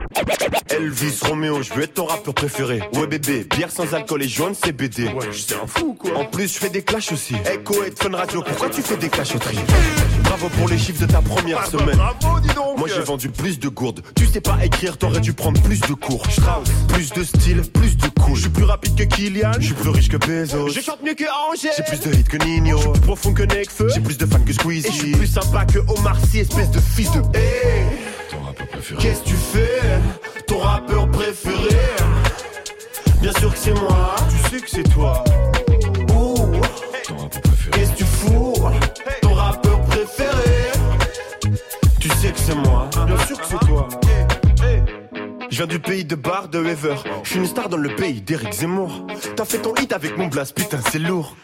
Elvis 0.71 1.19
Romeo, 1.23 1.63
je 1.63 1.73
veux 1.73 1.85
être 1.85 1.95
ton 1.95 2.07
rappeur 2.07 2.35
préféré. 2.35 2.81
Ouais 2.95 3.07
bébé, 3.07 3.47
bière 3.57 3.71
sans 3.71 3.95
alcool 3.95 4.25
et 4.25 4.27
de 4.51 4.57
CBD. 4.57 5.05
Ouais, 5.07 5.29
j'étais 5.31 5.55
un 5.55 5.69
fou 5.69 5.95
quoi. 5.95 6.17
En 6.19 6.25
plus, 6.25 6.53
je 6.53 6.59
fais 6.59 6.69
des 6.71 6.83
clashs 6.83 7.13
aussi. 7.13 7.37
Echo 7.49 7.85
et 7.85 7.93
Fun 7.97 8.17
Radio, 8.17 8.43
pourquoi 8.43 8.69
tu 8.71 8.83
fais 8.83 8.97
des 8.97 9.09
clashs 9.09 9.35
au 9.37 9.39
tri 9.39 9.57
Bravo 10.27 10.49
pour 10.51 10.69
les 10.69 10.79
chiffres 10.79 11.01
de 11.07 11.11
ta 11.11 11.21
première 11.23 11.65
semaine. 11.67 11.97
Bravo, 11.97 12.41
dis 12.41 12.49
donc. 12.55 12.79
Moi 12.79 12.89
j'ai 12.95 13.01
vendu 13.01 13.29
plus 13.31 13.59
de 13.59 13.69
gourdes. 13.69 14.03
Tu 14.15 14.27
sais 14.27 14.41
pas 14.41 14.59
écrire, 14.65 14.97
t'aurais 14.99 15.21
dû 15.21 15.33
prendre 15.33 15.61
plus 15.63 15.81
de 15.81 15.95
cours. 15.95 16.25
Strauss, 16.31 16.69
plus 16.89 17.11
de 17.13 17.25
style, 17.25 17.63
plus 17.73 17.97
de 17.97 18.09
coups. 18.09 18.37
Je 18.37 18.41
suis 18.43 18.51
plus 18.51 18.65
rapide 18.65 18.95
que 18.97 19.05
Kylian, 19.05 19.53
je 19.59 19.67
suis 19.67 19.75
plus 19.75 19.91
riche 19.91 20.09
que 20.09 20.17
Bezos. 20.17 20.69
Je 20.71 20.81
chante 20.81 21.03
mieux 21.03 21.15
que 21.15 21.25
Angers. 21.25 21.71
J'ai 21.77 21.83
plus 21.85 22.01
de 22.11 22.15
hits 22.17 22.25
que 22.25 22.37
Nino. 22.45 22.77
Je 22.77 22.83
suis 22.83 22.91
plus 22.93 23.01
profond 23.01 23.33
que 23.33 23.43
Nekfeu. 23.45 23.89
J'ai 23.95 24.01
plus 24.01 24.19
de 24.19 24.27
fans 24.27 24.41
que 24.41 24.53
Squeezie. 24.53 24.89
Et 24.89 24.91
je 24.91 24.97
suis 24.97 25.13
plus 25.13 25.27
sympa 25.27 25.65
que 25.65 25.79
Omar 25.89 26.17
Sy, 26.31 26.41
espèce 26.41 26.71
de 26.71 26.81
fils 26.81 27.11
de. 27.13 27.19
Hey, 27.37 27.87
Ton 28.31 28.43
rappeur 28.45 28.67
préféré. 28.69 29.03
qu'est-ce 29.03 29.21
que 29.21 29.29
tu 29.29 29.35
fais? 29.35 29.81
Ton 30.47 30.59
rappeur 30.59 31.09
préféré? 31.11 31.77
Bien 33.23 33.33
sûr 33.39 33.53
que 33.53 33.59
c'est 33.59 33.75
moi. 33.75 34.17
Tu 34.29 34.51
sais 34.57 34.61
que 34.63 34.71
c'est 34.71 34.93
toi. 34.93 35.25
Ouh. 36.15 36.35
Ton 37.07 37.17
rappeur 37.17 37.41
préféré. 37.43 37.71
Qu'est-ce 37.73 37.91
que 37.93 37.97
tu 37.99 38.05
fous? 38.05 38.55
Tu 41.99 42.09
sais 42.11 42.31
que 42.31 42.39
c'est 42.39 42.55
moi. 42.55 42.89
Bien 43.07 43.19
sûr 43.27 43.39
que 43.39 43.47
c'est 43.47 43.59
toi 43.67 43.89
Je 45.51 45.57
viens 45.57 45.67
du 45.67 45.79
pays 45.79 46.05
de 46.05 46.15
bar 46.15 46.49
de 46.49 46.65
Ever. 46.65 46.97
Je 47.23 47.31
suis 47.31 47.39
une 47.39 47.47
star 47.47 47.69
dans 47.69 47.77
le 47.77 47.95
pays 47.95 48.21
d'Eric 48.21 48.53
Zemmour. 48.53 49.07
T'as 49.37 49.45
fait 49.45 49.59
ton 49.59 49.75
hit 49.75 49.93
avec 49.93 50.17
mon 50.17 50.27
blast, 50.27 50.55
putain, 50.55 50.79
c'est 50.91 50.99
lourd. 50.99 51.37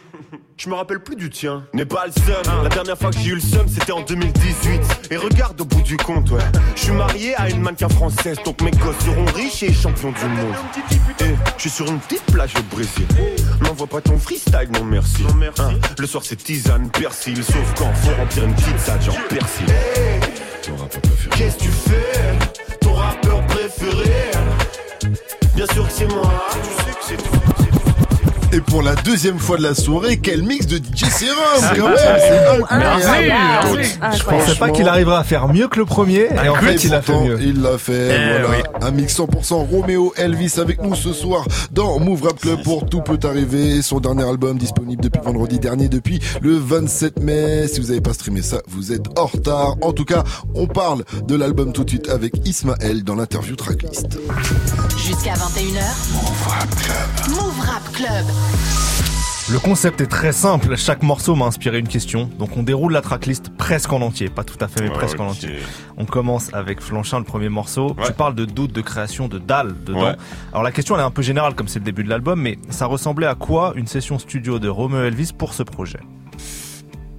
Je 0.57 0.69
me 0.69 0.75
rappelle 0.75 1.01
plus 1.01 1.17
du 1.17 1.31
tien. 1.31 1.65
N'est 1.73 1.85
pas 1.85 2.07
le 2.07 2.13
seum. 2.13 2.63
La 2.63 2.69
dernière 2.69 2.99
fois 2.99 3.11
que 3.11 3.19
j'ai 3.19 3.31
eu 3.31 3.35
le 3.35 3.41
seum, 3.41 3.67
c'était 3.69 3.93
en 3.93 4.03
2018. 4.03 4.81
Et 5.11 5.17
regarde 5.17 5.61
au 5.61 5.65
bout 5.65 5.83
du 5.83 5.97
compte, 5.97 6.31
ouais. 6.31 6.43
Je 6.77 6.83
suis 6.83 6.93
marié 6.93 7.35
à 7.37 7.49
une 7.49 7.61
mannequin 7.61 7.89
française, 7.89 8.39
donc 8.45 8.61
mes 8.61 8.71
gosses 8.73 8.99
seront 9.05 9.25
riches 9.35 9.63
et 9.63 9.73
champions 9.73 10.13
du 10.13 10.25
monde. 10.25 10.55
Et 11.21 11.35
je 11.57 11.61
suis 11.61 11.71
sur 11.71 11.87
une 11.89 11.99
petite 11.99 12.25
plage 12.27 12.55
au 12.59 12.75
Brésil. 12.75 13.07
M'envoie 13.61 13.87
pas 13.87 14.01
ton 14.01 14.19
freestyle, 14.19 14.69
non 14.75 14.85
merci. 14.85 15.25
Hein, 15.59 15.75
le 15.99 16.07
soir 16.07 16.23
c'est 16.25 16.37
tisane, 16.37 16.91
persil. 16.91 17.43
Sauf 17.43 17.75
quand 17.77 17.93
faut 17.95 18.15
remplir 18.15 18.45
une 18.45 18.55
petite 18.55 18.79
salle, 18.79 19.03
genre 19.03 19.19
persil. 19.29 19.67
Qu'est-ce 21.37 21.57
que 21.57 21.63
tu 21.63 21.69
fais? 21.69 22.62
Ton 22.93 22.99
rappeur 22.99 23.47
préféré 23.47 24.33
Bien 25.55 25.67
sûr 25.73 25.87
que 25.87 25.93
c'est 25.93 26.13
moi. 26.13 26.31
Tu 26.63 26.85
sais 26.85 26.91
que 26.91 27.05
c'est 27.05 27.17
toi. 27.17 27.72
Et 28.55 28.61
pour 28.61 28.83
la 28.83 28.95
deuxième 28.97 29.39
fois 29.39 29.57
de 29.57 29.63
la 29.63 29.75
soirée, 29.75 30.19
quel 30.19 30.43
mix 30.43 30.67
de 30.67 30.77
DJ 30.77 31.05
Serum 31.11 31.37
Ah, 31.63 31.73
quand 31.75 31.89
même 31.89 31.95
merci. 31.99 32.29
C'est 32.29 32.63
incroyable. 32.63 33.83
Je 34.19 34.23
pensais 34.25 34.55
pas 34.57 34.71
qu'il 34.71 34.87
arriverait 34.89 35.17
à 35.17 35.25
faire 35.25 35.49
mieux 35.49 35.69
que 35.69 35.79
le 35.79 35.87
premier, 35.87 36.27
et 36.45 36.49
en 36.51 36.57
fait, 36.57 36.85
il 36.85 36.93
a 36.93 37.01
fait 37.01 37.19
mieux. 37.19 37.39
Il 37.41 37.63
l'a 37.63 37.79
fait, 37.79 38.11
Eh 38.11 38.43
voilà. 38.43 38.63
Un 38.83 38.91
mix 38.91 39.17
100% 39.19 39.55
Roméo 39.71 40.13
Elvis 40.17 40.55
avec 40.59 40.83
nous 40.83 40.95
ce 40.95 41.13
soir 41.15 41.47
dans 41.71 41.99
Move 41.99 42.25
Rap 42.25 42.41
Club 42.41 42.63
pour 42.63 42.85
Tout 42.85 43.01
peut 43.01 43.19
arriver. 43.27 43.81
Son 43.81 44.01
dernier 44.01 44.25
album 44.29 44.59
disponible 44.59 45.03
depuis 45.03 45.23
vendredi 45.23 45.59
dernier, 45.59 45.89
depuis 45.89 46.21
le 46.43 46.57
27 46.59 47.21
mai. 47.21 47.69
Si 47.69 47.81
vous 47.81 47.87
n'avez 47.89 48.01
pas 48.03 48.13
streamé 48.13 48.43
ça, 48.43 48.59
vous 48.69 48.93
êtes 48.93 49.19
en 49.19 49.27
retard. 49.27 49.77
En 49.81 49.93
tout 49.93 50.05
cas, 50.05 50.25
on 50.55 50.67
parle 50.67 51.05
de 51.27 51.35
l'album 51.37 51.73
tout 51.73 51.85
de 51.85 51.91
suite 51.91 52.11
avec 52.11 52.35
Ismaël 52.47 53.03
dans 53.03 53.15
l'interview 53.15 53.57
tracklist. 53.57 54.09
Jusqu'à 54.99 55.33
21h. 55.33 55.81
Move 56.13 56.49
Rap 56.49 56.69
Club. 56.83 57.37
Move 57.63 57.71
Rap 57.71 57.93
Club. 57.93 58.27
Le 59.51 59.59
concept 59.59 60.01
est 60.01 60.07
très 60.07 60.33
simple, 60.33 60.77
chaque 60.77 61.03
morceau 61.03 61.35
m'a 61.35 61.47
inspiré 61.47 61.79
une 61.79 61.89
question, 61.89 62.29
donc 62.39 62.57
on 62.57 62.63
déroule 62.63 62.93
la 62.93 63.01
tracklist 63.01 63.51
presque 63.57 63.93
en 63.93 64.01
entier, 64.01 64.29
pas 64.29 64.45
tout 64.45 64.57
à 64.61 64.69
fait 64.69 64.83
mais 64.83 64.89
Ouais, 64.89 64.95
presque 64.95 65.21
en 65.21 65.29
entier. 65.29 65.59
On 65.97 66.05
commence 66.05 66.53
avec 66.55 66.81
Flanchin, 66.81 67.19
le 67.19 67.25
premier 67.25 67.49
morceau. 67.49 67.95
Tu 68.05 68.13
parles 68.13 68.35
de 68.35 68.45
doute 68.45 68.73
de 68.73 68.81
création 68.81 69.29
de 69.29 69.39
dalles 69.39 69.75
dedans. 69.85 70.05
Ouais. 70.05 70.17
Alors 70.53 70.63
la 70.63 70.73
question 70.73 70.95
elle 70.95 71.03
est 71.03 71.05
un 71.05 71.11
peu 71.11 71.23
générale 71.23 71.55
comme 71.55 71.69
c'est 71.69 71.81
le 71.81 71.85
début 71.85 72.05
de 72.05 72.09
l'album, 72.09 72.41
mais 72.41 72.59
ça 72.71 72.87
ressemblait 72.87 73.27
à 73.27 73.35
quoi 73.35 73.73
une 73.77 73.87
session 73.87 74.19
studio 74.19 74.59
de 74.59 74.69
Romeo 74.69 75.03
Elvis 75.05 75.33
pour 75.37 75.55
ce 75.55 75.63
projet? 75.63 76.01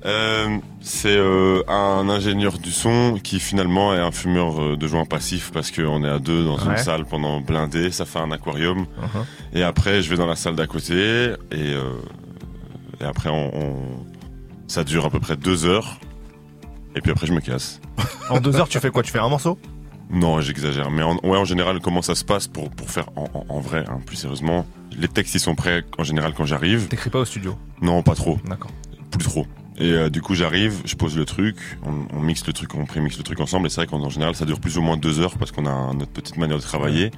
Euh, 0.05 0.57
c'est 0.81 1.15
euh, 1.15 1.63
un 1.69 2.09
ingénieur 2.09 2.57
du 2.59 2.71
son 2.71 3.17
qui 3.23 3.39
finalement 3.39 3.93
est 3.93 3.99
un 3.99 4.11
fumeur 4.11 4.61
euh, 4.61 4.75
de 4.75 4.85
joints 4.87 5.05
passif 5.05 5.51
parce 5.53 5.71
qu'on 5.71 6.03
est 6.03 6.09
à 6.09 6.19
deux 6.19 6.43
dans 6.43 6.57
Ouais. 6.57 6.71
une 6.71 6.77
salle 6.77 7.05
pendant 7.05 7.39
blindé, 7.39 7.89
ça 7.91 8.05
fait 8.05 8.19
un 8.19 8.31
aquarium. 8.31 8.79
Uh-huh. 9.01 9.25
Et 9.57 9.63
après, 9.63 10.01
je 10.01 10.09
vais 10.09 10.17
dans 10.17 10.25
la 10.27 10.35
salle 10.35 10.55
d'à 10.55 10.67
côté 10.67 10.93
et, 11.51 11.73
euh, 11.73 11.93
et 12.99 13.05
après, 13.05 13.29
on, 13.29 13.55
on- 13.55 14.05
ça 14.67 14.83
dure 14.83 15.05
à 15.05 15.09
peu 15.09 15.19
près 15.21 15.37
deux 15.37 15.65
heures. 15.65 15.99
Et 16.95 17.01
puis 17.01 17.11
après, 17.11 17.25
je 17.27 17.33
me 17.33 17.39
casse. 17.41 17.79
En 18.29 18.39
deux 18.39 18.55
heures 18.57 18.67
tu 18.69 18.79
fais 18.79 18.89
quoi? 18.89 19.03
Tu 19.03 19.11
fais 19.11 19.19
un 19.19 19.29
morceau? 19.29 19.57
Non, 20.09 20.41
j'exagère. 20.41 20.91
Mais 20.91 21.01
en, 21.03 21.15
ouais, 21.23 21.37
en 21.37 21.45
général, 21.45 21.79
comment 21.81 22.01
ça 22.01 22.13
se 22.15 22.23
passe 22.25 22.47
pour, 22.47 22.69
pour 22.69 22.89
faire 22.89 23.05
en, 23.15 23.25
en- 23.33 23.45
en 23.49 23.59
vrai, 23.61 23.85
hein, 23.89 23.99
plus 24.05 24.15
sérieusement? 24.17 24.65
Les 24.97 25.07
textes, 25.07 25.33
ils 25.35 25.39
sont 25.39 25.55
prêts 25.55 25.83
en 25.97 26.03
général 26.03 26.33
quand 26.35 26.45
j'arrive. 26.45 26.87
T'écris 26.89 27.09
pas 27.09 27.19
au 27.19 27.25
studio? 27.25 27.55
Non, 27.81 28.03
pas 28.03 28.15
trop. 28.15 28.37
D'accord. 28.47 28.71
Plus 29.11 29.23
trop. 29.23 29.45
Et 29.79 29.91
euh, 29.91 30.09
du 30.09 30.21
coup, 30.21 30.35
j'arrive, 30.35 30.81
je 30.85 30.95
pose 30.95 31.17
le 31.17 31.25
truc, 31.25 31.55
on, 31.85 32.15
on 32.15 32.21
mixe 32.21 32.45
le 32.45 32.53
truc, 32.53 32.75
on 32.75 32.85
prémixe 32.85 33.17
le 33.17 33.23
truc 33.23 33.39
ensemble. 33.39 33.67
Et 33.67 33.69
c'est 33.69 33.77
vrai 33.81 33.87
qu'en 33.87 34.01
en 34.01 34.09
général, 34.09 34.35
ça 34.35 34.45
dure 34.45 34.59
plus 34.59 34.77
ou 34.77 34.81
moins 34.81 34.97
deux 34.97 35.19
heures 35.19 35.37
parce 35.37 35.51
qu'on 35.51 35.65
a 35.65 35.93
notre 35.93 36.11
petite 36.11 36.37
manière 36.37 36.57
de 36.57 36.61
travailler. 36.61 37.11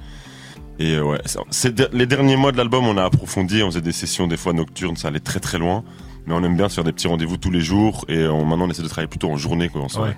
Et 0.78 0.94
euh, 0.94 1.02
ouais, 1.02 1.20
c'est- 1.26 1.38
c'est 1.50 1.74
de- 1.74 1.88
les 1.92 2.06
derniers 2.06 2.36
mois 2.36 2.52
de 2.52 2.56
l'album, 2.56 2.86
on 2.86 2.96
a 2.96 3.04
approfondi, 3.04 3.62
on 3.62 3.66
faisait 3.70 3.80
des 3.82 3.92
sessions 3.92 4.26
des 4.26 4.36
fois 4.36 4.52
nocturnes, 4.52 4.96
ça 4.96 5.08
allait 5.08 5.20
très 5.20 5.40
très 5.40 5.58
loin. 5.58 5.84
Mais 6.26 6.34
on 6.34 6.42
aime 6.42 6.56
bien 6.56 6.68
se 6.68 6.74
faire 6.74 6.84
des 6.84 6.92
petits 6.92 7.06
rendez-vous 7.08 7.36
tous 7.36 7.50
les 7.52 7.60
jours 7.60 8.04
et 8.08 8.26
on, 8.26 8.44
maintenant 8.44 8.66
on 8.66 8.70
essaie 8.70 8.82
de 8.82 8.88
travailler 8.88 9.08
plutôt 9.08 9.30
en 9.30 9.36
journée 9.36 9.68
quoi, 9.68 9.82
en 9.82 9.88
soirée. 9.88 10.10
Ouais. 10.10 10.16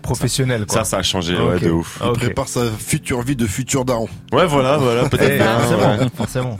Professionnel 0.00 0.64
quoi. 0.64 0.78
Ça, 0.78 0.84
ça 0.84 0.96
a 0.98 1.02
changé, 1.02 1.36
ouais, 1.38 1.60
de 1.60 1.70
ouf. 1.70 2.00
Il 2.02 2.12
prépare 2.12 2.48
sa 2.48 2.70
future 2.70 3.20
vie 3.20 3.36
de 3.36 3.46
futur 3.46 3.84
daron. 3.84 4.08
Ouais, 4.32 4.46
voilà, 4.46 4.78
voilà, 4.78 5.06
peut-être 5.10 5.34
Eh, 5.34 5.38
forcément, 5.68 5.90
ouais. 5.98 6.08
forcément. 6.16 6.58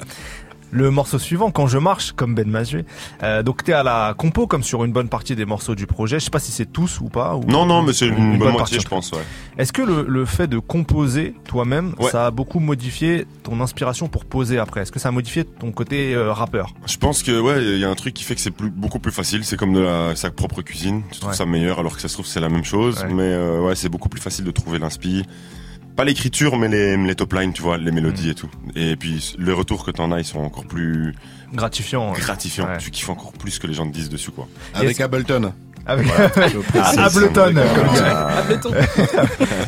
Le 0.72 0.90
morceau 0.90 1.18
suivant, 1.18 1.50
Quand 1.50 1.66
je 1.66 1.78
marche, 1.78 2.12
comme 2.12 2.34
Ben 2.34 2.48
Mazué. 2.48 2.84
Euh, 3.22 3.42
donc 3.42 3.64
t'es 3.64 3.72
à 3.72 3.82
la 3.82 4.14
compo 4.16 4.46
comme 4.46 4.62
sur 4.62 4.84
une 4.84 4.92
bonne 4.92 5.08
partie 5.08 5.34
des 5.34 5.44
morceaux 5.44 5.74
du 5.74 5.86
projet. 5.86 6.18
Je 6.20 6.24
sais 6.24 6.30
pas 6.30 6.38
si 6.38 6.52
c'est 6.52 6.70
tous 6.72 7.00
ou 7.00 7.08
pas. 7.08 7.34
Ou... 7.36 7.44
Non, 7.44 7.66
non, 7.66 7.82
mais 7.82 7.92
c'est 7.92 8.06
une, 8.06 8.38
bonne 8.38 8.56
partie, 8.56 8.74
moitié, 8.74 8.80
je 8.80 8.88
pense, 8.88 9.10
ouais. 9.12 9.22
Est-ce 9.58 9.72
que 9.72 9.82
le, 9.82 10.04
le 10.08 10.24
fait 10.24 10.46
de 10.46 10.58
composer 10.58 11.34
toi-même, 11.46 11.94
Ouais. 11.98 12.10
ça 12.10 12.26
a 12.26 12.30
beaucoup 12.30 12.60
modifié 12.60 13.26
ton 13.42 13.60
inspiration 13.60 14.08
pour 14.08 14.24
poser 14.24 14.58
après? 14.58 14.82
Est-ce 14.82 14.92
que 14.92 14.98
ça 15.00 15.08
a 15.08 15.12
modifié 15.12 15.44
ton 15.44 15.72
côté 15.72 16.14
euh, 16.14 16.32
rappeur? 16.32 16.72
Je 16.86 16.96
pense 16.96 17.22
que 17.22 17.40
ouais, 17.40 17.62
il 17.62 17.78
y 17.78 17.84
a 17.84 17.90
un 17.90 17.94
truc 17.94 18.14
qui 18.14 18.24
fait 18.24 18.34
que 18.34 18.40
c'est 18.40 18.50
plus, 18.50 18.70
beaucoup 18.70 18.98
plus 19.00 19.12
facile. 19.12 19.44
C'est 19.44 19.56
comme 19.56 19.72
de 19.72 19.80
la, 19.80 20.14
sa 20.16 20.30
propre 20.30 20.62
cuisine. 20.62 21.02
Tu 21.10 21.18
trouves 21.18 21.30
Ouais. 21.30 21.36
ça 21.36 21.46
meilleur 21.46 21.78
alors 21.80 21.94
que 21.96 22.00
ça 22.00 22.08
se 22.08 22.14
trouve 22.14 22.26
c'est 22.26 22.40
la 22.40 22.48
même 22.48 22.64
chose. 22.64 23.04
Mais 23.10 23.22
euh, 23.22 23.60
ouais, 23.60 23.74
c'est 23.74 23.88
beaucoup 23.88 24.08
plus 24.08 24.20
facile 24.20 24.44
de 24.44 24.50
trouver 24.50 24.78
l'inspi. 24.78 25.24
Pas 26.00 26.04
l'écriture, 26.06 26.56
mais 26.56 26.68
les, 26.68 26.96
les 26.96 27.14
top 27.14 27.34
lines, 27.34 27.52
tu 27.52 27.60
vois, 27.60 27.76
les 27.76 27.90
mélodies 27.92 28.28
Mm. 28.28 28.30
et 28.30 28.34
tout. 28.34 28.48
Et 28.74 28.96
puis 28.96 29.34
les 29.38 29.52
retours 29.52 29.84
que 29.84 29.90
t'en 29.90 30.10
as, 30.12 30.18
ils 30.20 30.24
sont 30.24 30.38
encore 30.40 30.64
plus 30.64 31.14
gratifiants. 31.52 32.12
Ouais. 32.12 32.78
Tu 32.78 32.90
kiffes 32.90 33.10
encore 33.10 33.32
plus 33.32 33.58
que 33.58 33.66
les 33.66 33.74
gens 33.74 33.86
te 33.86 33.92
disent 33.92 34.08
dessus, 34.08 34.30
quoi. 34.30 34.48
Avec 34.72 34.98
Ableton. 35.00 35.52
Avec 35.84 36.06
Voilà. 36.06 37.04
Ableton, 37.04 37.54
Ah. 38.06 38.42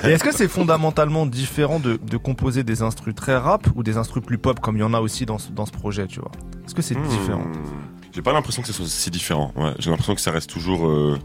Et 0.09 0.13
est-ce 0.13 0.25
que 0.25 0.33
c'est 0.35 0.49
fondamentalement 0.49 1.27
différent 1.27 1.81
de, 1.81 1.99
de 2.03 2.17
composer 2.17 2.65
des 2.65 2.81
instrus 2.83 3.15
très 3.15 3.37
rap 3.37 3.69
ou 3.75 3.83
des 3.83 3.97
instrus 3.99 4.23
plus 4.25 4.39
pop 4.39 4.59
comme 4.61 4.77
il 4.77 4.81
y 4.81 4.85
en 4.85 4.95
a 4.95 5.01
aussi 5.01 5.27
dans 5.27 5.39
ce, 5.39 5.51
dans 5.51 5.67
ce 5.67 5.73
projet, 5.73 6.07
tu 6.07 6.21
vois? 6.21 6.31
Est-ce 6.65 6.75
que 6.75 6.83
c'est 6.83 6.95
Hmm. 6.97 7.09
différent? 7.09 7.45
J'ai 8.15 8.23
pas 8.23 8.33
l'impression 8.33 8.63
que 8.63 8.69
ce 8.69 8.75
soit 8.75 8.87
si 8.87 9.11
différent. 9.11 9.53
Ouais, 9.57 9.73
j'ai 9.79 9.91
l'impression 9.91 10.15
que 10.15 10.21
ça 10.23 10.31
reste 10.31 10.49
toujours. 10.51 10.87
Euh, 10.87 11.19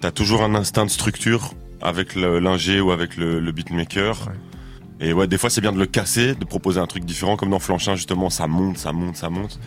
T'as 0.00 0.10
toujours 0.10 0.42
un 0.42 0.54
instinct 0.54 0.84
de 0.84 0.90
structure 0.90 1.52
avec 1.80 2.14
le- 2.14 2.38
l'ingé 2.38 2.80
ou 2.80 2.90
avec 2.90 3.16
le, 3.16 3.40
le 3.40 3.52
beatmaker. 3.52 4.30
Et 5.00 5.12
ouais, 5.12 5.26
des 5.26 5.36
fois 5.38 5.50
c'est 5.50 5.60
bien 5.60 5.72
de 5.72 5.78
le 5.78 5.86
casser, 5.86 6.34
de 6.34 6.44
proposer 6.44 6.80
un 6.80 6.86
truc 6.86 7.04
différent, 7.04 7.36
comme 7.36 7.50
dans 7.50 7.58
Flanchin 7.58 7.96
justement, 7.96 8.30
ça 8.30 8.46
monte, 8.46 8.78
ça 8.78 8.92
monte, 8.92 9.16
ça 9.16 9.28
monte. 9.30 9.58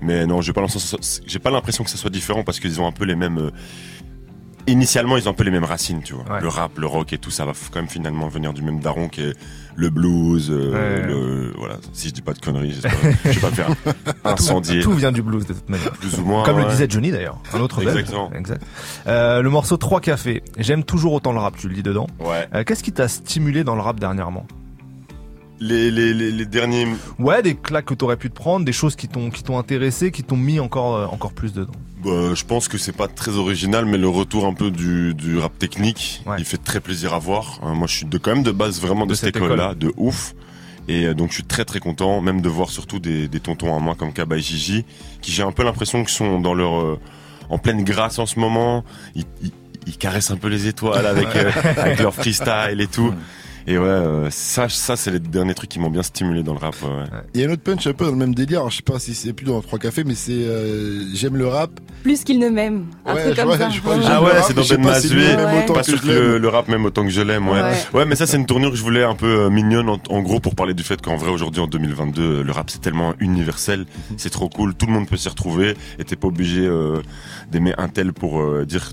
Mais 0.00 0.26
non, 0.26 0.40
j'ai 0.40 0.52
pas 0.52 0.60
l'impression, 0.60 0.78
que 0.98 1.04
ce 1.04 1.18
soit- 1.18 1.24
j'ai 1.26 1.38
pas 1.40 1.50
l'impression 1.50 1.82
que 1.82 1.90
ça 1.90 1.96
soit 1.96 2.10
différent 2.10 2.44
parce 2.44 2.60
qu'ils 2.60 2.80
ont 2.80 2.86
un 2.86 2.92
peu 2.92 3.04
les 3.04 3.16
mêmes. 3.16 3.50
Initialement, 4.68 5.16
ils 5.16 5.26
ont 5.28 5.32
un 5.32 5.34
peu 5.34 5.44
les 5.44 5.50
mêmes 5.50 5.64
racines, 5.64 6.02
tu 6.02 6.14
vois. 6.14 6.24
Ouais. 6.30 6.40
Le 6.40 6.48
rap, 6.48 6.78
le 6.78 6.86
rock 6.86 7.12
et 7.12 7.18
tout, 7.18 7.30
ça 7.30 7.44
va 7.44 7.52
quand 7.72 7.80
même 7.80 7.88
finalement 7.88 8.28
venir 8.28 8.52
du 8.52 8.62
même 8.62 8.80
daron 8.80 9.08
qui 9.08 9.22
est 9.22 9.32
le 9.76 9.90
blues, 9.90 10.50
euh, 10.50 10.72
Ouais. 10.72 11.06
le 11.06 11.52
voilà. 11.56 11.76
Si 11.92 12.08
je 12.08 12.14
dis 12.14 12.20
pas 12.22 12.32
de 12.32 12.38
conneries, 12.40 12.72
je 13.24 13.28
vais 13.30 13.40
pas 13.40 13.50
faire 13.50 13.68
incendier. 14.24 14.80
Tout 14.82 14.92
vient 14.92 15.12
du 15.12 15.22
blues 15.22 15.46
de 15.46 15.52
toute 15.54 15.68
manière. 15.68 15.92
Plus 15.92 16.18
ou 16.18 16.24
moins. 16.24 16.44
Comme 16.44 16.58
le 16.58 16.64
disait 16.66 16.86
Johnny 16.88 17.10
d'ailleurs, 17.10 17.38
un 17.54 17.60
autre. 17.60 17.80
Exactement. 17.82 18.30
Exact. 18.32 18.62
Euh, 19.06 19.40
le 19.42 19.50
morceau 19.50 19.76
3 19.76 20.00
cafés. 20.00 20.42
J'aime 20.58 20.84
toujours 20.84 21.12
autant 21.12 21.32
le 21.32 21.38
rap, 21.38 21.56
tu 21.56 21.68
le 21.68 21.74
dis 21.74 21.82
dedans. 21.82 22.06
Ouais. 22.20 22.48
Euh, 22.54 22.64
Qu'est-ce 22.64 22.82
qui 22.82 22.92
t'a 22.92 23.08
stimulé 23.08 23.64
dans 23.64 23.74
le 23.76 23.80
rap 23.82 23.98
dernièrement? 24.00 24.46
Les, 25.60 25.90
les, 25.90 26.14
les, 26.14 26.30
les 26.30 26.46
derniers. 26.46 26.86
Ouais, 27.18 27.42
des 27.42 27.54
claques 27.56 27.86
que 27.86 27.94
t'aurais 27.94 28.16
pu 28.16 28.30
te 28.30 28.34
prendre, 28.36 28.64
des 28.64 28.72
choses 28.72 28.94
qui 28.94 29.08
t'ont 29.08 29.30
qui 29.30 29.42
t'ont 29.42 29.58
intéressé, 29.58 30.12
qui 30.12 30.22
t'ont 30.22 30.36
mis 30.36 30.60
encore 30.60 30.94
euh, 30.96 31.06
encore 31.06 31.32
plus 31.32 31.52
dedans. 31.52 31.72
Bah, 32.04 32.32
je 32.34 32.44
pense 32.44 32.68
que 32.68 32.78
c'est 32.78 32.92
pas 32.96 33.08
très 33.08 33.32
original, 33.36 33.84
mais 33.84 33.98
le 33.98 34.08
retour 34.08 34.46
un 34.46 34.54
peu 34.54 34.70
du, 34.70 35.14
du 35.14 35.36
rap 35.38 35.58
technique, 35.58 36.22
il 36.38 36.44
fait 36.44 36.58
très 36.62 36.78
plaisir 36.78 37.12
à 37.12 37.18
voir. 37.18 37.58
Euh, 37.64 37.74
moi, 37.74 37.88
je 37.88 37.96
suis 37.96 38.06
de, 38.06 38.18
quand 38.18 38.32
même 38.34 38.44
de 38.44 38.52
base 38.52 38.80
vraiment 38.80 39.04
de, 39.04 39.10
De 39.10 39.14
cette 39.16 39.34
cette 39.34 39.36
école-là, 39.42 39.72
école. 39.72 39.78
de 39.78 39.92
ouf. 39.96 40.34
Et 40.86 41.06
euh, 41.06 41.14
donc, 41.14 41.30
je 41.30 41.34
suis 41.34 41.44
très 41.44 41.64
très 41.64 41.80
content, 41.80 42.20
même 42.20 42.40
de 42.40 42.48
voir 42.48 42.70
surtout 42.70 43.00
des, 43.00 43.26
des 43.26 43.40
tontons 43.40 43.76
à 43.76 43.80
moi 43.80 43.96
comme 43.96 44.12
Kaba 44.12 44.36
et 44.36 44.40
Gigi, 44.40 44.84
qui 45.20 45.32
j'ai 45.32 45.42
un 45.42 45.50
peu 45.52 45.64
l'impression 45.64 45.98
qu'ils 46.04 46.14
sont 46.14 46.40
dans 46.40 46.54
leur 46.54 46.80
euh, 46.80 47.00
en 47.50 47.58
pleine 47.58 47.82
grâce 47.82 48.20
en 48.20 48.26
ce 48.26 48.38
moment. 48.38 48.84
Ils, 49.16 49.24
ils, 49.42 49.50
ils 49.88 49.96
caressent 49.98 50.30
un 50.30 50.36
peu 50.36 50.48
les 50.48 50.68
étoiles 50.68 51.04
avec 51.06 51.26
euh, 51.36 51.50
avec 51.76 51.98
leur 51.98 52.14
freestyle 52.14 52.80
et 52.80 52.86
tout. 52.86 53.12
Et 53.70 53.76
ouais, 53.76 53.84
euh, 53.86 54.30
ça, 54.30 54.66
ça 54.70 54.96
c'est 54.96 55.10
les 55.10 55.18
derniers 55.20 55.52
trucs 55.52 55.68
qui 55.68 55.78
m'ont 55.78 55.90
bien 55.90 56.02
stimulé 56.02 56.42
dans 56.42 56.54
le 56.54 56.58
rap. 56.58 56.74
ouais. 56.82 56.88
Il 57.34 57.40
y 57.42 57.44
a 57.44 57.48
un 57.48 57.52
autre 57.52 57.62
punch 57.62 57.86
un 57.86 57.92
peu 57.92 58.06
dans 58.06 58.12
le 58.12 58.16
même 58.16 58.34
délire. 58.34 58.60
Alors, 58.60 58.70
je 58.70 58.76
sais 58.78 58.82
pas 58.82 58.98
si 58.98 59.14
c'est 59.14 59.34
plus 59.34 59.44
dans 59.44 59.60
trois 59.60 59.78
cafés, 59.78 60.04
mais 60.04 60.14
c'est 60.14 60.32
euh, 60.32 61.04
j'aime 61.14 61.36
le 61.36 61.46
rap. 61.46 61.70
Plus 62.02 62.24
qu'il 62.24 62.38
ne 62.38 62.48
m'aime. 62.48 62.86
Un 63.04 63.14
Ouais, 63.14 63.22
truc 63.24 63.34
je 63.34 63.40
comme 63.42 63.48
vois- 63.48 63.58
ça. 63.58 63.68
Ah 64.06 64.22
ouais, 64.22 64.30
c'est 64.46 64.54
dans 64.54 64.62
Ben 64.62 65.62
autant 65.64 65.74
Pas 65.74 65.80
que 65.80 65.86
sûr 65.86 65.98
je 65.98 66.02
que 66.02 66.08
le, 66.08 66.38
le 66.38 66.48
rap 66.48 66.68
m'aime 66.68 66.86
autant 66.86 67.02
que 67.04 67.10
je 67.10 67.20
l'aime, 67.20 67.46
ouais. 67.48 67.60
Ouais. 67.60 67.72
ouais. 67.92 68.04
mais 68.06 68.14
ça, 68.14 68.26
c'est 68.26 68.38
une 68.38 68.46
tournure 68.46 68.70
que 68.70 68.76
je 68.76 68.82
voulais 68.82 69.04
un 69.04 69.14
peu 69.14 69.26
euh, 69.26 69.50
mignonne, 69.50 69.90
en, 69.90 69.98
en 70.08 70.22
gros, 70.22 70.40
pour 70.40 70.54
parler 70.54 70.72
du 70.72 70.82
fait 70.82 71.02
qu'en 71.02 71.16
vrai, 71.16 71.30
aujourd'hui, 71.30 71.60
en 71.60 71.66
2022, 71.66 72.22
euh, 72.22 72.42
le 72.42 72.52
rap, 72.52 72.70
c'est 72.70 72.80
tellement 72.80 73.12
universel. 73.20 73.84
C'est 74.16 74.30
trop 74.30 74.48
cool. 74.48 74.74
Tout 74.74 74.86
le 74.86 74.92
monde 74.92 75.06
peut 75.08 75.16
s'y 75.18 75.28
retrouver. 75.28 75.74
Et 75.98 76.04
t'es 76.04 76.16
pas 76.16 76.28
obligé 76.28 76.64
euh, 76.66 77.02
d'aimer 77.50 77.74
un 77.76 77.88
tel 77.88 78.12
pour 78.14 78.40
euh, 78.40 78.64
dire 78.64 78.92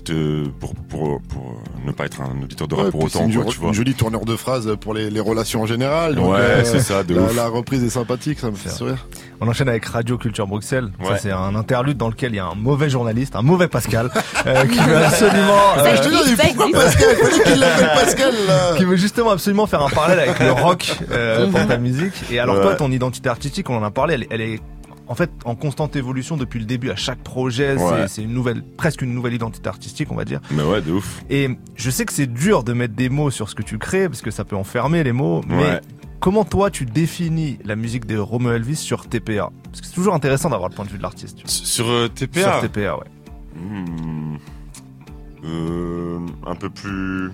pour, 0.60 0.74
pour, 0.74 1.20
pour, 1.22 1.62
ne 1.86 1.92
pas 1.92 2.04
être 2.06 2.20
un 2.20 2.42
auditeur 2.42 2.68
de 2.68 2.74
rap 2.74 2.84
Ouais, 2.86 2.90
pour 2.90 3.04
autant, 3.04 3.26
une, 3.26 3.34
quoi, 3.34 3.44
tu 3.46 3.58
vois. 3.58 3.68
une 3.68 3.74
jolie 3.74 3.94
tournure 3.94 4.24
de 4.26 4.36
phrase 4.36 4.65
base 4.66 4.76
pour 4.76 4.94
les, 4.94 5.10
les 5.10 5.20
relations 5.20 5.62
en 5.62 5.66
général. 5.66 6.14
Donc, 6.14 6.34
euh, 6.34 6.58
Ouais, 6.58 6.64
c'est 6.64 6.80
ça, 6.80 7.02
de 7.02 7.14
la, 7.14 7.22
ouf. 7.22 7.36
la 7.36 7.46
reprise 7.48 7.82
est 7.84 7.90
sympathique, 7.90 8.38
ça 8.40 8.50
me 8.50 8.56
fait 8.56 8.68
sourire. 8.70 9.06
On 9.40 9.48
enchaîne 9.48 9.68
avec 9.68 9.84
Radio 9.86 10.16
Culture 10.18 10.46
Bruxelles. 10.46 10.88
Ça, 11.02 11.10
Ouais. 11.12 11.18
c'est 11.20 11.30
un 11.32 11.54
interlude 11.54 11.96
dans 11.96 12.08
lequel 12.08 12.32
il 12.32 12.36
y 12.36 12.40
a 12.40 12.46
un 12.46 12.54
mauvais 12.54 12.88
journaliste, 12.90 13.36
un 13.36 13.42
mauvais 13.42 13.68
Pascal, 13.68 14.10
euh, 14.46 14.64
qui 14.66 14.78
veut 14.88 14.96
absolument, 14.96 15.76
euh, 15.78 15.96
Je 15.96 16.02
te 16.02 16.24
dis, 16.26 16.36
pourquoi. 16.56 16.70
Pascal 16.82 17.16
qu'il 17.44 17.58
l'appelle 17.60 17.90
Pascal, 17.94 18.34
qui 18.78 18.84
veut 18.84 18.96
justement 18.96 19.30
absolument 19.30 19.66
faire 19.66 19.82
un 19.82 19.90
parallèle 19.90 20.20
avec 20.20 20.38
le 20.40 20.52
rock 20.52 20.96
euh, 21.10 21.46
pour 21.50 21.66
ta 21.66 21.76
musique. 21.76 22.14
Et 22.30 22.38
alors 22.38 22.56
Ouais. 22.56 22.62
toi, 22.62 22.74
ton 22.76 22.90
identité 22.90 23.28
artistique, 23.28 23.68
on 23.70 23.76
en 23.76 23.82
a 23.84 23.90
parlé, 23.90 24.14
elle, 24.14 24.26
elle 24.30 24.40
est 24.40 24.60
en 25.08 25.14
fait 25.14 25.30
en 25.44 25.54
constante 25.54 25.94
évolution 25.96 26.36
depuis 26.36 26.58
le 26.58 26.64
début. 26.66 26.90
À 26.90 26.96
chaque 26.96 27.22
projet, 27.22 27.76
c'est- 27.78 27.84
Ouais. 27.84 28.08
c'est 28.08 28.22
une 28.22 28.32
nouvelle, 28.32 28.62
presque 28.62 29.02
une 29.02 29.14
nouvelle 29.14 29.34
identité 29.34 29.68
artistique, 29.68 30.10
on 30.10 30.16
va 30.16 30.24
dire. 30.24 30.40
Mais 30.50 30.62
ouais, 30.62 30.80
de 30.82 30.92
ouf. 30.92 31.22
Et 31.30 31.48
je 31.76 31.90
sais 31.90 32.04
que 32.04 32.12
c'est 32.12 32.26
dur 32.32 32.64
de 32.64 32.72
mettre 32.72 32.94
des 32.94 33.08
mots 33.08 33.30
sur 33.30 33.48
ce 33.48 33.54
que 33.54 33.62
tu 33.62 33.78
crées 33.78 34.08
parce 34.08 34.22
que 34.22 34.30
ça 34.30 34.44
peut 34.44 34.56
enfermer 34.56 35.04
les 35.04 35.12
mots. 35.12 35.42
Mais 35.48 35.80
comment 36.20 36.44
toi 36.44 36.70
tu 36.70 36.84
définis 36.86 37.58
la 37.64 37.76
musique 37.76 38.06
de 38.06 38.18
Romeo 38.18 38.52
Elvis 38.52 38.76
sur 38.76 39.06
TPA 39.08 39.50
Parce 39.64 39.80
que 39.80 39.86
c'est 39.86 39.94
toujours 39.94 40.14
intéressant 40.14 40.50
d'avoir 40.50 40.68
le 40.70 40.74
point 40.74 40.84
de 40.84 40.90
vue 40.90 40.98
de 40.98 41.02
l'artiste. 41.02 41.38
Sur 41.46 41.88
euh, 41.88 42.08
TPA. 42.08 42.60
Sur 42.60 42.60
TPA, 42.68 42.96
ouais. 42.98 43.04
Hmm. 43.60 44.36
Euh, 45.44 46.18
un 46.46 46.54
peu 46.54 46.68
plus. 46.70 47.30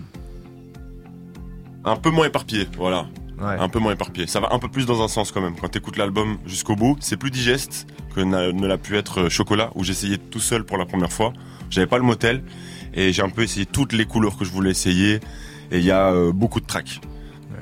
Un 1.85 1.97
peu 1.97 2.11
moins 2.11 2.27
éparpillé, 2.27 2.69
voilà. 2.77 3.07
Ouais. 3.43 3.57
Un 3.59 3.69
peu 3.69 3.79
moins 3.79 3.93
éparpillé. 3.93 4.27
Ça 4.27 4.41
va 4.41 4.49
un 4.53 4.59
peu 4.59 4.69
plus 4.69 4.87
dans 4.87 5.03
un 5.03 5.09
sens 5.09 5.33
quand 5.33 5.41
même. 5.41 5.55
Quand 5.61 5.69
t'écoutes 5.69 5.97
l'album 5.97 6.39
jusqu'au 6.47 6.77
bout, 6.77 6.97
c'est 7.01 7.17
plus 7.17 7.31
digeste 7.31 7.87
que 8.15 8.21
ne 8.21 8.67
l'a 8.67 8.79
pu 8.79 8.97
être 8.97 9.23
euh, 9.23 9.29
Chocolat, 9.29 9.71
où 9.75 9.83
j'essayais 9.83 10.19
tout 10.19 10.39
seul 10.39 10.65
pour 10.65 10.79
la 10.79 10.87
première 10.87 11.13
fois. 11.13 11.33
J'avais 11.71 11.87
pas 11.87 11.99
le 11.99 12.05
motel 12.05 12.45
et 12.95 13.13
j'ai 13.13 13.23
un 13.23 13.31
peu 13.31 13.43
essayé 13.43 13.67
toutes 13.67 13.93
les 13.93 14.05
couleurs 14.05 14.37
que 14.37 14.45
je 14.45 14.53
voulais 14.53 14.71
essayer. 14.71 15.21
Et 15.71 15.79
il 15.79 15.85
y 15.85 15.91
a 15.91 16.13
euh, 16.13 16.33
beaucoup 16.33 16.61
de 16.61 16.67
tracks. 16.67 17.01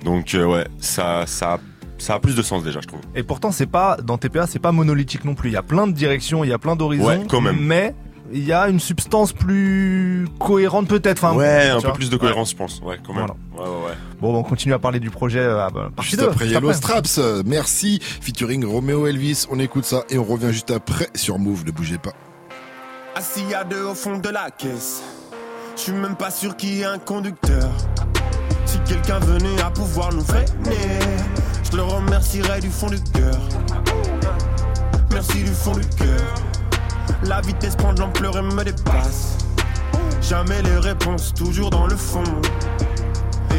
Donc 0.04 0.34
euh, 0.34 0.44
ouais, 0.44 0.66
ça, 0.78 1.24
ça, 1.26 1.60
ça 1.98 2.14
a 2.14 2.18
plus 2.18 2.34
de 2.34 2.42
sens 2.42 2.62
déjà, 2.62 2.80
je 2.80 2.88
trouve. 2.88 3.00
Et 3.14 3.22
pourtant, 3.22 3.52
c'est 3.52 3.66
pas 3.66 3.96
dans 4.02 4.18
TPA, 4.18 4.46
c'est 4.46 4.58
pas 4.58 4.72
monolithique 4.72 5.24
non 5.24 5.34
plus. 5.34 5.50
Il 5.50 5.52
y 5.52 5.56
a 5.56 5.62
plein 5.62 5.86
de 5.86 5.92
directions, 5.92 6.44
il 6.44 6.50
y 6.50 6.52
a 6.52 6.58
plein 6.58 6.76
d'horizons. 6.76 7.06
Ouais, 7.06 7.22
quand 7.28 7.40
même. 7.40 7.58
Mais 7.60 7.94
il 8.32 8.44
y 8.44 8.52
a 8.52 8.68
une 8.68 8.80
substance 8.80 9.32
plus 9.32 10.28
cohérente 10.38 10.88
peut-être. 10.88 11.24
Enfin, 11.24 11.36
ouais, 11.36 11.68
un 11.70 11.80
peu 11.80 11.92
plus 11.92 12.10
de 12.10 12.16
cohérence, 12.16 12.50
je 12.50 12.56
pense. 12.56 12.80
Ouais, 12.84 12.98
quand 13.04 13.12
même. 13.14 13.24
Ouais, 13.24 13.60
ouais, 13.60 13.66
ouais. 13.66 13.94
Bon, 14.20 14.34
on 14.34 14.42
continue 14.42 14.74
à 14.74 14.78
parler 14.78 15.00
du 15.00 15.10
projet 15.10 15.40
euh, 15.40 15.66
à 15.66 15.70
bah, 15.70 15.90
Juste 16.00 16.20
2. 16.20 16.26
après 16.26 16.44
juste 16.44 16.54
Yellow 16.54 16.68
après. 16.68 16.78
Straps, 16.78 17.18
euh, 17.18 17.42
merci, 17.44 17.98
featuring 18.02 18.64
Romeo 18.64 19.06
Elvis. 19.06 19.46
On 19.50 19.58
écoute 19.58 19.84
ça 19.84 20.04
et 20.10 20.18
on 20.18 20.24
revient 20.24 20.52
juste 20.52 20.70
après 20.70 21.08
sur 21.14 21.38
Move, 21.38 21.64
ne 21.64 21.70
bougez 21.70 21.98
pas. 21.98 22.12
Assis 23.14 23.54
à 23.54 23.64
deux 23.64 23.84
au 23.84 23.94
fond 23.94 24.18
de 24.18 24.28
la 24.28 24.50
caisse. 24.50 25.02
Je 25.76 25.82
suis 25.82 25.92
même 25.92 26.16
pas 26.16 26.30
sûr 26.30 26.56
qu'il 26.56 26.74
y 26.74 26.80
ait 26.82 26.84
un 26.84 26.98
conducteur. 26.98 27.70
Si 28.66 28.78
quelqu'un 28.86 29.18
venait 29.18 29.60
à 29.62 29.70
pouvoir 29.70 30.12
nous 30.12 30.24
freiner, 30.24 30.76
je 31.70 31.76
le 31.76 31.82
remercierais 31.82 32.60
du 32.60 32.68
fond 32.70 32.88
du 32.88 33.00
cœur. 33.12 33.38
Merci 35.12 35.42
du 35.42 35.50
fond 35.50 35.72
du 35.72 35.86
cœur. 35.96 36.34
La 37.24 37.40
vitesse 37.40 37.76
prend 37.76 37.92
de 37.92 38.00
l'ampleur 38.00 38.36
et 38.36 38.42
me 38.42 38.64
dépasse. 38.64 39.38
Jamais 40.20 40.62
les 40.62 40.76
réponses, 40.76 41.32
toujours 41.34 41.70
dans 41.70 41.86
le 41.86 41.96
fond. 41.96 42.24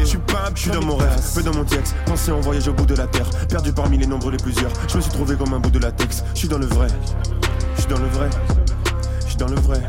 Je 0.02 0.04
suis 0.04 0.18
pas 0.18 0.50
je 0.54 0.62
suis 0.62 0.70
dans 0.70 0.84
mon 0.84 0.96
rêve, 0.96 1.20
peu 1.34 1.42
dans 1.42 1.54
mon 1.54 1.64
texte. 1.64 1.94
Pensé 2.06 2.32
en 2.32 2.40
voyage 2.40 2.66
au 2.68 2.72
bout 2.72 2.86
de 2.86 2.94
la 2.94 3.06
terre, 3.06 3.28
perdu 3.48 3.72
parmi 3.72 3.96
les 3.96 4.06
nombres 4.06 4.30
les 4.30 4.36
plusieurs. 4.36 4.70
Je 4.88 4.96
me 4.96 5.02
suis 5.02 5.12
trouvé 5.12 5.36
comme 5.36 5.54
un 5.54 5.60
bout 5.60 5.70
de 5.70 5.78
latex. 5.78 6.24
Je 6.34 6.38
suis 6.40 6.48
dans 6.48 6.58
le 6.58 6.66
vrai, 6.66 6.88
je 7.76 7.80
suis 7.82 7.90
dans 7.90 8.00
le 8.00 8.08
vrai, 8.08 8.28
je 9.20 9.28
suis 9.28 9.36
dans 9.36 9.48
le 9.48 9.56
vrai. 9.56 9.80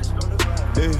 Eh, 0.77 0.91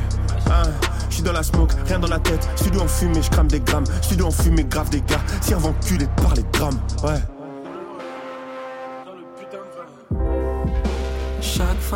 hein, 0.50 0.64
je 1.10 1.16
suis 1.16 1.24
dans 1.24 1.32
la 1.32 1.44
smoke, 1.44 1.74
rien 1.86 2.00
dans 2.00 2.08
la 2.08 2.20
tête. 2.20 2.50
Studio 2.56 2.82
en 2.82 2.88
fumée, 2.88 3.22
je 3.22 3.30
crame 3.30 3.48
des 3.48 3.60
grammes. 3.60 3.86
Studio 4.02 4.28
en 4.28 4.32
fumée, 4.32 4.64
grave 4.64 4.90
des 4.90 5.02
gars. 5.02 5.22
Serve 5.42 5.66
enculé 5.68 6.08
par 6.18 6.34
les 6.34 6.46
grammes, 6.52 6.80
ouais. 7.04 7.22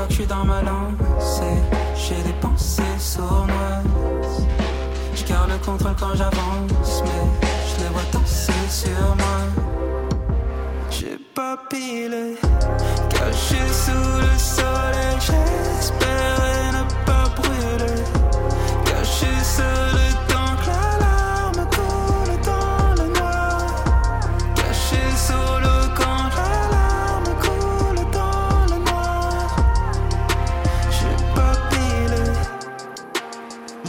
Que 0.06 0.10
je 0.12 0.16
suis 0.16 0.26
dans 0.28 0.46
ma 0.46 0.62
lancée, 0.62 1.58
j'ai 1.96 2.22
des 2.24 2.34
pensées 2.40 2.84
sournoises. 3.00 4.46
Je 5.16 5.24
garde 5.26 5.50
le 5.50 5.58
contrôle 5.58 5.96
quand 6.00 6.16
j'avance, 6.16 7.04
mais 7.04 7.26
je 7.68 7.84
les 7.84 7.90
vois 7.90 8.04
danser 8.12 8.54
sur 8.70 9.16
moi. 9.18 9.40
J'ai 10.90 11.18
pas 11.34 11.58
pilé, 11.70 12.36
caché 13.10 13.62
sous 13.72 13.92
le 13.92 14.38
soleil, 14.38 15.18
j'espérais 15.20 16.37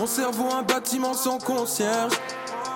cerveau 0.09 0.49
un 0.59 0.63
bâtiment 0.63 1.13
sans 1.13 1.39
concierge. 1.39 2.13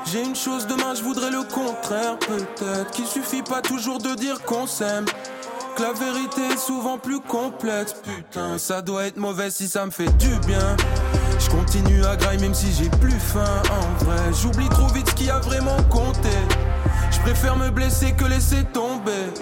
J'ai 0.05 0.23
une 0.23 0.37
chose 0.37 0.67
demain, 0.67 0.95
je 0.95 1.03
voudrais 1.03 1.31
le 1.31 1.43
contraire. 1.43 2.19
Peut-être 2.19 2.91
qu'il 2.91 3.07
suffit 3.07 3.43
pas 3.43 3.63
toujours 3.63 3.99
de 3.99 4.15
dire 4.15 4.43
qu'on 4.43 4.67
s'aime. 4.67 5.07
Que 5.77 5.83
la 5.83 5.93
vérité 5.93 6.43
est 6.53 6.59
souvent 6.59 6.99
plus 6.99 7.21
complexe. 7.21 7.95
Putain, 8.05 8.59
ça 8.59 8.83
doit 8.83 9.07
être 9.07 9.17
mauvais 9.17 9.51
si 9.51 9.67
ça 9.67 9.87
me 9.87 9.91
fait 9.91 10.15
du 10.19 10.29
bien. 10.47 10.77
Je 11.39 11.49
continue 11.49 12.05
à 12.05 12.17
grailler 12.17 12.41
même 12.41 12.55
si 12.55 12.71
j'ai 12.71 12.91
plus 12.91 13.19
faim. 13.19 13.63
En 13.71 14.05
vrai, 14.05 14.33
j'oublie 14.43 14.69
trop 14.69 14.89
vite 14.89 15.09
ce 15.09 15.15
qui 15.15 15.31
a 15.31 15.39
vraiment 15.39 15.83
compté. 15.89 16.37
Je 17.11 17.19
préfère 17.21 17.57
me 17.57 17.71
blesser 17.71 18.13
que 18.13 18.27
laisser 18.27 18.65
tomber. 18.75 19.33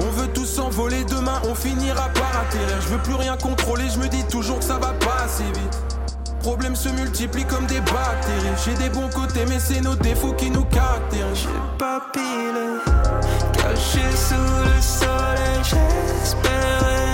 On 0.00 0.10
veut 0.10 0.28
tous 0.28 0.46
s'envoler 0.46 1.04
demain, 1.04 1.40
on 1.48 1.54
finira 1.54 2.08
par 2.10 2.40
atterrir. 2.40 2.80
Je 2.82 2.88
veux 2.88 3.02
plus 3.02 3.14
rien 3.14 3.36
contrôler, 3.36 3.88
je 3.92 3.98
me 3.98 4.06
dis 4.06 4.24
toujours 4.28 4.60
que 4.60 4.64
ça 4.64 4.78
va 4.78 4.92
pas 4.92 5.24
assez 5.24 5.44
vite. 5.44 5.85
Problèmes 6.46 6.76
se 6.76 6.88
multiplient 6.90 7.44
comme 7.44 7.66
des 7.66 7.80
bactéries. 7.80 8.54
J'ai 8.64 8.74
des 8.74 8.88
bons 8.88 9.08
côtés, 9.08 9.44
mais 9.48 9.58
c'est 9.58 9.80
nos 9.80 9.96
défauts 9.96 10.32
qui 10.32 10.48
nous 10.48 10.64
caractérisent. 10.66 11.40
J'ai 11.42 11.76
pas 11.76 12.00
pilé, 12.12 12.78
caché 13.52 14.06
sous 14.14 14.36
le 14.36 14.80
soleil, 14.80 15.58
j'espérais 15.64 17.05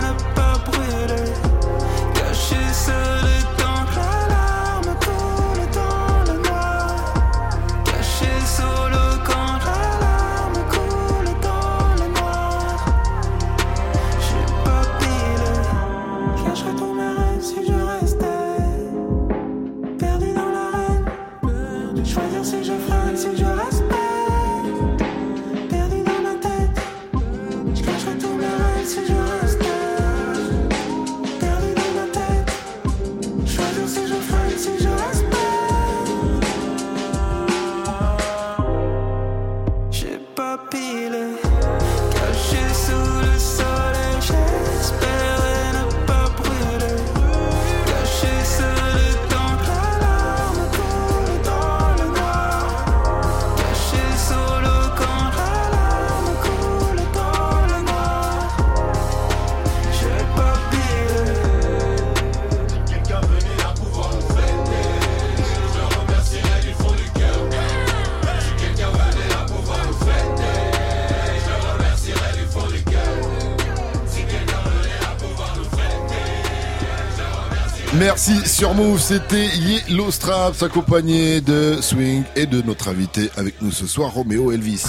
sur 78.52 78.74
Move, 78.74 79.00
c'était 79.00 79.46
Yellow 79.56 80.10
Straps 80.10 80.62
accompagné 80.62 81.40
de 81.40 81.78
Swing 81.80 82.22
et 82.36 82.46
de 82.46 82.60
notre 82.62 82.88
invité 82.88 83.30
avec 83.36 83.60
nous 83.62 83.72
ce 83.72 83.86
soir, 83.86 84.12
Roméo 84.12 84.52
Elvis. 84.52 84.84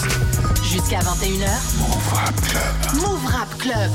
Jusqu'à 0.63 0.99
21h. 0.99 1.79
Move 1.79 2.13
Rap 2.13 2.41
Club. 2.41 3.01
Move 3.01 3.25
Rap 3.25 3.57
Club. 3.57 3.91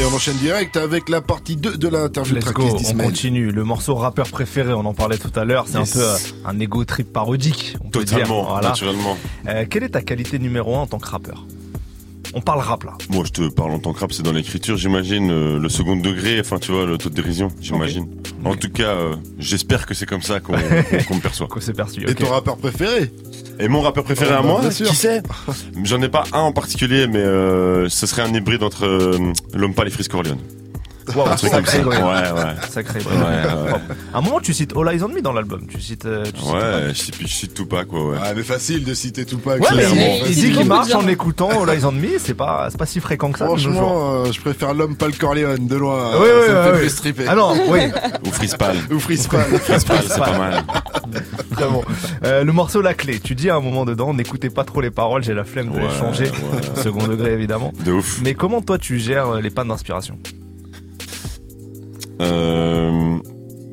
Et 0.00 0.04
on 0.04 0.14
enchaîne 0.14 0.36
direct 0.36 0.76
avec 0.76 1.08
la 1.08 1.20
partie 1.20 1.56
2 1.56 1.76
de 1.76 1.88
l'interview 1.88 2.36
Let's 2.36 2.52
go, 2.52 2.78
on 2.88 2.94
continue. 2.94 3.50
Le 3.50 3.64
morceau 3.64 3.96
rappeur 3.96 4.28
préféré, 4.28 4.72
on 4.72 4.84
en 4.86 4.94
parlait 4.94 5.18
tout 5.18 5.32
à 5.34 5.44
l'heure, 5.44 5.64
c'est 5.66 5.78
Yes. 5.78 5.96
un 5.96 5.98
peu 5.98 6.04
euh, 6.04 6.16
un 6.46 6.60
ego 6.60 6.84
trip 6.84 7.12
parodique, 7.12 7.76
on 7.84 7.88
peut 7.90 8.04
Totalement, 8.04 8.42
dire. 8.42 8.50
Voilà. 8.50 8.68
naturellement. 8.68 9.16
Euh, 9.48 9.64
quelle 9.68 9.82
est 9.82 9.88
ta 9.90 10.02
qualité 10.02 10.38
numéro 10.38 10.76
un 10.76 10.80
en 10.82 10.86
tant 10.86 10.98
que 10.98 11.08
rappeur? 11.08 11.44
On 12.34 12.40
parle 12.40 12.60
rap 12.60 12.84
là. 12.84 12.92
Moi, 13.10 13.24
je 13.26 13.32
te 13.32 13.48
parle 13.48 13.70
en 13.72 13.78
tant 13.78 13.92
que 13.92 14.00
rap, 14.00 14.12
c'est 14.12 14.22
dans 14.22 14.32
l'écriture, 14.32 14.76
j'imagine, 14.76 15.30
euh, 15.30 15.58
le 15.58 15.68
second 15.68 15.96
degré, 15.96 16.38
enfin, 16.40 16.58
tu 16.58 16.72
vois, 16.72 16.84
le 16.86 16.98
taux 16.98 17.08
de 17.08 17.14
dérision, 17.14 17.48
j'imagine. 17.60 18.06
En 18.44 18.54
tout 18.54 18.68
cas, 18.70 18.90
euh, 18.90 19.16
j'espère 19.38 19.86
que 19.86 19.94
c'est 19.94 20.06
comme 20.06 20.22
ça 20.22 20.40
qu'on 20.40 20.52
me 20.56 21.20
perçoit. 21.20 21.46
Qu'on 21.48 21.60
s'est 21.60 21.72
perçu. 21.72 22.04
Et 22.08 22.14
ton 22.14 22.26
rappeur 22.26 22.56
préféré? 22.56 23.10
Et 23.60 23.68
mon 23.68 23.80
rappeur 23.80 24.04
préféré 24.04 24.30
Oh, 24.34 24.38
à 24.38 24.42
bah, 24.42 24.48
moi, 24.48 24.60
bien 24.60 24.70
sûr. 24.70 24.86
qui 24.88 24.94
c'est 24.94 25.22
J'en 25.82 26.00
ai 26.02 26.08
pas 26.08 26.24
un 26.32 26.40
en 26.40 26.52
particulier, 26.52 27.06
mais 27.08 27.18
euh, 27.18 27.88
ce 27.88 28.06
serait 28.06 28.22
un 28.22 28.32
hybride 28.32 28.62
entre 28.62 28.84
euh, 28.86 29.32
l'homme 29.54 29.74
pâle 29.74 29.88
et 29.88 29.90
Frisk 29.90 30.10
Corleone. 30.10 30.38
Wow, 31.14 31.28
un 31.28 31.36
truc 31.36 31.50
comme 31.52 31.64
ça. 31.64 31.72
sacré 31.72 31.84
Ouais, 31.88 32.02
ouais. 32.02 32.54
Sacré 32.70 32.98
Ouais, 33.00 33.06
ouais. 33.06 33.80
À 34.12 34.18
un 34.18 34.20
moment, 34.20 34.40
tu 34.40 34.52
cites 34.52 34.74
All 34.76 34.88
Eyes 34.94 35.02
on 35.02 35.08
Me 35.08 35.20
dans 35.20 35.32
l'album. 35.32 35.66
Tu 35.68 35.80
cites. 35.80 36.06
euh, 36.06 36.24
tu 36.24 36.40
cites 36.40 36.52
Ouais, 36.52 36.94
je 36.94 37.10
puis 37.12 37.26
je 37.26 37.32
cite 37.32 37.54
tout 37.54 37.66
pas, 37.66 37.84
quoi, 37.84 38.10
ouais. 38.10 38.16
Ah, 38.22 38.32
mais 38.34 38.42
facile 38.42 38.84
de 38.84 38.94
citer 38.94 39.24
Tupac. 39.24 39.60
Ouais, 39.60 39.68
mais 39.74 40.20
il, 40.28 40.34
dit 40.34 40.52
qu'il 40.52 40.66
marche 40.66 40.92
en 40.94 41.06
écoutant 41.08 41.62
All 41.62 41.70
Eyes 41.76 41.84
on 41.84 41.92
Me, 41.92 42.18
c'est 42.18 42.34
pas, 42.34 42.68
c'est 42.70 42.78
pas 42.78 42.86
si 42.86 43.00
fréquent 43.00 43.30
que 43.32 43.38
ça. 43.38 43.46
Franchement, 43.46 44.24
euh, 44.24 44.32
je 44.32 44.40
préfère 44.40 44.74
l'homme 44.74 44.96
Pal 44.96 45.14
Corleone 45.16 45.66
de 45.66 45.76
loin. 45.76 46.12
Oui, 46.20 46.26
oui, 46.26 46.46
ça 46.46 46.52
me 46.54 46.72
fait 46.72 46.78
plus 46.80 46.90
stripper. 46.90 47.24
Ah 47.28 47.34
non, 47.34 47.54
oui. 47.68 47.80
Ou 48.26 48.30
Frispal. 48.30 48.76
Ou 48.90 48.98
Frispal. 48.98 49.44
Frispal, 49.60 49.98
c'est 50.08 50.18
pas 50.18 50.38
mal. 50.38 50.64
Très 51.52 51.68
bon. 51.68 51.82
Euh, 52.24 52.44
le 52.44 52.52
morceau 52.52 52.82
La 52.82 52.94
Clé, 52.94 53.18
tu 53.20 53.34
dis 53.34 53.50
à 53.50 53.56
un 53.56 53.60
moment 53.60 53.84
dedans, 53.84 54.14
n'écoutez 54.14 54.50
pas 54.50 54.64
trop 54.64 54.80
les 54.80 54.90
paroles, 54.90 55.22
j'ai 55.24 55.34
la 55.34 55.44
flemme 55.44 55.70
de 55.70 55.78
les 55.78 55.90
changer. 55.90 56.30
Second 56.82 57.06
degré 57.06 57.32
évidemment. 57.32 57.72
De 57.84 57.92
ouf. 57.92 58.20
Mais 58.22 58.34
comment 58.34 58.60
toi 58.60 58.78
tu 58.78 58.98
gères 58.98 59.34
les 59.40 59.50
pannes 59.50 59.68
d'inspiration? 59.68 60.18
Euh, 62.20 63.18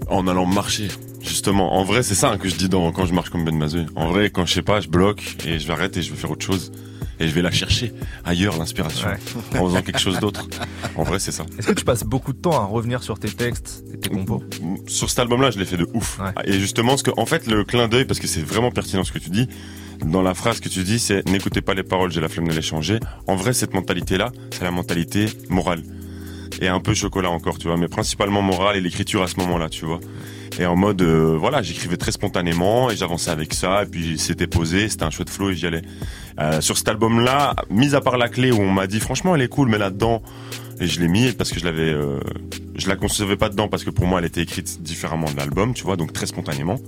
en 0.07 0.27
allant 0.27 0.45
marcher. 0.45 0.87
Justement, 1.21 1.75
en 1.79 1.83
vrai, 1.83 2.03
c'est 2.03 2.15
ça 2.15 2.37
que 2.37 2.47
je 2.47 2.55
dis 2.55 2.69
dans, 2.69 2.91
quand 2.91 3.05
je 3.05 3.13
marche 3.13 3.29
comme 3.31 3.43
Ben 3.43 3.57
Mazoué. 3.57 3.85
En 3.95 4.09
vrai, 4.09 4.29
quand 4.29 4.45
je 4.45 4.53
sais 4.53 4.61
pas, 4.61 4.79
je 4.79 4.87
bloque 4.87 5.37
et 5.45 5.57
je 5.57 5.65
vais 5.65 5.73
arrêter, 5.73 6.01
je 6.01 6.11
vais 6.11 6.15
faire 6.17 6.31
autre 6.31 6.45
chose. 6.45 6.71
Et 7.19 7.27
je 7.27 7.33
vais 7.33 7.41
la 7.41 7.51
chercher 7.51 7.93
ailleurs, 8.25 8.57
l'inspiration, 8.57 9.07
en 9.57 9.67
faisant 9.67 9.81
quelque 9.81 9.99
chose 9.99 10.19
d'autre. 10.19 10.47
En 10.95 11.03
vrai, 11.03 11.17
c'est 11.17 11.31
ça. 11.31 11.45
Est-ce 11.57 11.67
que 11.67 11.73
tu 11.73 11.85
passes 11.85 12.03
beaucoup 12.03 12.33
de 12.33 12.37
temps 12.37 12.59
à 12.61 12.65
revenir 12.65 13.01
sur 13.03 13.17
tes 13.17 13.29
textes 13.29 13.85
et 13.93 13.97
tes 13.97 14.09
compos? 14.09 14.43
Sur 14.85 15.09
cet 15.09 15.19
album-là, 15.19 15.49
je 15.49 15.57
l'ai 15.57 15.65
fait 15.65 15.77
de 15.77 15.87
ouf. 15.93 16.19
Et 16.43 16.59
justement, 16.59 16.97
ce 16.97 17.03
que, 17.03 17.11
en 17.17 17.25
fait, 17.25 17.47
le 17.47 17.63
clin 17.63 17.87
d'œil, 17.87 18.05
parce 18.05 18.19
que 18.19 18.27
c'est 18.27 18.43
vraiment 18.43 18.69
pertinent 18.69 19.05
ce 19.05 19.13
que 19.13 19.19
tu 19.19 19.29
dis, 19.29 19.47
dans 20.05 20.21
la 20.21 20.33
phrase 20.33 20.59
que 20.59 20.67
tu 20.67 20.83
dis, 20.83 20.99
c'est 20.99 21.25
n'écoutez 21.29 21.61
pas 21.61 21.73
les 21.73 21.83
paroles, 21.83 22.11
j'ai 22.11 22.19
la 22.19 22.27
flemme 22.27 22.49
de 22.49 22.53
les 22.53 22.61
changer. 22.61 22.99
En 23.27 23.35
vrai, 23.37 23.53
cette 23.53 23.73
mentalité-là, 23.73 24.31
c'est 24.51 24.63
la 24.63 24.71
mentalité 24.71 25.27
morale. 25.49 25.83
Et 26.61 26.67
un 26.67 26.79
peu 26.79 26.93
chocolat 26.93 27.29
encore, 27.29 27.57
tu 27.57 27.67
vois, 27.67 27.77
mais 27.77 27.87
principalement 27.87 28.41
morale 28.41 28.77
et 28.77 28.81
l'écriture 28.81 29.23
à 29.23 29.27
ce 29.27 29.37
moment-là, 29.39 29.69
tu 29.69 29.85
vois. 29.85 29.99
Et 30.57 30.65
en 30.65 30.75
mode, 30.75 31.01
euh, 31.01 31.35
voilà, 31.37 31.61
j'écrivais 31.61 31.97
très 31.97 32.11
spontanément 32.11 32.89
et 32.89 32.95
j'avançais 32.95 33.31
avec 33.31 33.53
ça, 33.53 33.83
et 33.83 33.85
puis 33.85 34.17
c'était 34.17 34.47
posé, 34.47 34.87
c'était 34.87 35.03
un 35.03 35.09
chouette 35.09 35.29
flow 35.29 35.49
et 35.49 35.55
j'y 35.55 35.67
allais. 35.67 35.81
Euh, 36.39 36.61
sur 36.61 36.77
cet 36.77 36.87
album-là, 36.87 37.55
mis 37.69 37.93
à 37.93 38.01
part 38.01 38.17
la 38.17 38.29
clé 38.29 38.51
où 38.51 38.61
on 38.61 38.71
m'a 38.71 38.87
dit, 38.87 38.99
franchement, 38.99 39.35
elle 39.35 39.41
est 39.41 39.49
cool, 39.49 39.69
mais 39.69 39.77
là-dedans, 39.77 40.21
et 40.79 40.87
je 40.87 40.99
l'ai 40.99 41.07
mis 41.07 41.31
parce 41.31 41.51
que 41.51 41.59
je 41.59 41.65
l'avais, 41.65 41.89
euh, 41.89 42.19
je 42.75 42.87
la 42.87 42.95
concevais 42.95 43.37
pas 43.37 43.49
dedans 43.49 43.67
parce 43.67 43.83
que 43.83 43.89
pour 43.89 44.05
moi, 44.05 44.19
elle 44.19 44.25
était 44.25 44.41
écrite 44.41 44.81
différemment 44.81 45.29
de 45.29 45.37
l'album, 45.37 45.73
tu 45.73 45.83
vois, 45.83 45.95
donc 45.95 46.13
très 46.13 46.25
spontanément. 46.25 46.79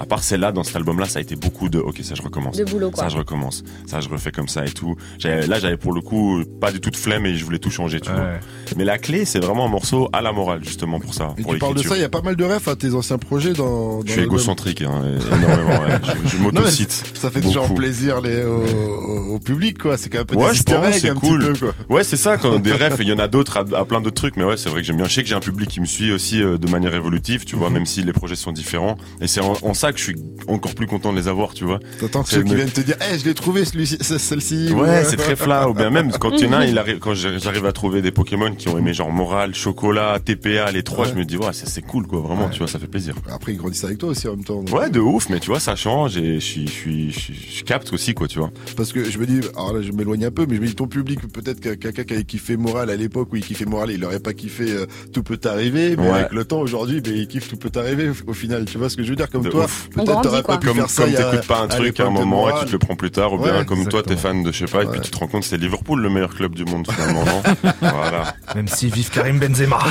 À 0.00 0.06
part 0.06 0.22
celle-là, 0.22 0.50
dans 0.50 0.64
cet 0.64 0.76
album-là, 0.76 1.06
ça 1.06 1.18
a 1.18 1.22
été 1.22 1.36
beaucoup 1.36 1.68
de, 1.68 1.78
ok, 1.78 2.00
ça 2.02 2.14
je 2.14 2.22
recommence. 2.22 2.56
De 2.56 2.64
boulot, 2.64 2.90
quoi. 2.90 3.04
Ça 3.04 3.08
je 3.10 3.18
recommence. 3.18 3.62
Ça 3.86 4.00
je 4.00 4.08
refais 4.08 4.32
comme 4.32 4.48
ça 4.48 4.64
et 4.64 4.70
tout. 4.70 4.96
Là, 5.22 5.58
j'avais 5.60 5.76
pour 5.76 5.92
le 5.92 6.00
coup 6.00 6.42
pas 6.60 6.72
du 6.72 6.80
tout 6.80 6.90
de 6.90 6.96
flemme 6.96 7.26
et 7.26 7.34
je 7.36 7.44
voulais 7.44 7.58
tout 7.58 7.70
changer, 7.70 8.00
tu 8.00 8.10
vois. 8.10 8.30
Mais 8.76 8.84
la 8.84 8.98
clé, 8.98 9.24
c'est 9.24 9.40
vraiment 9.40 9.66
un 9.66 9.68
morceau 9.68 10.08
à 10.12 10.22
la 10.22 10.32
morale, 10.32 10.60
justement, 10.64 10.98
pour 11.00 11.12
ça. 11.14 11.34
Et 11.38 11.42
pour 11.42 11.52
tu 11.52 11.58
parles 11.58 11.74
de 11.74 11.82
ça, 11.82 11.96
il 11.96 12.00
y 12.00 12.04
a 12.04 12.08
pas 12.08 12.22
mal 12.22 12.34
de 12.36 12.44
refs 12.44 12.68
à 12.68 12.76
tes 12.76 12.94
anciens 12.94 13.18
projets 13.18 13.52
dans. 13.52 13.98
dans 13.98 14.06
Je 14.06 14.12
suis 14.12 14.22
égocentrique, 14.22 14.82
hein, 14.82 15.02
énormément, 15.26 15.82
ouais. 15.84 15.98
Je, 16.24 16.28
je 16.30 16.36
m'auto-cite. 16.42 17.12
Ça 17.14 17.30
fait 17.30 17.40
toujours 17.42 17.72
plaisir 17.74 18.20
les, 18.22 18.42
au, 18.44 19.38
public, 19.38 19.78
quoi. 19.78 19.96
C'est 19.98 20.08
quand 20.08 20.18
même 20.18 20.22
un 20.22 20.26
peu 20.26 20.36
Ouais, 20.36 20.54
je 20.54 20.62
pense, 20.62 20.96
c'est 20.98 21.10
un 21.10 21.14
cool. 21.14 21.40
petit 21.52 21.60
peu, 21.60 21.66
quoi. 21.72 21.96
Ouais, 21.96 22.04
c'est 22.04 22.16
ça, 22.16 22.36
quand 22.38 22.58
des 22.58 22.72
refs, 22.72 22.96
il 23.00 23.08
y 23.08 23.12
en 23.12 23.18
a 23.18 23.28
d'autres 23.28 23.58
à, 23.58 23.78
à 23.78 23.84
plein 23.84 24.00
d'autres 24.00 24.14
trucs, 24.16 24.36
mais 24.36 24.44
ouais, 24.44 24.56
c'est 24.56 24.68
vrai 24.70 24.80
que 24.80 24.86
j'aime 24.86 24.96
bien. 24.96 25.06
Je 25.06 25.14
sais 25.14 25.22
que 25.22 25.28
j'ai 25.28 25.34
un 25.34 25.40
public 25.40 25.68
qui 25.68 25.80
me 25.80 25.86
suit 25.86 26.12
aussi 26.12 26.42
euh, 26.42 26.56
de 26.58 26.70
manière 26.70 26.94
évolutive, 26.94 27.44
tu 27.44 27.56
vois, 27.56 27.68
Mhm. 27.68 27.74
même 27.74 27.86
si 27.86 28.02
les 28.02 28.12
projets 28.12 28.36
sont 28.36 28.52
différents. 28.52 28.96
Et 29.20 29.26
c'est 29.26 29.40
en, 29.40 29.54
en 29.62 29.74
ça 29.74 29.89
que 29.92 29.98
je 29.98 30.04
suis 30.04 30.16
encore 30.48 30.74
plus 30.74 30.86
content 30.86 31.12
de 31.12 31.18
les 31.18 31.28
avoir, 31.28 31.54
tu 31.54 31.64
vois. 31.64 31.78
T'attends 32.00 32.22
que 32.22 32.30
ceux 32.30 32.42
qui 32.42 32.54
viennent 32.54 32.70
te 32.70 32.80
dire, 32.80 32.96
eh, 33.12 33.18
je 33.18 33.24
l'ai 33.24 33.34
trouvé, 33.34 33.64
celui-ci, 33.64 33.98
ce- 34.00 34.18
celle-ci. 34.18 34.72
Ouais, 34.72 35.02
ou- 35.02 35.08
c'est 35.08 35.16
très 35.16 35.36
flat. 35.36 35.68
Ou 35.68 35.74
bien 35.74 35.90
même 35.90 36.10
quand 36.12 36.30
il 36.32 36.44
y 36.46 36.48
en 36.48 36.52
a, 36.52 36.66
il 36.66 36.76
arrive, 36.78 36.98
quand 36.98 37.14
j'arrive 37.14 37.66
à 37.66 37.72
trouver 37.72 38.02
des 38.02 38.10
Pokémon 38.10 38.54
qui 38.54 38.68
ont 38.68 38.78
aimé 38.78 38.92
genre 38.94 39.10
Moral, 39.12 39.54
Chocolat, 39.54 40.18
TPA, 40.24 40.70
les 40.72 40.82
trois, 40.82 41.06
Ouais. 41.06 41.12
je 41.14 41.18
me 41.18 41.24
dis 41.24 41.36
ouais, 41.36 41.52
ça, 41.52 41.66
c'est 41.66 41.82
cool 41.82 42.06
quoi, 42.06 42.20
vraiment, 42.20 42.44
Ouais. 42.46 42.50
tu 42.50 42.58
vois, 42.58 42.68
ça 42.68 42.78
fait 42.78 42.86
plaisir. 42.86 43.14
Après, 43.30 43.52
ils 43.52 43.56
grandissent 43.58 43.84
avec 43.84 43.98
toi 43.98 44.10
aussi 44.10 44.26
en 44.28 44.32
même 44.36 44.44
temps. 44.44 44.62
donc. 44.62 44.76
Ouais, 44.76 44.90
de 44.90 45.00
ouf, 45.00 45.28
mais 45.28 45.40
tu 45.40 45.48
vois, 45.50 45.60
ça 45.60 45.76
change 45.76 46.16
et 46.16 46.34
je 46.40 46.44
suis, 46.44 46.66
je 46.66 46.72
suis, 46.72 47.12
je 47.12 47.64
capte 47.64 47.92
aussi 47.92 48.14
quoi, 48.14 48.26
tu 48.28 48.38
vois. 48.38 48.50
Parce 48.76 48.92
que 48.92 49.04
je 49.08 49.18
me 49.18 49.26
dis, 49.26 49.40
alors 49.56 49.74
là, 49.74 49.82
je 49.82 49.92
m'éloigne 49.92 50.24
un 50.24 50.30
peu, 50.30 50.46
mais 50.48 50.56
je 50.56 50.60
me 50.60 50.66
dis, 50.66 50.74
ton 50.74 50.86
public, 50.88 51.20
peut-être 51.32 51.60
que 51.60 51.70
quelqu'un 51.74 52.04
qui 52.04 52.14
avait 52.14 52.24
kiffé 52.24 52.56
Moral 52.56 52.90
à 52.90 52.96
l'époque 52.96 53.32
où 53.32 53.36
il 53.36 53.44
kiffait 53.44 53.64
Moral, 53.66 53.90
il 53.90 54.04
aurait 54.04 54.20
pas 54.20 54.32
kiffé 54.32 54.70
euh, 54.70 54.86
Tout 55.12 55.22
peut 55.22 55.36
t'arriver, 55.36 55.96
mais 55.96 56.08
avec 56.08 56.32
le 56.32 56.44
temps, 56.44 56.60
aujourd'hui, 56.60 57.00
ben, 57.00 57.14
il 57.14 57.26
kiffe 57.28 57.48
Tout 57.48 57.56
peut 57.56 57.70
t'arriver 57.70 58.10
au 58.26 58.32
final. 58.32 58.64
Tu 58.64 58.78
vois 58.78 58.88
ce 58.90 58.96
que 58.96 59.02
je 59.02 59.10
veux 59.10 59.16
dire? 59.16 59.30
Comme 59.30 59.42
De 59.42 59.48
toi, 59.50 59.64
ouf. 59.64 59.79
Peut-être 59.94 60.20
t'aurais 60.22 60.42
pas 60.42 60.58
pu 60.58 60.66
Comme, 60.68 60.76
faire 60.76 60.90
ça. 60.90 61.02
comme 61.04 61.12
t'écoutes 61.14 61.46
pas 61.46 61.60
un 61.60 61.64
à 61.64 61.68
truc 61.68 62.00
à 62.00 62.06
un 62.06 62.10
moment 62.10 62.48
et 62.48 62.60
tu 62.60 62.66
te 62.66 62.72
le 62.72 62.78
prends 62.78 62.96
plus 62.96 63.10
tard, 63.10 63.32
ou 63.32 63.38
bien 63.38 63.64
comme 63.64 63.86
toi 63.88 64.02
t'es 64.02 64.16
fan 64.16 64.42
de 64.42 64.52
je 64.52 64.66
sais 64.66 64.72
pas, 64.72 64.82
et 64.82 64.86
puis 64.86 65.00
tu 65.00 65.10
te 65.10 65.18
rends 65.18 65.26
compte 65.26 65.42
que 65.42 65.46
c'est 65.48 65.56
Liverpool 65.58 66.00
le 66.00 66.10
meilleur 66.10 66.34
club 66.34 66.54
du 66.54 66.64
monde 66.64 66.86
finalement, 66.90 67.24
non 67.24 67.42
Voilà. 67.80 68.34
Même 68.54 68.68
si 68.68 68.88
vive 68.90 69.10
Karim 69.10 69.38
Benzema. 69.38 69.78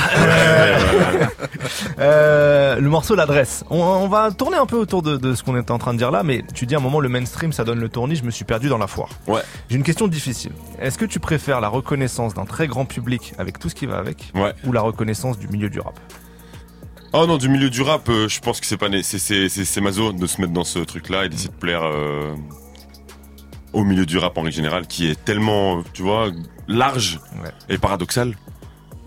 Euh, 1.98 2.76
le 2.80 2.88
morceau 2.88 3.14
l'adresse. 3.14 3.64
On, 3.70 3.80
on 3.80 4.08
va 4.08 4.30
tourner 4.30 4.56
un 4.56 4.66
peu 4.66 4.76
autour 4.76 5.02
de, 5.02 5.16
de 5.16 5.34
ce 5.34 5.42
qu'on 5.42 5.56
était 5.58 5.70
en 5.70 5.78
train 5.78 5.92
de 5.92 5.98
dire 5.98 6.10
là, 6.10 6.22
mais 6.22 6.42
tu 6.54 6.66
dis 6.66 6.74
à 6.74 6.78
un 6.78 6.80
moment 6.80 7.00
le 7.00 7.08
mainstream 7.08 7.52
ça 7.52 7.64
donne 7.64 7.78
le 7.80 7.88
tournis, 7.88 8.16
je 8.16 8.24
me 8.24 8.30
suis 8.30 8.44
perdu 8.44 8.68
dans 8.68 8.78
la 8.78 8.86
foire. 8.86 9.10
Ouais. 9.26 9.40
J'ai 9.68 9.76
une 9.76 9.82
question 9.82 10.08
difficile. 10.08 10.52
Est-ce 10.80 10.98
que 10.98 11.04
tu 11.04 11.20
préfères 11.20 11.60
la 11.60 11.68
reconnaissance 11.68 12.34
d'un 12.34 12.44
très 12.46 12.66
grand 12.68 12.84
public 12.86 13.34
avec 13.38 13.58
tout 13.58 13.68
ce 13.68 13.74
qui 13.74 13.86
va 13.86 13.98
avec, 13.98 14.32
Ouais. 14.34 14.52
ou 14.64 14.72
la 14.72 14.80
reconnaissance 14.80 15.38
du 15.38 15.48
milieu 15.48 15.68
du 15.68 15.80
rap? 15.80 15.94
Oh 17.12 17.26
non, 17.26 17.38
du 17.38 17.48
milieu 17.48 17.70
du 17.70 17.82
rap, 17.82 18.08
euh, 18.08 18.28
je 18.28 18.38
pense 18.40 18.60
que 18.60 18.66
c'est 18.66 18.76
pas 18.76 18.88
né- 18.88 19.02
c'est 19.02 19.18
c'est 19.18 19.48
c'est 19.48 19.64
c'est 19.64 19.80
maso 19.80 20.12
de 20.12 20.26
se 20.28 20.40
mettre 20.40 20.52
dans 20.52 20.62
ce 20.64 20.78
truc-là 20.78 21.24
et 21.24 21.28
d'essayer 21.28 21.48
de 21.48 21.54
plaire 21.54 21.82
euh, 21.82 22.34
au 23.72 23.82
milieu 23.82 24.06
du 24.06 24.16
rap 24.16 24.38
en 24.38 24.42
règle 24.42 24.54
générale, 24.54 24.86
qui 24.86 25.08
est 25.08 25.24
tellement, 25.24 25.82
tu 25.92 26.02
vois, 26.02 26.30
large 26.68 27.18
et 27.68 27.78
paradoxal. 27.78 28.36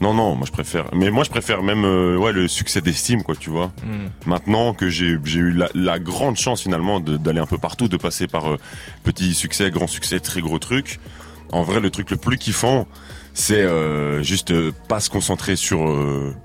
Non, 0.01 0.13
non, 0.13 0.35
moi 0.35 0.45
je 0.45 0.51
préfère. 0.51 0.93
Mais 0.93 1.11
moi 1.11 1.23
je 1.23 1.29
préfère 1.29 1.63
même 1.63 1.85
euh, 1.85 2.17
ouais 2.17 2.33
le 2.33 2.49
succès 2.49 2.81
d'estime, 2.81 3.23
quoi, 3.23 3.37
tu 3.37 3.49
vois. 3.49 3.67
Mm. 3.85 4.07
Maintenant 4.29 4.73
que 4.73 4.89
j'ai 4.89 5.17
j'ai 5.23 5.39
eu 5.39 5.51
la, 5.51 5.69
la 5.73 5.97
grande 5.97 6.35
chance 6.35 6.63
finalement 6.63 6.99
d'aller 6.99 7.39
un 7.39 7.45
peu 7.45 7.57
partout, 7.57 7.87
de 7.87 7.95
passer 7.95 8.27
par 8.27 8.51
euh, 8.51 8.57
petit 9.05 9.33
succès, 9.33 9.71
grand 9.71 9.87
succès, 9.87 10.19
très 10.19 10.41
gros 10.41 10.59
truc. 10.59 10.99
En 11.53 11.63
vrai, 11.63 11.79
le 11.79 11.89
truc 11.89 12.11
le 12.11 12.17
plus 12.17 12.37
kiffant, 12.37 12.85
c'est 13.33 13.61
euh, 13.61 14.21
juste 14.23 14.53
pas 14.89 14.99
se 14.99 15.09
concentrer 15.09 15.55
sur 15.55 15.87
euh, 15.87 16.35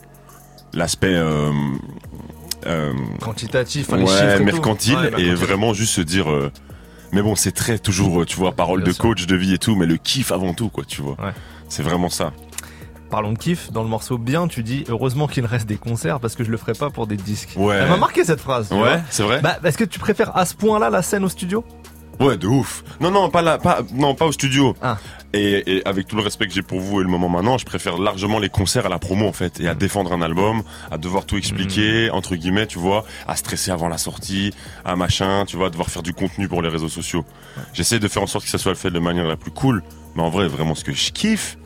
l'aspect 0.73 1.15
euh, 1.15 1.51
euh, 2.67 2.93
Quantitatif, 3.21 3.91
les 3.93 4.07
chiffres 4.07 4.41
et 4.41 4.45
mercantile 4.45 4.97
Ouais, 4.97 5.23
et 5.23 5.35
vraiment 5.35 5.73
juste 5.75 5.95
se 5.95 6.01
dire 6.01 6.31
euh, 6.31 6.51
mais 7.13 7.23
bon 7.23 7.35
c'est 7.35 7.53
très 7.53 7.79
toujours 7.79 8.27
tu 8.27 8.37
vois 8.37 8.53
parole 8.53 8.83
de 8.83 8.93
coach 8.93 9.27
de 9.27 9.37
vie 9.37 9.55
et 9.55 9.59
tout 9.59 9.77
mais 9.77 9.87
le 9.87 9.97
kiff 9.97 10.33
avant 10.33 10.55
tout 10.55 10.69
quoi 10.69 10.85
tu 10.85 11.03
vois. 11.03 11.17
C'est 11.69 11.83
vraiment 11.83 12.09
ça. 12.09 12.33
Parlons 13.11 13.33
de 13.33 13.39
kiff, 13.39 13.73
dans 13.73 13.83
le 13.83 13.89
morceau 13.89 14.19
Bien, 14.19 14.49
tu 14.49 14.63
dis 14.63 14.85
heureusement 14.89 15.29
qu'il 15.29 15.47
reste 15.47 15.67
des 15.67 15.77
concerts 15.77 16.21
parce 16.21 16.35
que 16.35 16.45
je 16.45 16.51
le 16.51 16.59
ferai 16.59 16.73
pas 16.73 16.91
pour 16.91 17.07
des 17.07 17.17
disques. 17.17 17.55
Ouais. 17.57 17.77
Elle 17.77 17.89
m'a 17.89 17.97
marqué 17.97 18.23
cette 18.23 18.41
phrase. 18.41 18.71
Ouais, 18.71 19.01
c'est 19.09 19.23
vrai. 19.23 19.41
Bah, 19.41 19.59
est-ce 19.65 19.79
que 19.79 19.85
tu 19.85 19.99
préfères 19.99 20.37
à 20.37 20.45
ce 20.45 20.55
point-là 20.55 20.91
la 20.91 21.01
scène 21.01 21.25
au 21.25 21.29
studio? 21.31 21.65
Ouais 22.21 22.37
de 22.37 22.47
ouf. 22.47 22.85
Non 23.01 23.11
non 23.11 23.31
pas 23.31 23.43
là 23.43 23.59
pas 23.59 23.81
non 23.95 24.15
pas 24.15 24.27
au 24.27 24.33
studio. 24.33 24.77
Ah. 24.83 24.99
et, 25.35 25.77
et 25.77 25.87
avec 25.87 26.07
tout 26.07 26.17
le 26.17 26.23
respect 26.23 26.47
que 26.47 26.53
j'ai 26.55 26.63
pour 26.63 26.81
vous 26.81 27.01
et 27.01 27.03
le 27.05 27.09
moment 27.11 27.29
maintenant 27.29 27.59
je 27.59 27.67
préfère 27.67 27.99
largement 27.99 28.39
les 28.39 28.49
concerts 28.49 28.87
à 28.87 28.89
la 28.89 28.99
promo 28.99 29.27
en 29.29 29.33
fait 29.33 29.61
et 29.61 29.69
à 29.69 29.75
défendre 29.75 30.13
un 30.13 30.23
album 30.23 30.63
à 30.91 30.97
devoir 30.99 31.27
tout 31.27 31.37
expliquer 31.37 32.11
entre 32.11 32.35
guillemets 32.35 32.67
tu 32.67 32.79
vois 32.79 33.05
à 33.27 33.37
stresser 33.37 33.71
avant 33.71 33.89
la 33.89 33.99
sortie 33.99 34.55
à 34.87 34.97
machin 34.97 35.45
tu 35.47 35.57
vois 35.57 35.69
devoir 35.71 35.91
faire 35.91 36.03
du 36.03 36.15
contenu 36.15 36.49
pour 36.49 36.63
les 36.63 36.69
réseaux 36.71 36.89
sociaux. 36.89 37.25
J'essaie 37.75 37.99
de 37.99 38.09
faire 38.09 38.23
en 38.23 38.27
sorte 38.27 38.45
que 38.45 38.51
ça 38.51 38.59
soit 38.59 38.75
fait 38.75 38.91
de 38.91 38.99
manière 38.99 39.27
la 39.27 39.37
plus 39.37 39.51
cool 39.51 39.83
mais 40.17 40.23
en 40.23 40.31
vrai 40.31 40.49
vraiment 40.49 40.75
ce 40.75 40.85
que 40.85 40.93
je 40.93 41.13
kiffe 41.13 41.59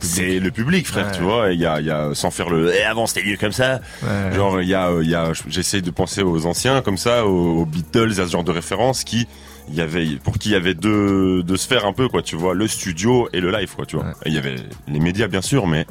c'est 0.00 0.38
le 0.40 0.50
public. 0.50 0.86
frère 0.86 1.06
Ouais. 1.06 1.12
tu 1.16 1.22
vois 1.22 1.52
il 1.52 1.60
y 1.60 1.64
a, 1.66 1.80
il 1.80 1.86
y 1.86 1.90
a 1.90 2.10
sans 2.14 2.30
faire 2.30 2.50
le 2.50 2.70
eh, 2.74 2.82
avant 2.84 3.06
c'était 3.06 3.26
mieux 3.26 3.36
comme 3.38 3.52
ça. 3.52 3.80
Ouais. 4.02 4.34
genre 4.34 4.60
il 4.60 4.68
y 4.68 4.74
a 4.74 4.90
il 5.02 5.08
y 5.08 5.14
a 5.14 5.32
j'essaie 5.48 5.80
de 5.82 5.90
penser 5.90 6.22
aux 6.22 6.44
anciens 6.46 6.80
comme 6.82 6.98
ça 6.98 7.24
aux, 7.26 7.60
aux 7.60 7.64
Beatles 7.66 8.12
à 8.20 8.26
ce 8.26 8.30
genre 8.32 8.44
de 8.44 8.52
référence 8.52 9.04
qui 9.04 9.26
il 9.70 9.76
y 9.76 9.80
avait 9.80 10.06
pour 10.22 10.38
qui 10.38 10.50
il 10.50 10.52
y 10.52 10.56
avait 10.56 10.74
deux 10.74 11.42
deux 11.42 11.56
sphères 11.56 11.86
un 11.86 11.92
peu 11.92 12.08
quoi 12.08 12.22
tu 12.22 12.36
vois 12.36 12.54
le 12.54 12.66
studio 12.66 13.28
et 13.32 13.40
le 13.40 13.50
live 13.50 13.74
quoi 13.74 13.86
tu 13.86 13.96
vois 13.96 14.06
et 14.24 14.28
il 14.28 14.34
y 14.34 14.38
avait 14.38 14.56
les 14.88 15.00
médias 15.00 15.28
bien 15.28 15.42
sûr 15.42 15.66
mais 15.66 15.86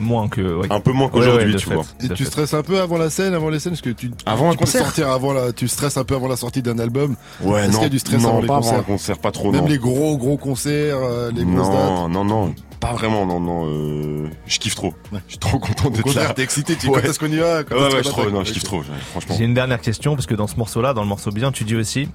Moins 0.00 0.28
que. 0.28 0.40
ouais. 0.58 0.68
Un 0.70 0.78
peu 0.80 0.92
moins 0.92 1.08
qu'aujourd'hui, 1.08 1.54
ouais, 1.54 1.58
tu 1.58 1.66
fait, 1.66 1.74
vois. 1.74 1.84
Et 2.02 2.08
tu 2.10 2.22
fait. 2.22 2.24
stresses 2.26 2.54
un 2.54 2.62
peu 2.62 2.80
avant 2.80 2.98
la 2.98 3.10
scène, 3.10 3.34
avant 3.34 3.50
les 3.50 3.58
scènes, 3.58 3.72
parce 3.72 3.82
que 3.82 3.90
tu 3.90 4.12
Avant 4.26 4.46
un 4.48 4.52
tu 4.52 4.58
peux 4.58 4.64
concert 4.64 4.82
sortir 4.84 5.08
avant 5.10 5.32
la, 5.32 5.52
tu 5.52 5.66
stresses 5.66 5.96
un 5.96 6.04
peu 6.04 6.14
avant 6.14 6.28
la 6.28 6.36
sortie 6.36 6.62
d'un 6.62 6.78
album. 6.78 7.16
Ouais, 7.42 7.62
Est-ce 7.62 7.70
non, 7.72 7.78
qu'il 7.78 7.82
y 7.82 7.86
a 7.86 7.88
du 7.88 7.98
stress 7.98 8.22
non, 8.22 8.28
avant 8.28 8.40
les 8.40 8.46
pas 8.46 8.54
avant 8.58 8.62
concerts 8.62 8.78
un 8.78 8.82
concert, 8.84 9.18
pas 9.18 9.32
trop, 9.32 9.50
Même 9.50 9.62
non. 9.62 9.66
les 9.66 9.78
gros 9.78 10.16
gros 10.16 10.36
concerts, 10.36 10.98
euh, 11.02 11.32
les 11.34 11.44
grosses 11.44 11.68
dates. 11.68 11.74
Non, 11.74 12.08
non, 12.08 12.24
non, 12.24 12.54
pas 12.78 12.92
vraiment, 12.92 13.26
non, 13.26 13.40
non. 13.40 13.66
Euh, 13.66 14.28
je 14.46 14.58
kiffe 14.60 14.76
trop. 14.76 14.94
Je 15.12 15.18
suis 15.30 15.38
trop 15.38 15.58
content 15.58 15.90
d'être 15.90 16.14
là. 16.14 16.32
t'es 16.32 16.42
excité, 16.42 16.76
tu 16.76 16.86
Ouais. 16.86 17.00
quand 17.02 17.08
est-ce 17.08 17.18
qu'on 17.18 17.26
y 17.26 17.38
va 17.38 17.62
Ouais, 17.62 17.64
ouais, 17.72 17.90
je 18.04 18.08
trouve, 18.08 18.22
attaque 18.22 18.34
non, 18.34 18.44
je 18.44 18.52
kiffe 18.52 18.62
trop, 18.62 18.82
franchement. 19.10 19.34
J'ai 19.36 19.44
une 19.46 19.54
dernière 19.54 19.80
question 19.80 20.14
parce 20.14 20.26
que 20.26 20.34
dans 20.36 20.46
ce 20.46 20.54
morceau-là, 20.58 20.94
dans 20.94 21.02
le 21.02 21.08
morceau 21.08 21.32
bien, 21.32 21.50
tu 21.50 21.64
dis 21.64 21.74
aussi. 21.74 22.08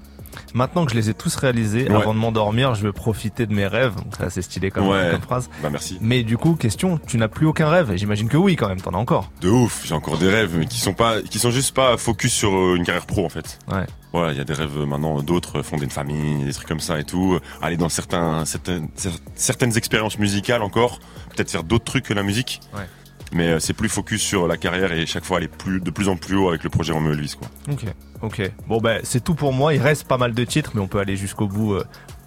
Maintenant 0.54 0.84
que 0.84 0.92
je 0.92 0.96
les 0.96 1.10
ai 1.10 1.14
tous 1.14 1.34
réalisés, 1.36 1.88
Ouais. 1.88 1.94
avant 1.96 2.14
de 2.14 2.18
m'endormir, 2.18 2.74
je 2.74 2.82
veux 2.82 2.92
profiter 2.92 3.46
de 3.46 3.54
mes 3.54 3.66
rêves. 3.66 3.94
Donc 3.96 4.14
c'est 4.18 4.24
assez 4.24 4.42
stylé 4.42 4.70
comme, 4.70 4.88
Ouais. 4.88 5.08
comme 5.12 5.22
phrase. 5.22 5.48
Bah 5.62 5.68
merci. 5.70 5.98
Mais 6.00 6.22
du 6.22 6.36
coup, 6.38 6.54
question, 6.54 6.98
tu 7.06 7.16
n'as 7.18 7.28
plus 7.28 7.46
aucun 7.46 7.68
rêve 7.68 7.92
J'imagine 7.96 8.28
que 8.28 8.36
oui, 8.36 8.56
quand 8.56 8.68
même, 8.68 8.80
t'en 8.80 8.92
as 8.94 8.98
encore. 8.98 9.30
De 9.40 9.48
ouf, 9.48 9.82
j'ai 9.86 9.94
encore 9.94 10.18
des 10.18 10.28
rêves, 10.28 10.56
mais 10.58 10.66
qui 10.66 10.78
sont 10.80 10.94
pas, 10.94 11.20
qui 11.22 11.38
sont 11.38 11.50
juste 11.50 11.74
pas 11.74 11.96
focus 11.96 12.32
sur 12.32 12.54
euh, 12.54 12.76
une 12.76 12.84
carrière 12.84 13.06
pro 13.06 13.24
en 13.24 13.28
fait. 13.28 13.58
Ouais. 13.72 13.86
Voilà, 14.12 14.32
il 14.32 14.38
y 14.38 14.40
a 14.40 14.44
des 14.44 14.54
rêves 14.54 14.76
euh, 14.78 14.86
maintenant, 14.86 15.20
d'autres 15.22 15.62
fonder 15.62 15.84
une 15.84 15.90
famille, 15.90 16.44
des 16.44 16.52
trucs 16.52 16.68
comme 16.68 16.80
ça 16.80 17.00
et 17.00 17.04
tout, 17.04 17.38
aller 17.60 17.76
dans 17.76 17.88
certains, 17.88 18.44
certaines, 18.44 18.86
cer- 18.96 19.18
certaines 19.34 19.76
expériences 19.76 20.18
musicales 20.18 20.62
encore, 20.62 21.00
peut-être 21.34 21.50
faire 21.50 21.64
d'autres 21.64 21.84
trucs 21.84 22.04
que 22.04 22.14
la 22.14 22.22
musique. 22.22 22.60
Ouais. 22.74 22.86
Mais 23.34 23.48
euh, 23.48 23.58
c'est 23.58 23.74
plus 23.74 23.88
focus 23.88 24.22
sur 24.22 24.48
la 24.48 24.56
carrière 24.56 24.92
et 24.92 25.04
chaque 25.06 25.24
fois 25.24 25.38
aller 25.38 25.48
de 25.66 25.90
plus 25.90 26.08
en 26.08 26.16
plus 26.16 26.36
haut 26.36 26.48
avec 26.48 26.64
le 26.64 26.70
projet 26.70 26.92
Romeo 26.92 27.12
Elvis 27.12 27.34
quoi. 27.38 27.48
Ok, 27.70 27.84
ok. 28.22 28.52
Bon 28.66 28.80
ben 28.80 29.00
c'est 29.02 29.22
tout 29.22 29.34
pour 29.34 29.52
moi. 29.52 29.74
Il 29.74 29.82
reste 29.82 30.08
pas 30.08 30.18
mal 30.18 30.32
de 30.32 30.44
titres, 30.44 30.70
mais 30.74 30.80
on 30.80 30.88
peut 30.88 31.00
aller 31.00 31.16
jusqu'au 31.16 31.48
bout. 31.48 31.76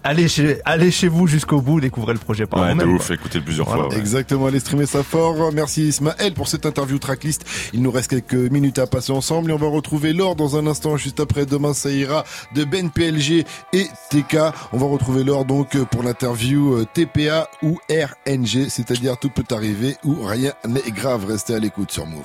Allez 0.04 0.28
chez, 0.28 0.60
allez 0.64 0.90
chez 0.90 1.08
vous 1.08 1.26
jusqu'au 1.26 1.60
bout, 1.60 1.80
découvrez 1.80 2.12
le 2.14 2.18
projet 2.18 2.46
par 2.46 2.60
Ouais, 2.60 2.68
de 2.68 2.72
vous-même. 2.74 2.94
ouf, 2.94 3.10
écoutez 3.10 3.40
plusieurs 3.40 3.66
Voilà. 3.66 3.82
fois. 3.84 3.92
ouais. 3.92 3.98
Exactement, 3.98 4.46
allez 4.46 4.60
streamer 4.60 4.86
ça 4.86 5.02
fort. 5.02 5.52
Merci 5.52 5.88
Ismaël 5.88 6.32
pour 6.34 6.48
cette 6.48 6.64
interview 6.66 6.98
tracklist. 6.98 7.44
Il 7.74 7.82
nous 7.82 7.90
reste 7.90 8.08
quelques 8.10 8.50
minutes 8.52 8.78
à 8.78 8.86
passer 8.86 9.12
ensemble 9.12 9.50
et 9.50 9.54
on 9.54 9.58
va 9.58 9.66
retrouver 9.68 10.12
Laure 10.12 10.36
dans 10.36 10.56
un 10.56 10.66
instant 10.66 10.96
juste 10.96 11.20
après 11.20 11.44
Demain 11.46 11.74
ça 11.74 11.90
ira 11.90 12.24
de 12.54 12.64
Ben 12.64 12.90
PLG 12.90 13.44
et 13.72 13.86
TK. 14.10 14.36
On 14.72 14.78
va 14.78 14.86
retrouver 14.86 15.24
Laure 15.24 15.44
donc 15.44 15.76
pour 15.86 16.02
l'interview 16.02 16.74
euh, 16.76 16.86
TPA 16.94 17.48
ou 17.62 17.76
RNG, 17.90 18.68
c'est-à-dire 18.68 19.18
tout 19.18 19.30
peut 19.30 19.44
arriver 19.54 19.96
ou 20.04 20.22
rien 20.24 20.52
n'est 20.66 20.90
grave. 20.92 21.26
Restez 21.26 21.54
à 21.54 21.58
l'écoute 21.58 21.90
sur 21.90 22.06
Move. 22.06 22.22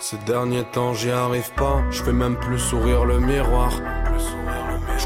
Ces 0.00 0.16
derniers 0.26 0.64
temps, 0.72 0.94
j'y 0.94 1.10
arrive 1.10 1.52
pas. 1.56 1.84
Je 1.90 2.02
fais 2.02 2.12
même 2.12 2.36
plus 2.36 2.58
sourire 2.58 3.04
le 3.04 3.20
miroir. 3.20 3.70
Je 3.70 4.61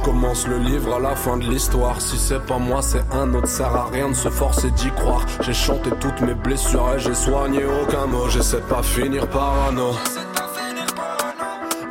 commence 0.06 0.46
le 0.46 0.58
livre 0.58 0.94
à 0.94 1.00
la 1.00 1.16
fin 1.16 1.36
de 1.36 1.42
l'histoire. 1.42 2.00
Si 2.00 2.16
c'est 2.16 2.38
pas 2.38 2.58
moi, 2.58 2.80
c'est 2.80 3.02
un 3.12 3.34
autre. 3.34 3.48
Sert 3.48 3.74
à 3.74 3.86
rien 3.86 4.08
de 4.08 4.14
se 4.14 4.28
forcer 4.28 4.70
d'y 4.70 4.88
croire. 4.92 5.26
J'ai 5.40 5.52
chanté 5.52 5.90
toutes 6.00 6.20
mes 6.20 6.34
blessures 6.34 6.94
et 6.94 7.00
j'ai 7.00 7.14
soigné 7.14 7.64
aucun 7.64 8.06
mot. 8.06 8.28
J'essaie 8.28 8.58
de 8.58 8.66
pas 8.66 8.84
finir 8.84 9.28
parano. 9.28 9.90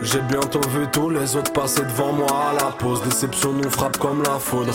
J'ai 0.02 0.22
bientôt 0.22 0.62
vu 0.70 0.88
tous 0.94 1.10
les 1.10 1.36
autres 1.36 1.52
passer 1.52 1.82
devant 1.82 2.14
moi 2.14 2.52
à 2.52 2.54
la 2.54 2.72
pause. 2.72 3.02
Déception 3.04 3.52
nous 3.52 3.70
frappe 3.70 3.98
comme 3.98 4.24
la 4.24 4.40
foudre. 4.40 4.74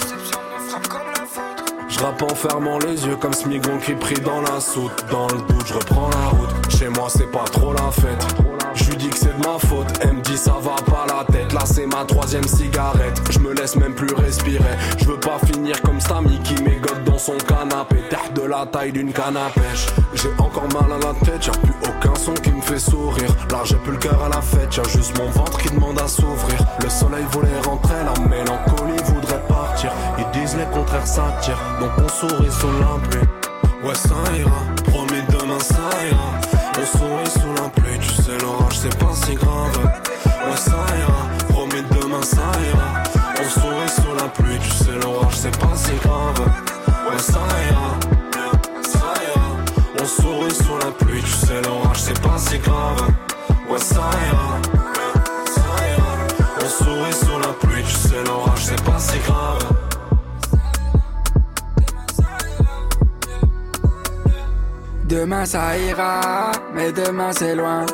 Je 1.88 1.98
rappe 1.98 2.22
en 2.22 2.34
fermant 2.34 2.78
les 2.78 3.06
yeux 3.06 3.16
comme 3.16 3.32
Smigon 3.32 3.78
qui 3.78 3.94
prie 3.94 4.20
dans 4.20 4.42
la 4.42 4.60
soute. 4.60 5.04
Dans 5.10 5.26
le 5.28 5.38
doute, 5.48 5.66
je 5.66 5.74
reprends 5.74 6.10
la 6.10 6.28
route. 6.28 6.49
Chez 6.70 6.88
moi, 6.88 7.08
c'est 7.08 7.30
pas 7.30 7.44
trop 7.44 7.72
la 7.72 7.90
fête. 7.90 8.24
Je 8.74 8.84
lui 8.90 8.96
dis 8.96 9.08
que 9.08 9.18
c'est 9.18 9.36
de 9.38 9.46
ma 9.46 9.58
faute. 9.58 9.88
Elle 10.00 10.14
me 10.14 10.22
dit 10.22 10.36
ça 10.38 10.54
va 10.62 10.76
pas 10.90 11.04
la 11.06 11.24
tête. 11.24 11.52
Là, 11.52 11.60
c'est 11.64 11.86
ma 11.86 12.04
troisième 12.04 12.46
cigarette. 12.46 13.20
Je 13.30 13.38
me 13.40 13.52
laisse 13.52 13.76
même 13.76 13.94
plus 13.94 14.14
respirer. 14.14 14.76
Je 14.98 15.04
veux 15.04 15.20
pas 15.20 15.38
finir 15.44 15.80
comme 15.82 16.00
Stammy 16.00 16.38
qui 16.40 16.54
mégote 16.62 17.04
dans 17.04 17.18
son 17.18 17.36
canapé. 17.36 17.96
Terre 18.08 18.32
de 18.34 18.42
la 18.42 18.64
taille 18.66 18.92
d'une 18.92 19.12
canne 19.12 19.36
à 19.36 19.50
pêche. 19.50 19.86
J'ai 20.14 20.30
encore 20.38 20.68
mal 20.72 20.92
à 20.92 21.06
la 21.06 21.14
tête. 21.26 21.46
Y'a 21.46 21.52
plus 21.52 21.74
aucun 21.88 22.14
son 22.14 22.32
qui 22.34 22.50
me 22.52 22.62
fait 22.62 22.78
sourire. 22.78 23.30
Là, 23.50 23.58
j'ai 23.64 23.76
plus 23.76 23.92
le 23.92 23.98
cœur 23.98 24.22
à 24.24 24.28
la 24.28 24.40
fête. 24.40 24.74
Y'a 24.76 24.84
juste 24.84 25.18
mon 25.18 25.28
ventre 25.30 25.58
qui 25.58 25.68
demande 25.74 25.98
à 25.98 26.08
s'ouvrir. 26.08 26.58
Le 26.82 26.88
soleil 26.88 27.24
voulait 27.32 27.60
rentrer. 27.64 27.96
La 28.04 28.28
mélancolie 28.28 29.02
voudrait 29.04 29.42
partir. 29.48 29.92
Ils 30.18 30.40
disent 30.40 30.56
les 30.56 30.66
contraires 30.72 31.06
s'attirent. 31.06 31.60
Donc 31.80 31.90
on 32.02 32.08
sourit 32.08 32.50
sous 32.50 32.72
la 32.80 33.08
pluie. 33.08 33.28
Ouais, 33.82 33.94
ça 33.94 34.14
ira. 34.36 34.79
C'est 52.50 52.58
grave. 52.58 53.00
Ouais, 53.68 53.78
ça 53.78 54.10
ira. 54.28 54.58
Ça. 55.46 55.62
On 56.60 56.68
sourit 56.68 57.12
sous 57.12 57.38
la 57.38 57.52
pluie. 57.60 57.84
Tu 57.84 57.94
sais, 57.94 58.24
l'orage, 58.26 58.64
c'est 58.64 58.84
pas 58.84 58.98
si 58.98 59.18
grave. 59.20 59.72
Demain 65.04 65.44
ça 65.44 65.76
ira, 65.76 66.52
mais 66.74 66.92
demain 66.92 67.32
c'est 67.32 67.54
loin. 67.56 67.84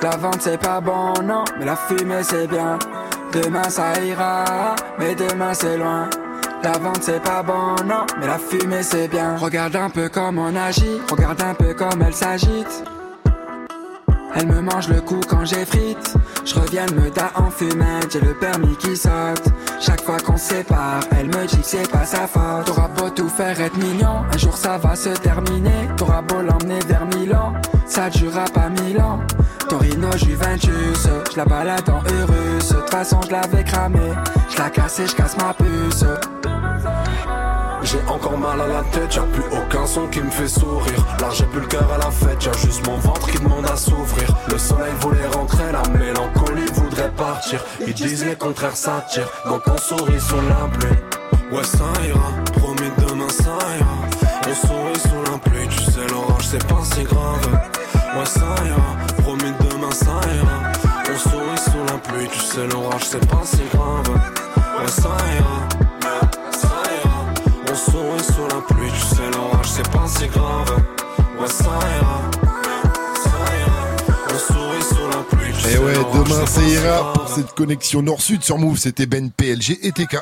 La 0.00 0.16
vente 0.16 0.40
c'est 0.40 0.58
pas 0.58 0.80
bon, 0.80 1.12
non, 1.22 1.44
mais 1.58 1.66
la 1.66 1.76
fumée 1.76 2.22
c'est 2.22 2.46
bien. 2.46 2.78
Demain 3.32 3.68
ça 3.68 4.00
ira, 4.02 4.74
mais 4.98 5.14
demain 5.14 5.52
c'est 5.52 5.76
loin. 5.76 6.08
La 6.62 6.72
vente 6.78 7.02
c'est 7.02 7.22
pas 7.22 7.42
bon, 7.42 7.76
non, 7.84 8.06
mais 8.18 8.26
la 8.26 8.38
fumée 8.38 8.82
c'est 8.82 9.08
bien. 9.08 9.36
Regarde 9.36 9.76
un 9.76 9.90
peu 9.90 10.08
comme 10.08 10.38
on 10.38 10.56
agit, 10.56 11.00
regarde 11.10 11.42
un 11.42 11.54
peu 11.54 11.74
comme 11.74 12.00
elle 12.06 12.14
s'agite. 12.14 12.84
Elle 14.34 14.46
me 14.46 14.60
mange 14.60 14.88
le 14.88 15.00
cou 15.00 15.20
quand 15.28 15.44
j'effrite. 15.44 16.14
Je 16.44 16.54
reviens 16.54 16.86
me 16.86 17.10
da 17.10 17.30
en 17.36 17.50
fumette, 17.50 18.12
j'ai 18.12 18.20
le 18.20 18.34
permis 18.34 18.76
qui 18.76 18.96
saute. 18.96 19.44
Chaque 19.80 20.02
fois 20.02 20.18
qu'on 20.18 20.36
sépare, 20.36 21.00
elle 21.18 21.26
me 21.26 21.46
dit 21.46 21.58
que 21.58 21.66
c'est 21.66 21.90
pas 21.90 22.04
sa 22.04 22.26
faute. 22.26 22.64
T'auras 22.66 22.88
beau 22.88 23.10
tout 23.10 23.28
faire 23.28 23.60
être 23.60 23.76
mignon, 23.76 24.22
un 24.32 24.38
jour 24.38 24.56
ça 24.56 24.78
va 24.78 24.96
se 24.96 25.10
terminer. 25.10 25.88
T'auras 25.96 26.22
beau 26.22 26.40
l'emmener 26.40 26.80
vers 26.86 27.06
Milan, 27.06 27.52
ça 27.86 28.10
durera 28.10 28.44
pas 28.46 28.68
mille 28.68 29.00
ans. 29.00 29.20
Torino 29.68 30.10
Juventus, 30.16 31.08
je 31.32 31.36
la 31.36 31.44
balade 31.44 31.88
en 31.88 32.02
Eurus. 32.02 32.68
De 32.68 32.74
toute 32.74 32.90
façon, 32.90 33.20
je 33.26 33.32
l'avais 33.32 33.64
cramé, 33.64 34.12
je 34.50 34.58
la 34.58 34.70
casse 34.70 35.00
et 35.00 35.06
je 35.06 35.14
casse 35.14 35.36
ma 35.36 35.54
puce. 35.54 36.04
J'ai 37.84 38.00
encore 38.08 38.38
mal 38.38 38.60
à 38.60 38.66
la 38.66 38.82
tête, 38.84 39.14
y'a 39.16 39.22
plus 39.22 39.44
aucun 39.50 39.86
son 39.86 40.06
qui 40.06 40.20
me 40.20 40.30
fait 40.30 40.48
sourire. 40.48 41.04
Là 41.20 41.28
j'ai 41.32 41.44
plus 41.44 41.60
le 41.60 41.66
cœur 41.66 41.88
à 41.92 41.98
la 41.98 42.10
fête, 42.10 42.44
y'a 42.44 42.52
juste 42.52 42.86
mon 42.86 42.96
ventre 42.98 43.28
qui 43.28 43.38
demande 43.38 43.66
à 43.66 43.76
s'ouvrir. 43.76 44.34
Le 44.48 44.56
soleil 44.56 44.92
voulait 45.00 45.26
rentrer, 45.34 45.72
la 45.72 45.82
mélancolie 45.98 46.70
voudrait 46.74 47.10
partir. 47.10 47.60
Ils 47.86 47.92
disent 47.92 48.24
les 48.24 48.36
contraires 48.36 48.76
s'attirent, 48.76 49.28
donc 49.46 49.62
on 49.66 49.76
sourit 49.76 50.20
sous 50.20 50.36
la 50.36 50.68
pluie. 50.78 50.96
Ouais 51.50 51.64
ça 51.64 51.84
ira, 52.06 52.30
promis 52.52 52.90
demain 53.06 53.28
ça 53.28 53.58
ira. 53.78 53.98
On 54.48 54.66
sourit 54.66 55.00
sous 55.00 55.32
la 55.32 55.38
pluie, 55.38 55.68
tu 55.68 55.82
sais 55.82 56.06
l'orage 56.08 56.46
c'est 56.46 56.66
pas 56.66 56.82
si 56.84 57.02
grave. 57.02 57.60
Ouais 58.16 58.26
ça 58.26 58.46
ira, 58.64 59.22
promis 59.22 59.52
demain 59.60 59.90
ça 59.90 60.20
ira. 60.34 60.72
On 61.12 61.18
sourit 61.18 61.58
sous 61.58 61.84
la 61.92 61.98
pluie, 61.98 62.28
tu 62.28 62.38
sais 62.38 62.66
l'orage 62.68 63.04
c'est 63.04 63.26
pas 63.28 63.42
si 63.44 63.62
grave. 63.74 64.08
Ouais 64.78 64.88
ça 64.88 65.10
ira. 65.36 65.71
On 67.84 67.90
sourit 67.90 68.24
sous 68.24 68.54
la 68.54 68.60
pluie, 68.62 68.90
tu 68.92 69.16
sais 69.16 69.30
l'orage 69.32 69.66
c'est 69.66 69.90
pas 69.90 70.06
si 70.06 70.26
grave. 70.28 70.82
Ouais 71.40 71.48
ça 71.48 71.64
ira, 71.64 72.30
ça 73.22 73.30
ira. 73.58 73.86
On 74.28 74.38
sourit 74.38 74.82
sous 74.82 75.08
la 75.10 75.22
pluie, 75.36 75.52
tu 75.52 75.66
Et 75.66 75.72
sais 75.72 75.74
Eh 75.74 75.78
ouais, 75.78 75.94
demain 76.14 76.46
ça 76.46 76.60
ira 76.62 77.12
pour 77.12 77.28
cette 77.28 77.52
connexion 77.54 78.02
nord-sud 78.02 78.42
sur 78.42 78.58
Move. 78.58 78.78
C'était 78.78 79.06
Ben 79.06 79.30
PLG 79.30 79.78
et 79.82 79.92
TK. 79.92 80.16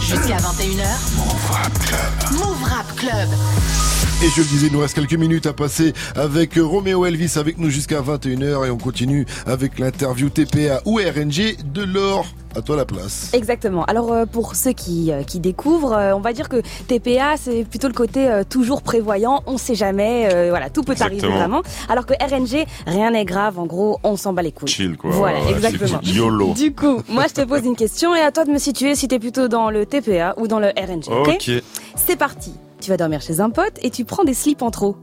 Jusqu'à 0.00 0.38
21h. 0.38 0.86
Move 1.16 1.50
Rap 1.50 1.78
Club. 1.78 2.32
Move 2.32 2.64
Rap 2.64 2.96
Club. 2.96 3.28
Et 4.20 4.26
je 4.30 4.40
le 4.40 4.46
disais, 4.48 4.66
il 4.66 4.72
nous 4.72 4.80
reste 4.80 4.94
quelques 4.96 5.14
minutes 5.14 5.46
à 5.46 5.52
passer 5.52 5.92
avec 6.16 6.58
euh, 6.58 6.64
Roméo 6.64 7.06
Elvis 7.06 7.34
avec 7.36 7.56
nous 7.58 7.70
jusqu'à 7.70 8.00
21h 8.00 8.66
et 8.66 8.70
on 8.70 8.76
continue 8.76 9.24
avec 9.46 9.78
l'interview 9.78 10.28
TPA 10.28 10.80
ou 10.86 10.96
RNG 10.96 11.56
de 11.72 11.84
l'or. 11.84 12.26
À 12.56 12.62
toi 12.62 12.74
la 12.74 12.84
place. 12.84 13.30
Exactement. 13.32 13.84
Alors 13.84 14.10
euh, 14.12 14.26
pour 14.26 14.56
ceux 14.56 14.72
qui, 14.72 15.12
euh, 15.12 15.22
qui 15.22 15.38
découvrent, 15.38 15.92
euh, 15.92 16.16
on 16.16 16.20
va 16.20 16.32
dire 16.32 16.48
que 16.48 16.62
TPA 16.88 17.36
c'est 17.36 17.62
plutôt 17.64 17.86
le 17.86 17.94
côté 17.94 18.28
euh, 18.28 18.42
toujours 18.42 18.82
prévoyant, 18.82 19.44
on 19.46 19.56
sait 19.56 19.76
jamais, 19.76 20.28
euh, 20.32 20.48
voilà, 20.50 20.68
tout 20.68 20.82
peut 20.82 20.96
arriver 20.98 21.28
vraiment. 21.28 21.62
Alors 21.88 22.04
que 22.04 22.14
RNG, 22.14 22.66
rien 22.88 23.12
n'est 23.12 23.24
grave, 23.26 23.60
en 23.60 23.66
gros, 23.66 24.00
on 24.02 24.16
s'en 24.16 24.32
bat 24.32 24.42
les 24.42 24.50
couilles. 24.50 24.66
Chill 24.68 24.96
quoi. 24.96 25.10
Voilà, 25.12 25.38
exactement. 25.48 26.00
YOLO. 26.02 26.54
Du 26.54 26.74
coup, 26.74 27.02
moi 27.08 27.26
je 27.28 27.34
te 27.34 27.46
pose 27.46 27.64
une 27.64 27.76
question 27.76 28.16
et 28.16 28.20
à 28.20 28.32
toi 28.32 28.44
de 28.44 28.50
me 28.50 28.58
situer 28.58 28.96
si 28.96 29.06
t'es 29.06 29.20
plutôt 29.20 29.46
dans 29.46 29.70
le 29.70 29.86
TPA 29.86 30.34
ou 30.38 30.48
dans 30.48 30.58
le 30.58 30.68
RNG. 30.76 31.08
Ok. 31.08 31.28
Ok. 31.28 31.62
C'est 31.94 32.16
parti. 32.16 32.50
Tu 32.88 32.92
vas 32.92 32.96
dormir 32.96 33.20
chez 33.20 33.40
un 33.40 33.50
pote 33.50 33.74
et 33.82 33.90
tu 33.90 34.06
prends 34.06 34.24
des 34.24 34.32
slips 34.32 34.62
en 34.62 34.70
trop. 34.70 34.96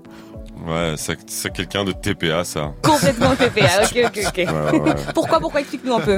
Ouais, 0.65 0.95
c'est 0.97 1.53
quelqu'un 1.53 1.83
de 1.83 1.91
TPA 1.91 2.43
ça. 2.43 2.71
Complètement 2.81 3.35
TPA. 3.35 3.83
Ok, 3.83 3.99
ok, 4.05 4.19
ok. 4.27 4.37
Ouais, 4.37 4.47
ouais, 4.47 4.79
ouais. 4.79 4.95
Pourquoi, 5.13 5.39
pourquoi 5.39 5.59
explique-nous 5.59 5.93
un 5.93 5.99
peu. 5.99 6.17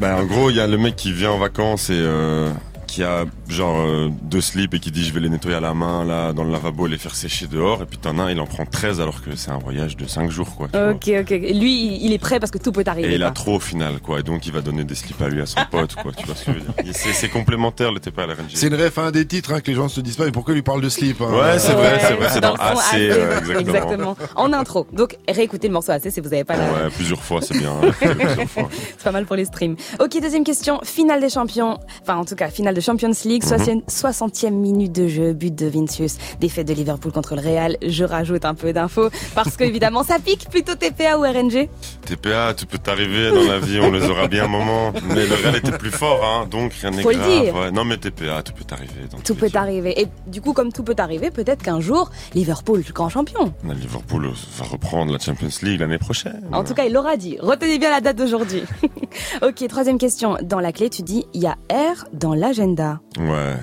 Ben, 0.00 0.14
en 0.14 0.24
gros, 0.24 0.48
il 0.48 0.56
y 0.56 0.60
a 0.60 0.66
le 0.66 0.78
mec 0.78 0.96
qui 0.96 1.12
vient 1.12 1.32
en 1.32 1.36
vacances 1.38 1.90
et 1.90 1.98
euh, 2.00 2.50
qui 2.92 3.02
a 3.02 3.24
genre 3.48 3.80
euh, 3.80 4.10
deux 4.22 4.42
slips 4.42 4.74
et 4.74 4.78
qui 4.78 4.90
dit 4.90 5.02
je 5.02 5.14
vais 5.14 5.20
les 5.20 5.30
nettoyer 5.30 5.56
à 5.56 5.60
la 5.60 5.72
main 5.72 6.04
là 6.04 6.34
dans 6.34 6.44
le 6.44 6.52
lavabo 6.52 6.86
et 6.86 6.90
les 6.90 6.98
faire 6.98 7.14
sécher 7.14 7.46
dehors 7.46 7.80
et 7.82 7.86
puis 7.86 7.96
t'en 7.96 8.18
as 8.18 8.24
un 8.24 8.30
il 8.30 8.38
en 8.38 8.44
prend 8.44 8.66
13 8.66 9.00
alors 9.00 9.22
que 9.22 9.34
c'est 9.34 9.50
un 9.50 9.56
voyage 9.58 9.96
de 9.96 10.06
5 10.06 10.30
jours 10.30 10.54
quoi. 10.54 10.66
Ok, 10.74 11.10
ok. 11.20 11.30
Lui, 11.30 11.96
il 12.04 12.12
est 12.12 12.18
prêt 12.18 12.38
parce 12.38 12.50
que 12.50 12.58
tout 12.58 12.70
peut 12.70 12.84
arriver. 12.86 13.12
Et 13.12 13.14
il 13.14 13.22
a 13.22 13.30
trop 13.30 13.54
au 13.56 13.60
final 13.60 13.98
quoi 14.00 14.20
et 14.20 14.22
donc 14.22 14.46
il 14.46 14.52
va 14.52 14.60
donner 14.60 14.84
des 14.84 14.94
slips 14.94 15.22
à 15.22 15.28
lui 15.30 15.40
à 15.40 15.46
son 15.46 15.60
pote 15.70 15.94
quoi 15.94 16.12
tu 16.14 16.26
vois 16.26 16.34
ce 16.34 16.44
que 16.44 16.52
je 16.52 16.58
veux 16.58 16.64
dire. 16.82 16.92
C'est 16.92 17.14
c'est 17.14 17.30
complémentaire 17.30 17.92
le 17.92 18.00
TPA 18.00 18.24
à 18.24 18.26
la 18.26 18.34
RNG. 18.34 18.50
C'est 18.52 18.66
une 18.66 18.74
ref 18.74 18.98
à 18.98 19.02
un 19.04 19.10
des 19.10 19.26
titres 19.26 19.54
hein, 19.54 19.60
que 19.60 19.68
les 19.70 19.74
gens 19.74 19.88
se 19.88 20.02
disent 20.02 20.16
pas. 20.16 20.26
Et 20.26 20.32
pourquoi 20.32 20.52
il 20.52 20.56
lui 20.56 20.62
parle 20.62 20.82
de 20.82 20.90
slip 20.90 21.18
hein? 21.22 21.30
Ouais, 21.32 21.58
c'est 21.58 21.72
vrai, 21.72 21.98
c'est 21.98 22.14
vrai, 22.14 22.28
c'est 22.30 22.40
dans 22.40 22.56
son 22.56 22.62
AC, 22.62 22.76
AC, 22.78 22.94
euh, 23.00 23.40
exactement. 23.58 24.16
En 24.36 24.52
intro. 24.52 24.86
Donc, 24.92 25.16
réécoutez 25.28 25.68
le 25.68 25.72
morceau 25.72 25.92
AC 25.92 26.10
si 26.10 26.20
vous 26.20 26.28
n'avez 26.28 26.44
pas 26.44 26.56
la... 26.56 26.64
Ouais, 26.64 26.90
plusieurs 26.94 27.22
fois 27.22 27.40
c'est 27.40 27.56
bien. 27.56 27.70
hein. 27.72 27.90
plusieurs 28.18 28.50
fois. 28.50 28.68
C'est 28.98 29.02
pas 29.04 29.12
mal 29.12 29.24
pour 29.24 29.36
les 29.36 29.46
streams. 29.46 29.76
Ok, 29.98 30.20
deuxième 30.20 30.44
question. 30.44 30.80
Finale 30.82 31.20
des 31.22 31.30
champions. 31.30 31.78
Enfin, 32.02 32.16
en 32.16 32.24
tout 32.24 32.34
cas, 32.34 32.48
finale 32.50 32.74
de 32.74 32.81
Champions 32.82 33.12
League. 33.24 33.42
Mhm. 33.44 33.82
60e 33.88 34.50
minute 34.50 34.92
de 34.92 35.08
jeu. 35.08 35.32
But 35.32 35.54
de 35.54 35.66
Vinicius. 35.66 36.16
Défaite 36.40 36.68
de 36.68 36.74
Liverpool 36.74 37.12
contre 37.12 37.34
le 37.34 37.40
Real. 37.40 37.76
Je 37.86 38.04
rajoute 38.04 38.44
un 38.44 38.54
peu 38.54 38.72
d'infos. 38.72 39.08
Parce 39.34 39.56
que, 39.56 39.64
évidemment, 39.64 40.02
ça 40.04 40.18
pique 40.18 40.48
plutôt 40.50 40.74
TPA 40.74 41.18
ou 41.18 41.22
RNG. 41.22 41.68
TPA, 42.04 42.54
tu 42.54 42.66
peux 42.66 42.78
t'arriver 42.78 43.30
dans 43.30 43.50
la 43.50 43.58
vie, 43.58 43.80
on 43.80 43.90
les 43.90 44.04
aura 44.08 44.28
bien 44.28 44.44
un 44.44 44.48
moment. 44.48 44.92
Mais 45.14 45.26
le 45.26 45.34
Real 45.34 45.56
était 45.56 45.78
plus 45.78 45.90
fort, 45.90 46.24
hein, 46.24 46.46
donc 46.50 46.72
rien 46.74 46.90
n'est 46.90 47.02
Faut 47.02 47.10
le 47.10 47.16
grave. 47.16 47.42
dire. 47.44 47.54
Ouais, 47.54 47.70
Non 47.70 47.84
mais 47.84 47.96
TPA, 47.96 48.42
tout 48.42 48.52
peut 48.52 48.64
t'arriver. 48.64 48.92
Tout 49.24 49.34
peut 49.34 49.50
arriver. 49.54 50.00
Et 50.00 50.08
du 50.26 50.40
coup, 50.40 50.52
comme 50.52 50.72
tout 50.72 50.82
peut 50.82 50.94
arriver, 50.98 51.30
peut-être 51.30 51.62
qu'un 51.62 51.80
jour, 51.80 52.10
Liverpool, 52.34 52.82
grand 52.92 53.08
champion. 53.08 53.52
Liverpool 53.64 54.30
va 54.58 54.64
reprendre 54.64 55.12
la 55.12 55.18
Champions 55.18 55.48
League 55.62 55.80
l'année 55.80 55.98
prochaine. 55.98 56.42
En 56.52 56.64
tout 56.64 56.74
cas, 56.74 56.84
il 56.84 56.92
l'aura 56.92 57.16
dit. 57.16 57.36
Retenez 57.40 57.78
bien 57.78 57.90
la 57.90 58.00
date 58.00 58.16
d'aujourd'hui. 58.16 58.62
ok, 59.42 59.66
troisième 59.68 59.98
question. 59.98 60.36
Dans 60.42 60.60
la 60.60 60.72
clé, 60.72 60.90
tu 60.90 61.02
dis, 61.02 61.24
il 61.34 61.42
y 61.42 61.46
a 61.46 61.56
R 61.70 62.04
dans 62.12 62.34
l'agenda. 62.34 62.71
Ouais. 63.18 63.56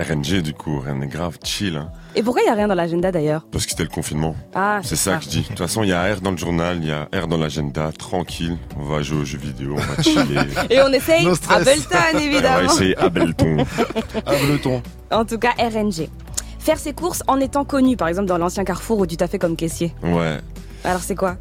RNG 0.00 0.42
du 0.42 0.52
coup, 0.54 0.80
rien 0.80 0.96
n'est 0.96 1.06
grave, 1.06 1.38
chill. 1.44 1.76
Hein. 1.76 1.88
Et 2.16 2.22
pourquoi 2.24 2.42
il 2.42 2.46
y 2.46 2.48
a 2.48 2.54
rien 2.54 2.66
dans 2.66 2.74
l'agenda 2.74 3.12
d'ailleurs? 3.12 3.46
Parce 3.52 3.64
que 3.64 3.70
c'était 3.70 3.84
le 3.84 3.88
confinement. 3.90 4.34
Ah, 4.52 4.80
C'est 4.82 4.96
ça 4.96 5.18
que 5.18 5.24
je 5.24 5.28
dis. 5.28 5.42
De 5.42 5.46
toute 5.46 5.58
façon, 5.58 5.84
il 5.84 5.90
y 5.90 5.92
a 5.92 6.12
R 6.12 6.20
dans 6.20 6.32
le 6.32 6.36
journal, 6.36 6.78
il 6.82 6.88
y 6.88 6.90
a 6.90 7.08
R 7.16 7.28
dans 7.28 7.36
l'agenda, 7.36 7.92
tranquille. 7.96 8.56
On 8.76 8.82
va 8.84 9.02
jouer 9.02 9.18
aux 9.20 9.24
jeux 9.24 9.38
vidéo, 9.38 9.76
on 9.78 9.80
va 9.80 10.02
chiller. 10.02 10.40
Et 10.70 10.82
on 10.82 10.88
essaye 10.92 11.24
No. 11.24 11.34
Ableton, 11.48 11.96
on 12.12 12.12
va 12.16 12.20
évidemment. 12.24 12.60
essayer 12.72 12.96
Ableton. 12.98 13.56
Ableton. 14.26 14.82
En 15.12 15.24
tout 15.24 15.38
cas, 15.38 15.50
RNG. 15.58 16.08
Faire 16.58 16.78
ses 16.78 16.92
courses 16.92 17.22
en 17.28 17.38
étant 17.38 17.64
connu, 17.64 17.96
par 17.96 18.08
exemple 18.08 18.26
dans 18.26 18.38
l'ancien 18.38 18.64
Carrefour 18.64 18.98
où 18.98 19.06
tu 19.06 19.16
t'as 19.16 19.28
fait 19.28 19.38
comme 19.38 19.54
caissier. 19.54 19.94
Ouais. 20.02 20.38
Alors 20.82 21.00
c'est 21.02 21.14
quoi? 21.14 21.36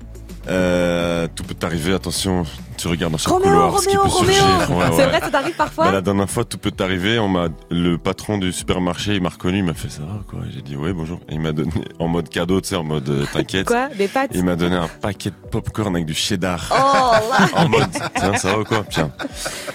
Euh, 0.49 1.28
tout 1.34 1.43
peut 1.43 1.53
t'arriver, 1.55 1.93
attention, 1.93 2.43
tu 2.84 2.89
regardes 2.89 3.13
dans 3.13 3.17
chaque 3.17 3.31
Roméo, 3.31 3.49
couloir 3.49 3.79
ce 3.79 3.88
qui 3.88 3.95
peut 3.95 4.01
Roméo 4.01 4.34
surgir. 4.34 4.43
Ouais, 4.71 4.86
C'est 4.91 4.97
ouais. 4.97 5.05
vrai, 5.07 5.19
ça 5.21 5.29
t'arrive 5.29 5.55
parfois 5.55 5.86
Bah, 5.86 5.91
la 5.93 6.01
dernière 6.01 6.29
fois, 6.29 6.43
tout 6.43 6.57
peut 6.57 6.71
t'arriver. 6.71 7.17
On 7.17 7.29
m'a, 7.29 7.47
le 7.71 7.97
patron 7.97 8.38
du 8.38 8.51
supermarché, 8.51 9.15
il 9.15 9.21
m'a 9.21 9.29
reconnu, 9.29 9.59
il 9.59 9.63
m'a 9.63 9.73
fait 9.73 9.89
ça, 9.89 10.01
quoi. 10.29 10.39
J'ai 10.53 10.61
dit, 10.61 10.75
ouais, 10.75 10.91
bonjour. 10.91 11.19
Et 11.29 11.36
il 11.36 11.39
m'a 11.39 11.53
donné, 11.53 11.71
en 11.99 12.09
mode 12.09 12.27
cadeau, 12.27 12.59
tu 12.59 12.67
sais, 12.69 12.75
en 12.75 12.84
mode, 12.84 13.07
euh, 13.07 13.25
t'inquiète. 13.31 13.67
Quoi 13.67 13.88
Des 13.97 14.09
pâtes 14.09 14.31
Il 14.34 14.43
m'a 14.43 14.57
donné 14.57 14.75
un 14.75 14.89
paquet 15.01 15.29
de 15.29 15.49
popcorn 15.49 15.95
avec 15.95 16.05
du 16.05 16.13
cheddar. 16.13 16.67
Oh 16.71 17.13
là 17.31 17.47
En 17.55 17.69
mode, 17.69 17.88
tiens, 18.17 18.36
ça 18.36 18.51
va 18.51 18.59
ou 18.59 18.63
quoi? 18.65 18.84
Tiens. 18.89 19.11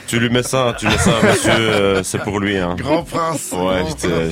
Tu 0.07 0.21
lui 0.21 0.29
mets 0.29 0.43
ça, 0.43 0.75
tu 0.79 0.85
mets 0.87 0.99
ça, 0.99 1.13
monsieur, 1.23 1.51
euh, 1.53 2.03
c'est 2.03 2.23
pour 2.23 2.41
lui, 2.41 2.59
hein. 2.59 2.77
Grand 2.79 3.05
prince. 3.05 3.53
Ouais, 3.53 3.85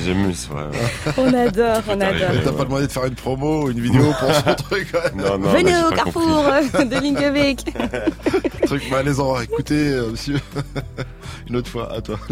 j'ai 0.05 0.13
mis, 0.13 0.27
ouais. 0.53 1.13
On 1.17 1.33
adore, 1.33 1.81
on 1.87 1.99
adore. 1.99 2.29
T'as 2.43 2.51
pas 2.51 2.63
demandé 2.63 2.85
de 2.85 2.91
faire 2.91 3.05
une 3.05 3.15
promo 3.15 3.63
ou 3.65 3.69
une 3.71 3.79
vidéo 3.79 4.13
pour 4.19 4.31
son 4.35 4.53
truc, 4.69 4.87
ouais. 4.93 5.11
Non, 5.15 5.39
non, 5.39 5.49
Venez 5.49 5.73
au 5.83 5.89
Carrefour 5.89 6.43
compris. 6.45 6.85
de 6.89 6.95
Linkebeek. 6.95 7.73
Truc 8.67 8.89
malaisant. 8.91 9.39
Écoutez, 9.39 9.91
euh, 9.93 10.11
monsieur, 10.11 10.39
une 11.49 11.55
autre 11.57 11.69
fois, 11.69 11.91
à 11.93 12.01
toi. 12.01 12.19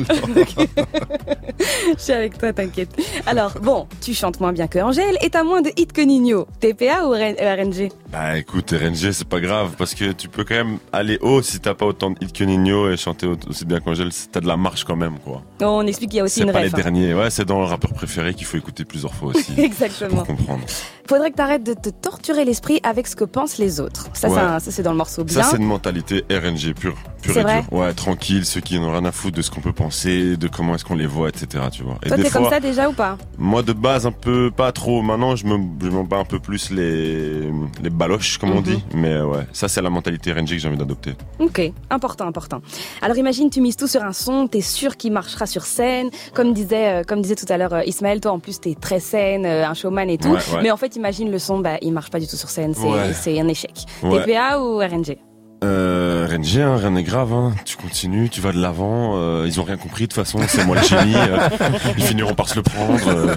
Je 1.97 2.01
suis 2.01 2.13
avec 2.13 2.37
toi, 2.37 2.51
t'inquiète. 2.53 2.89
Alors, 3.25 3.53
bon, 3.61 3.87
tu 4.01 4.13
chantes 4.13 4.39
moins 4.39 4.53
bien 4.53 4.67
que 4.67 4.79
Angèle 4.79 5.17
et 5.21 5.29
t'as 5.29 5.43
moins 5.43 5.61
de 5.61 5.69
hits 5.77 5.87
que 5.87 6.01
Nino. 6.01 6.47
TPA 6.59 7.05
ou 7.07 7.11
RNG 7.11 7.89
Bah 8.11 8.37
écoute, 8.37 8.71
RNG 8.71 9.11
c'est 9.11 9.27
pas 9.27 9.39
grave 9.39 9.75
parce 9.77 9.93
que 9.93 10.11
tu 10.11 10.27
peux 10.27 10.43
quand 10.43 10.55
même 10.55 10.77
aller 10.91 11.17
haut 11.21 11.41
si 11.41 11.59
t'as 11.59 11.73
pas 11.73 11.85
autant 11.85 12.11
de 12.11 12.17
hits 12.21 12.31
que 12.31 12.43
Nino 12.43 12.89
et 12.91 12.97
chanter 12.97 13.27
au- 13.27 13.37
aussi 13.49 13.65
bien 13.65 13.79
qu'Angèle, 13.79 14.11
c'est- 14.11 14.31
t'as 14.31 14.39
de 14.41 14.47
la 14.47 14.57
marche 14.57 14.83
quand 14.83 14.95
même 14.95 15.19
quoi. 15.19 15.41
On 15.61 15.85
explique 15.87 16.11
qu'il 16.11 16.17
y 16.17 16.21
a 16.21 16.23
aussi 16.23 16.39
C'est 16.39 16.45
une 16.45 16.51
pas 16.51 16.59
ref. 16.59 16.67
les 16.73 16.73
hein. 16.79 16.83
derniers, 16.83 17.13
ouais 17.13 17.29
c'est 17.29 17.45
dans 17.45 17.59
le 17.59 17.65
rappeur 17.65 17.93
préféré 17.93 18.33
qu'il 18.33 18.45
faut 18.45 18.57
écouter 18.57 18.85
plusieurs 18.85 19.13
fois 19.13 19.29
aussi 19.29 19.53
Exactement. 19.57 20.17
pour 20.23 20.27
comprendre. 20.27 20.63
Faudrait 21.07 21.31
que 21.31 21.35
t'arrêtes 21.35 21.63
de 21.63 21.73
te 21.73 21.89
torturer 21.89 22.45
l'esprit 22.45 22.79
avec 22.83 23.07
ce 23.07 23.15
que 23.15 23.23
pensent 23.25 23.57
les 23.59 23.79
autres. 23.79 24.07
Ça, 24.13 24.27
Ouais. 24.29 24.35
c'est 24.59 24.65
ça, 24.65 24.71
c'est 24.71 24.83
dans 24.83 24.91
le 24.91 24.97
morceau 24.97 25.23
bien. 25.23 25.41
Ça 25.43 25.49
c'est 25.51 25.57
une 25.57 25.65
mentalité 25.65 26.23
RNG 26.31 26.73
pure, 26.73 26.95
pure 27.21 27.33
C'est 27.33 27.39
et 27.41 27.43
vrai 27.43 27.61
dure. 27.61 27.73
Ouais, 27.73 27.93
tranquille, 27.93 28.45
ceux 28.45 28.61
qui 28.61 28.79
n'ont 28.85 28.91
rien 28.93 29.05
à 29.05 29.11
foutre 29.11 29.37
de 29.37 29.41
ce 29.41 29.51
qu'on 29.51 29.61
peut 29.61 29.73
penser, 29.73 30.37
de 30.37 30.47
comment 30.47 30.75
est-ce 30.75 30.85
qu'on 30.85 30.95
les 30.95 31.05
voit, 31.07 31.29
etc. 31.29 31.63
Tu 31.71 31.83
vois. 31.83 31.97
Et 32.03 32.07
Toi, 32.07 32.17
t'es 32.17 32.29
comme 32.29 32.49
ça 32.49 32.59
déjà 32.59 32.89
ou 32.89 32.93
pas? 32.93 33.17
moi 33.37 33.61
de 33.63 33.73
base 33.73 34.05
un 34.05 34.11
peu 34.11 34.51
pas 34.55 34.71
trop. 34.71 35.01
Maintenant 35.01 35.35
je 35.35 35.45
me 35.45 35.57
je 35.81 35.89
m'en 35.89 36.03
bats 36.03 36.17
un 36.17 36.25
peu 36.25 36.39
plus 36.39 36.71
les 36.71 37.51
les 37.83 37.89
baloches 37.89 38.37
comme 38.37 38.51
on 38.51 38.55
Mhm. 38.57 38.63
dit. 38.63 38.83
Mais 38.93 39.19
ouais, 39.21 39.47
ça 39.53 39.67
c'est 39.67 39.81
la 39.81 39.89
mentalité 39.89 40.31
RNG 40.31 40.47
que 40.49 40.57
j'ai 40.57 40.67
envie 40.67 40.77
d'adopter. 40.77 41.13
Ok, 41.39 41.61
important, 41.89 42.25
important. 42.27 42.61
Alors 43.01 43.17
imagine, 43.17 43.49
tu 43.49 43.61
mises 43.61 43.75
tout 43.77 43.87
sur 43.87 44.03
un 44.03 44.13
son, 44.13 44.47
t'es 44.47 44.61
sûr 44.61 44.97
qu'il 44.97 45.11
marchera 45.11 45.45
sur 45.45 45.63
scène. 45.65 46.09
Comme 46.33 46.53
disait, 46.53 47.01
euh, 47.01 47.03
comme 47.03 47.21
disait 47.21 47.35
tout 47.35 47.45
à 47.49 47.57
l'heure 47.57 47.73
euh, 47.73 47.83
Ismaël, 47.85 48.19
toi 48.21 48.31
en 48.31 48.39
plus 48.39 48.59
t'es 48.59 48.75
très 48.79 48.99
scène, 48.99 49.45
euh, 49.45 49.67
un 49.67 49.73
showman 49.73 50.09
et 50.09 50.17
tout. 50.17 50.29
Ouais, 50.29 50.35
ouais. 50.53 50.61
Mais 50.63 50.71
en 50.71 50.77
fait, 50.77 50.95
imagine 50.95 51.31
le 51.31 51.39
son, 51.39 51.59
bah 51.59 51.77
il 51.81 51.91
marche 51.93 52.09
pas 52.09 52.19
du 52.19 52.27
tout 52.27 52.35
sur 52.35 52.49
scène, 52.49 52.73
c'est 52.73 53.33
Ouais. 53.33 53.39
un 53.39 53.47
échec. 53.47 53.85
TPA 54.01 54.59
ou 54.61 54.77
RNG 54.77 55.17
Euh, 55.65 56.27
RNG, 56.29 56.61
hein, 56.61 56.77
rien 56.77 56.91
n'est 56.91 57.03
grave, 57.03 57.33
hein. 57.33 57.53
tu 57.65 57.75
continues, 57.75 58.29
tu 58.29 58.39
vas 58.39 58.51
de 58.51 58.59
l'avant, 58.61 59.13
euh, 59.15 59.43
ils 59.47 59.59
ont 59.59 59.63
rien 59.63 59.77
compris 59.77 60.03
de 60.03 60.13
toute 60.13 60.23
façon, 60.23 60.39
c'est 60.47 60.63
moi 60.65 60.75
le 60.75 60.83
génie, 60.83 61.15
euh, 61.15 61.49
ils 61.97 62.03
finiront 62.03 62.35
par 62.35 62.47
se 62.47 62.55
le 62.55 62.61
prendre. 62.61 62.99
euh. 63.07 63.35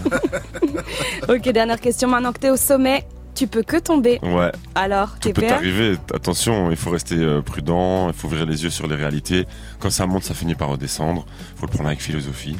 Ok, 1.34 1.42
dernière 1.50 1.80
question. 1.80 2.08
Maintenant 2.08 2.32
que 2.32 2.38
t'es 2.38 2.50
au 2.50 2.56
sommet, 2.56 3.06
tu 3.34 3.46
peux 3.46 3.62
que 3.62 3.76
tomber. 3.76 4.18
ouais, 4.22 4.52
Alors, 4.74 5.16
tout 5.20 5.30
peut 5.32 5.48
arriver, 5.48 5.96
attention, 6.14 6.70
il 6.70 6.76
faut 6.76 6.90
rester 6.90 7.16
euh, 7.16 7.40
prudent, 7.42 8.08
il 8.08 8.14
faut 8.14 8.26
ouvrir 8.28 8.46
les 8.46 8.62
yeux 8.64 8.70
sur 8.70 8.86
les 8.86 8.96
réalités. 8.96 9.46
Quand 9.78 9.90
ça 9.90 10.06
monte, 10.06 10.24
ça 10.24 10.34
finit 10.34 10.54
par 10.54 10.68
redescendre, 10.68 11.24
faut 11.56 11.66
le 11.66 11.70
prendre 11.72 11.88
avec 11.88 12.00
philosophie. 12.00 12.56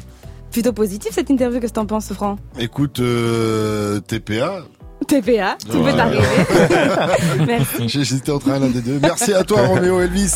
Plutôt 0.51 0.73
positif 0.73 1.11
cette 1.13 1.29
interview, 1.29 1.59
qu'est-ce 1.59 1.73
que 1.73 1.79
t'en 1.79 1.85
penses, 1.85 2.11
Franck? 2.13 2.39
Écoute, 2.57 2.99
euh, 2.99 3.99
TPA. 3.99 4.63
TPA, 5.07 5.57
tout 5.69 5.77
Ouais. 5.79 5.91
peut 5.93 5.99
arriver. 5.99 6.23
Merci. 7.47 7.87
J'ai- 7.89 8.03
J'étais 8.03 8.31
entre 8.31 8.49
un 8.51 8.59
l'un 8.59 8.67
des 8.67 8.81
deux. 8.81 8.99
Merci 9.01 9.33
à 9.33 9.43
toi, 9.43 9.61
Roméo 9.65 10.01
Elvis. 10.01 10.33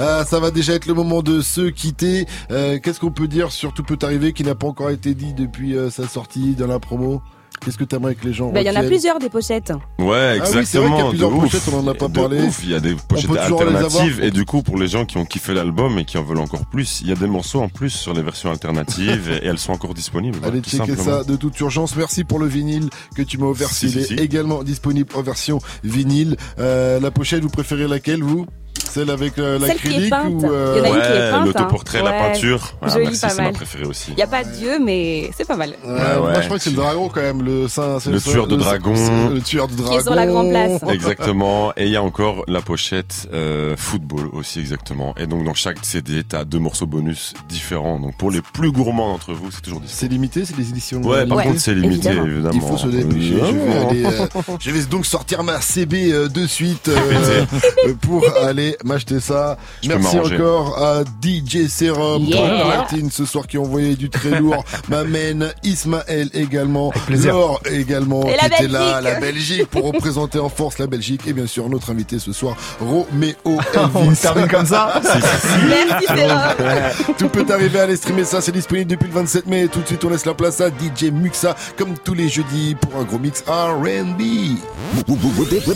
Euh, 0.00 0.24
ça 0.24 0.40
va 0.40 0.50
déjà 0.50 0.74
être 0.74 0.86
le 0.86 0.94
moment 0.94 1.22
de 1.22 1.40
se 1.40 1.62
quitter. 1.68 2.26
Euh, 2.50 2.78
Qu'est-ce 2.82 3.00
qu'on 3.00 3.10
peut 3.12 3.28
dire 3.28 3.52
sur 3.52 3.72
Tout 3.72 3.82
peut 3.82 3.98
arriver 4.02 4.32
qui 4.32 4.42
n'a 4.44 4.54
pas 4.54 4.66
encore 4.66 4.90
été 4.90 5.14
dit 5.14 5.34
depuis 5.34 5.76
euh, 5.76 5.90
sa 5.90 6.08
sortie 6.08 6.54
dans 6.54 6.66
la 6.66 6.78
promo? 6.78 7.22
Qu'est-ce 7.64 7.76
que 7.78 7.84
t'aimerais 7.84 8.14
que 8.14 8.26
les 8.26 8.32
gens 8.32 8.50
Bah, 8.50 8.60
Il 8.60 8.66
y 8.66 8.70
en 8.70 8.76
a 8.76 8.82
plusieurs 8.82 9.18
des 9.18 9.28
pochettes. 9.28 9.72
Ouais, 9.98 10.38
Ah 10.40 10.44
oui, 10.54 10.64
c'est 10.64 10.78
vrai 10.78 10.88
qu'il 10.88 10.96
y 10.98 11.00
a 11.02 11.06
exactement. 11.06 11.08
plusieurs 11.10 11.30
de 11.30 11.34
ouf. 11.36 11.42
pochettes, 11.42 11.74
on 11.74 11.78
en 11.78 11.86
a 11.88 11.94
pas 11.94 12.08
De 12.08 12.12
parlé. 12.12 12.40
ouf, 12.42 12.60
Il 12.64 12.70
y 12.70 12.74
a 12.74 12.80
des 12.80 12.94
pochettes 12.94 13.30
alternatives 13.36 14.20
et 14.22 14.30
du 14.30 14.44
coup, 14.44 14.62
pour 14.62 14.78
les 14.78 14.88
gens 14.88 15.04
qui 15.04 15.16
ont 15.18 15.24
kiffé 15.24 15.54
l'album 15.54 15.98
et 15.98 16.04
qui 16.04 16.18
en 16.18 16.22
veulent 16.22 16.38
encore 16.38 16.66
plus, 16.66 17.00
il 17.02 17.08
y 17.08 17.12
a 17.12 17.16
des 17.16 17.26
morceaux 17.26 17.60
en 17.60 17.68
plus 17.68 17.90
sur 17.90 18.14
les 18.14 18.22
versions 18.22 18.50
alternatives 18.50 19.30
et, 19.30 19.36
et 19.44 19.46
elles 19.48 19.58
sont 19.58 19.72
encore 19.72 19.94
disponibles. 19.94 20.38
Allez 20.44 20.60
tout 20.60 20.70
checker 20.70 20.94
simplement. 20.96 21.18
ça 21.18 21.24
de 21.24 21.36
toute 21.36 21.58
urgence. 21.60 21.96
Merci 21.96 22.24
pour 22.24 22.38
le 22.38 22.46
vinyle 22.46 22.88
que 23.16 23.22
tu 23.22 23.38
m'as 23.38 23.46
offert. 23.46 23.68
Si, 23.68 23.86
Il 23.86 23.92
si, 23.92 23.98
est 23.98 24.02
si. 24.04 24.14
également 24.14 24.62
disponible 24.62 25.08
en 25.14 25.22
version 25.22 25.58
vinyle. 25.84 26.36
Euh, 26.58 27.00
la 27.00 27.10
pochette, 27.10 27.42
vous 27.42 27.48
préférez 27.50 27.88
laquelle 27.88 28.22
vous? 28.22 28.46
Celle 28.90 29.10
avec 29.10 29.38
euh, 29.38 29.58
l'acrylique 29.58 30.12
ou 30.30 30.38
Il 30.40 30.42
y 30.42 30.46
en 30.46 30.50
a 30.50 30.52
euh, 30.52 30.76
une 30.76 30.82
qui 30.82 30.88
est 30.88 30.90
Ouais, 30.92 31.30
peinte, 31.30 31.46
l'autoportrait, 31.46 31.98
hein. 31.98 32.04
la 32.04 32.10
Ouais. 32.10 32.32
peinture. 32.32 32.72
Ah, 32.82 32.88
Jolie, 32.88 33.04
merci, 33.04 33.20
pas 33.20 33.28
c'est 33.28 33.36
ma 33.36 33.42
mal. 33.44 33.52
préférée 33.52 33.84
aussi. 33.84 34.10
Il 34.10 34.14
n'y 34.16 34.22
a 34.22 34.26
pas 34.26 34.44
de 34.44 34.50
dieu, 34.50 34.78
mais 34.84 35.30
c'est 35.36 35.46
pas 35.46 35.56
mal. 35.56 35.70
Ouais, 35.84 35.92
Ouais, 35.92 36.18
Moi, 36.20 36.40
je 36.40 36.44
crois 36.46 36.56
que 36.58 36.62
c'est 36.64 36.70
le 36.70 36.76
dragon 36.76 37.08
quand 37.12 37.20
même, 37.20 37.42
le 37.42 37.68
saint. 37.68 38.00
c'est 38.00 38.10
Le 38.10 38.20
tueur 38.20 38.46
de 38.46 38.56
le- 38.56 38.62
dragon. 38.62 38.94
c'est 38.96 39.34
Le 39.34 39.40
tueur 39.42 39.68
de 39.68 39.74
dragon. 39.74 39.98
est 39.98 40.02
sur 40.02 40.14
la 40.14 40.26
grande 40.26 40.50
place. 40.50 40.80
Exactement. 40.90 41.72
Et 41.76 41.84
il 41.86 41.92
y 41.92 41.96
a 41.96 42.02
encore 42.02 42.44
la 42.48 42.60
pochette 42.60 43.28
euh, 43.32 43.76
football 43.76 44.28
aussi 44.32 44.58
exactement. 44.60 45.14
Et 45.18 45.26
donc 45.26 45.44
dans 45.44 45.54
chaque 45.54 45.78
CD, 45.84 46.22
t'as 46.24 46.44
deux 46.44 46.58
morceaux 46.58 46.86
bonus 46.86 47.34
différents. 47.48 47.98
Donc 48.00 48.16
pour 48.16 48.30
les 48.30 48.40
plus 48.42 48.72
gourmands 48.72 49.12
d'entre 49.12 49.32
vous, 49.34 49.50
c'est 49.50 49.60
toujours 49.62 49.80
disponible. 49.80 49.98
C'est 49.98 50.08
limité, 50.08 50.44
c'est 50.44 50.56
des 50.56 50.68
éditions. 50.70 51.02
Ouais, 51.02 51.26
par 51.26 51.38
Ouais, 51.38 51.44
contre 51.44 51.60
c'est 51.60 51.74
limité 51.74 52.08
évidemment. 52.08 52.26
évidemment. 52.26 52.50
Il 52.54 52.60
faut 52.60 52.76
se 52.78 52.86
dépêcher. 52.86 53.20
Je 53.28 53.34
vais, 53.34 53.48
Évidemment. 53.48 53.90
aller, 53.90 54.04
euh, 54.06 54.26
je 54.60 54.70
vais 54.70 54.82
donc 54.86 55.06
sortir 55.06 55.42
ma 55.42 55.60
CB 55.60 56.12
euh, 56.12 56.28
de 56.28 56.46
suite 56.46 56.88
euh, 56.88 57.44
euh, 57.86 57.94
pour 58.00 58.24
aller 58.42 58.67
m'acheter 58.84 59.20
ça. 59.20 59.56
Je 59.82 59.88
Merci 59.88 60.18
encore 60.18 60.78
à 60.82 61.02
DJ 61.22 61.66
Serum, 61.68 62.22
Yeah. 62.24 62.36
Tony 62.38 62.68
Martin 62.68 63.08
ce 63.10 63.24
soir 63.24 63.46
qui 63.46 63.56
a 63.56 63.60
envoyé 63.60 63.96
du 63.96 64.10
très 64.10 64.30
lourd. 64.40 64.64
M'amène 64.88 65.52
Ismaël 65.62 66.28
également. 66.34 66.92
Laure 67.08 67.60
également 67.70 68.22
Et 68.28 68.32
qui 68.36 68.38
la 68.38 68.46
était 68.46 68.68
là, 68.68 69.00
Belgique. 69.00 69.04
la 69.04 69.20
Belgique 69.20 69.66
pour 69.66 69.84
représenter 69.86 70.38
en 70.38 70.48
force 70.48 70.78
la 70.78 70.86
Belgique 70.86 71.22
et 71.26 71.32
bien 71.32 71.46
sûr 71.46 71.68
notre 71.68 71.90
invité 71.90 72.18
ce 72.18 72.32
soir 72.32 72.56
Roméo 72.80 73.34
On 73.94 74.04
Elvis. 74.04 74.16
termine 74.20 74.48
comme 74.48 74.66
ça 74.66 75.00
Merci. 75.68 77.12
Tout 77.18 77.28
peut 77.28 77.46
arriver 77.52 77.80
à 77.80 77.82
aller 77.84 77.96
streamer 77.96 78.24
ça, 78.24 78.40
c'est 78.40 78.52
disponible 78.52 78.90
depuis 78.90 79.08
le 79.08 79.14
27 79.14 79.46
mai. 79.46 79.68
Tout 79.68 79.80
de 79.80 79.86
suite, 79.86 80.04
on 80.04 80.10
laisse 80.10 80.26
la 80.26 80.34
place 80.34 80.60
à 80.60 80.68
DJ 80.68 81.10
Muxa, 81.12 81.54
comme 81.76 81.94
tous 82.04 82.14
les 82.14 82.28
jeudis, 82.28 82.76
pour 82.80 83.00
un 83.00 83.04
gros 83.04 83.18
mix 83.18 83.42
R&B. 83.46 84.22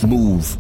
Move. 0.07 0.57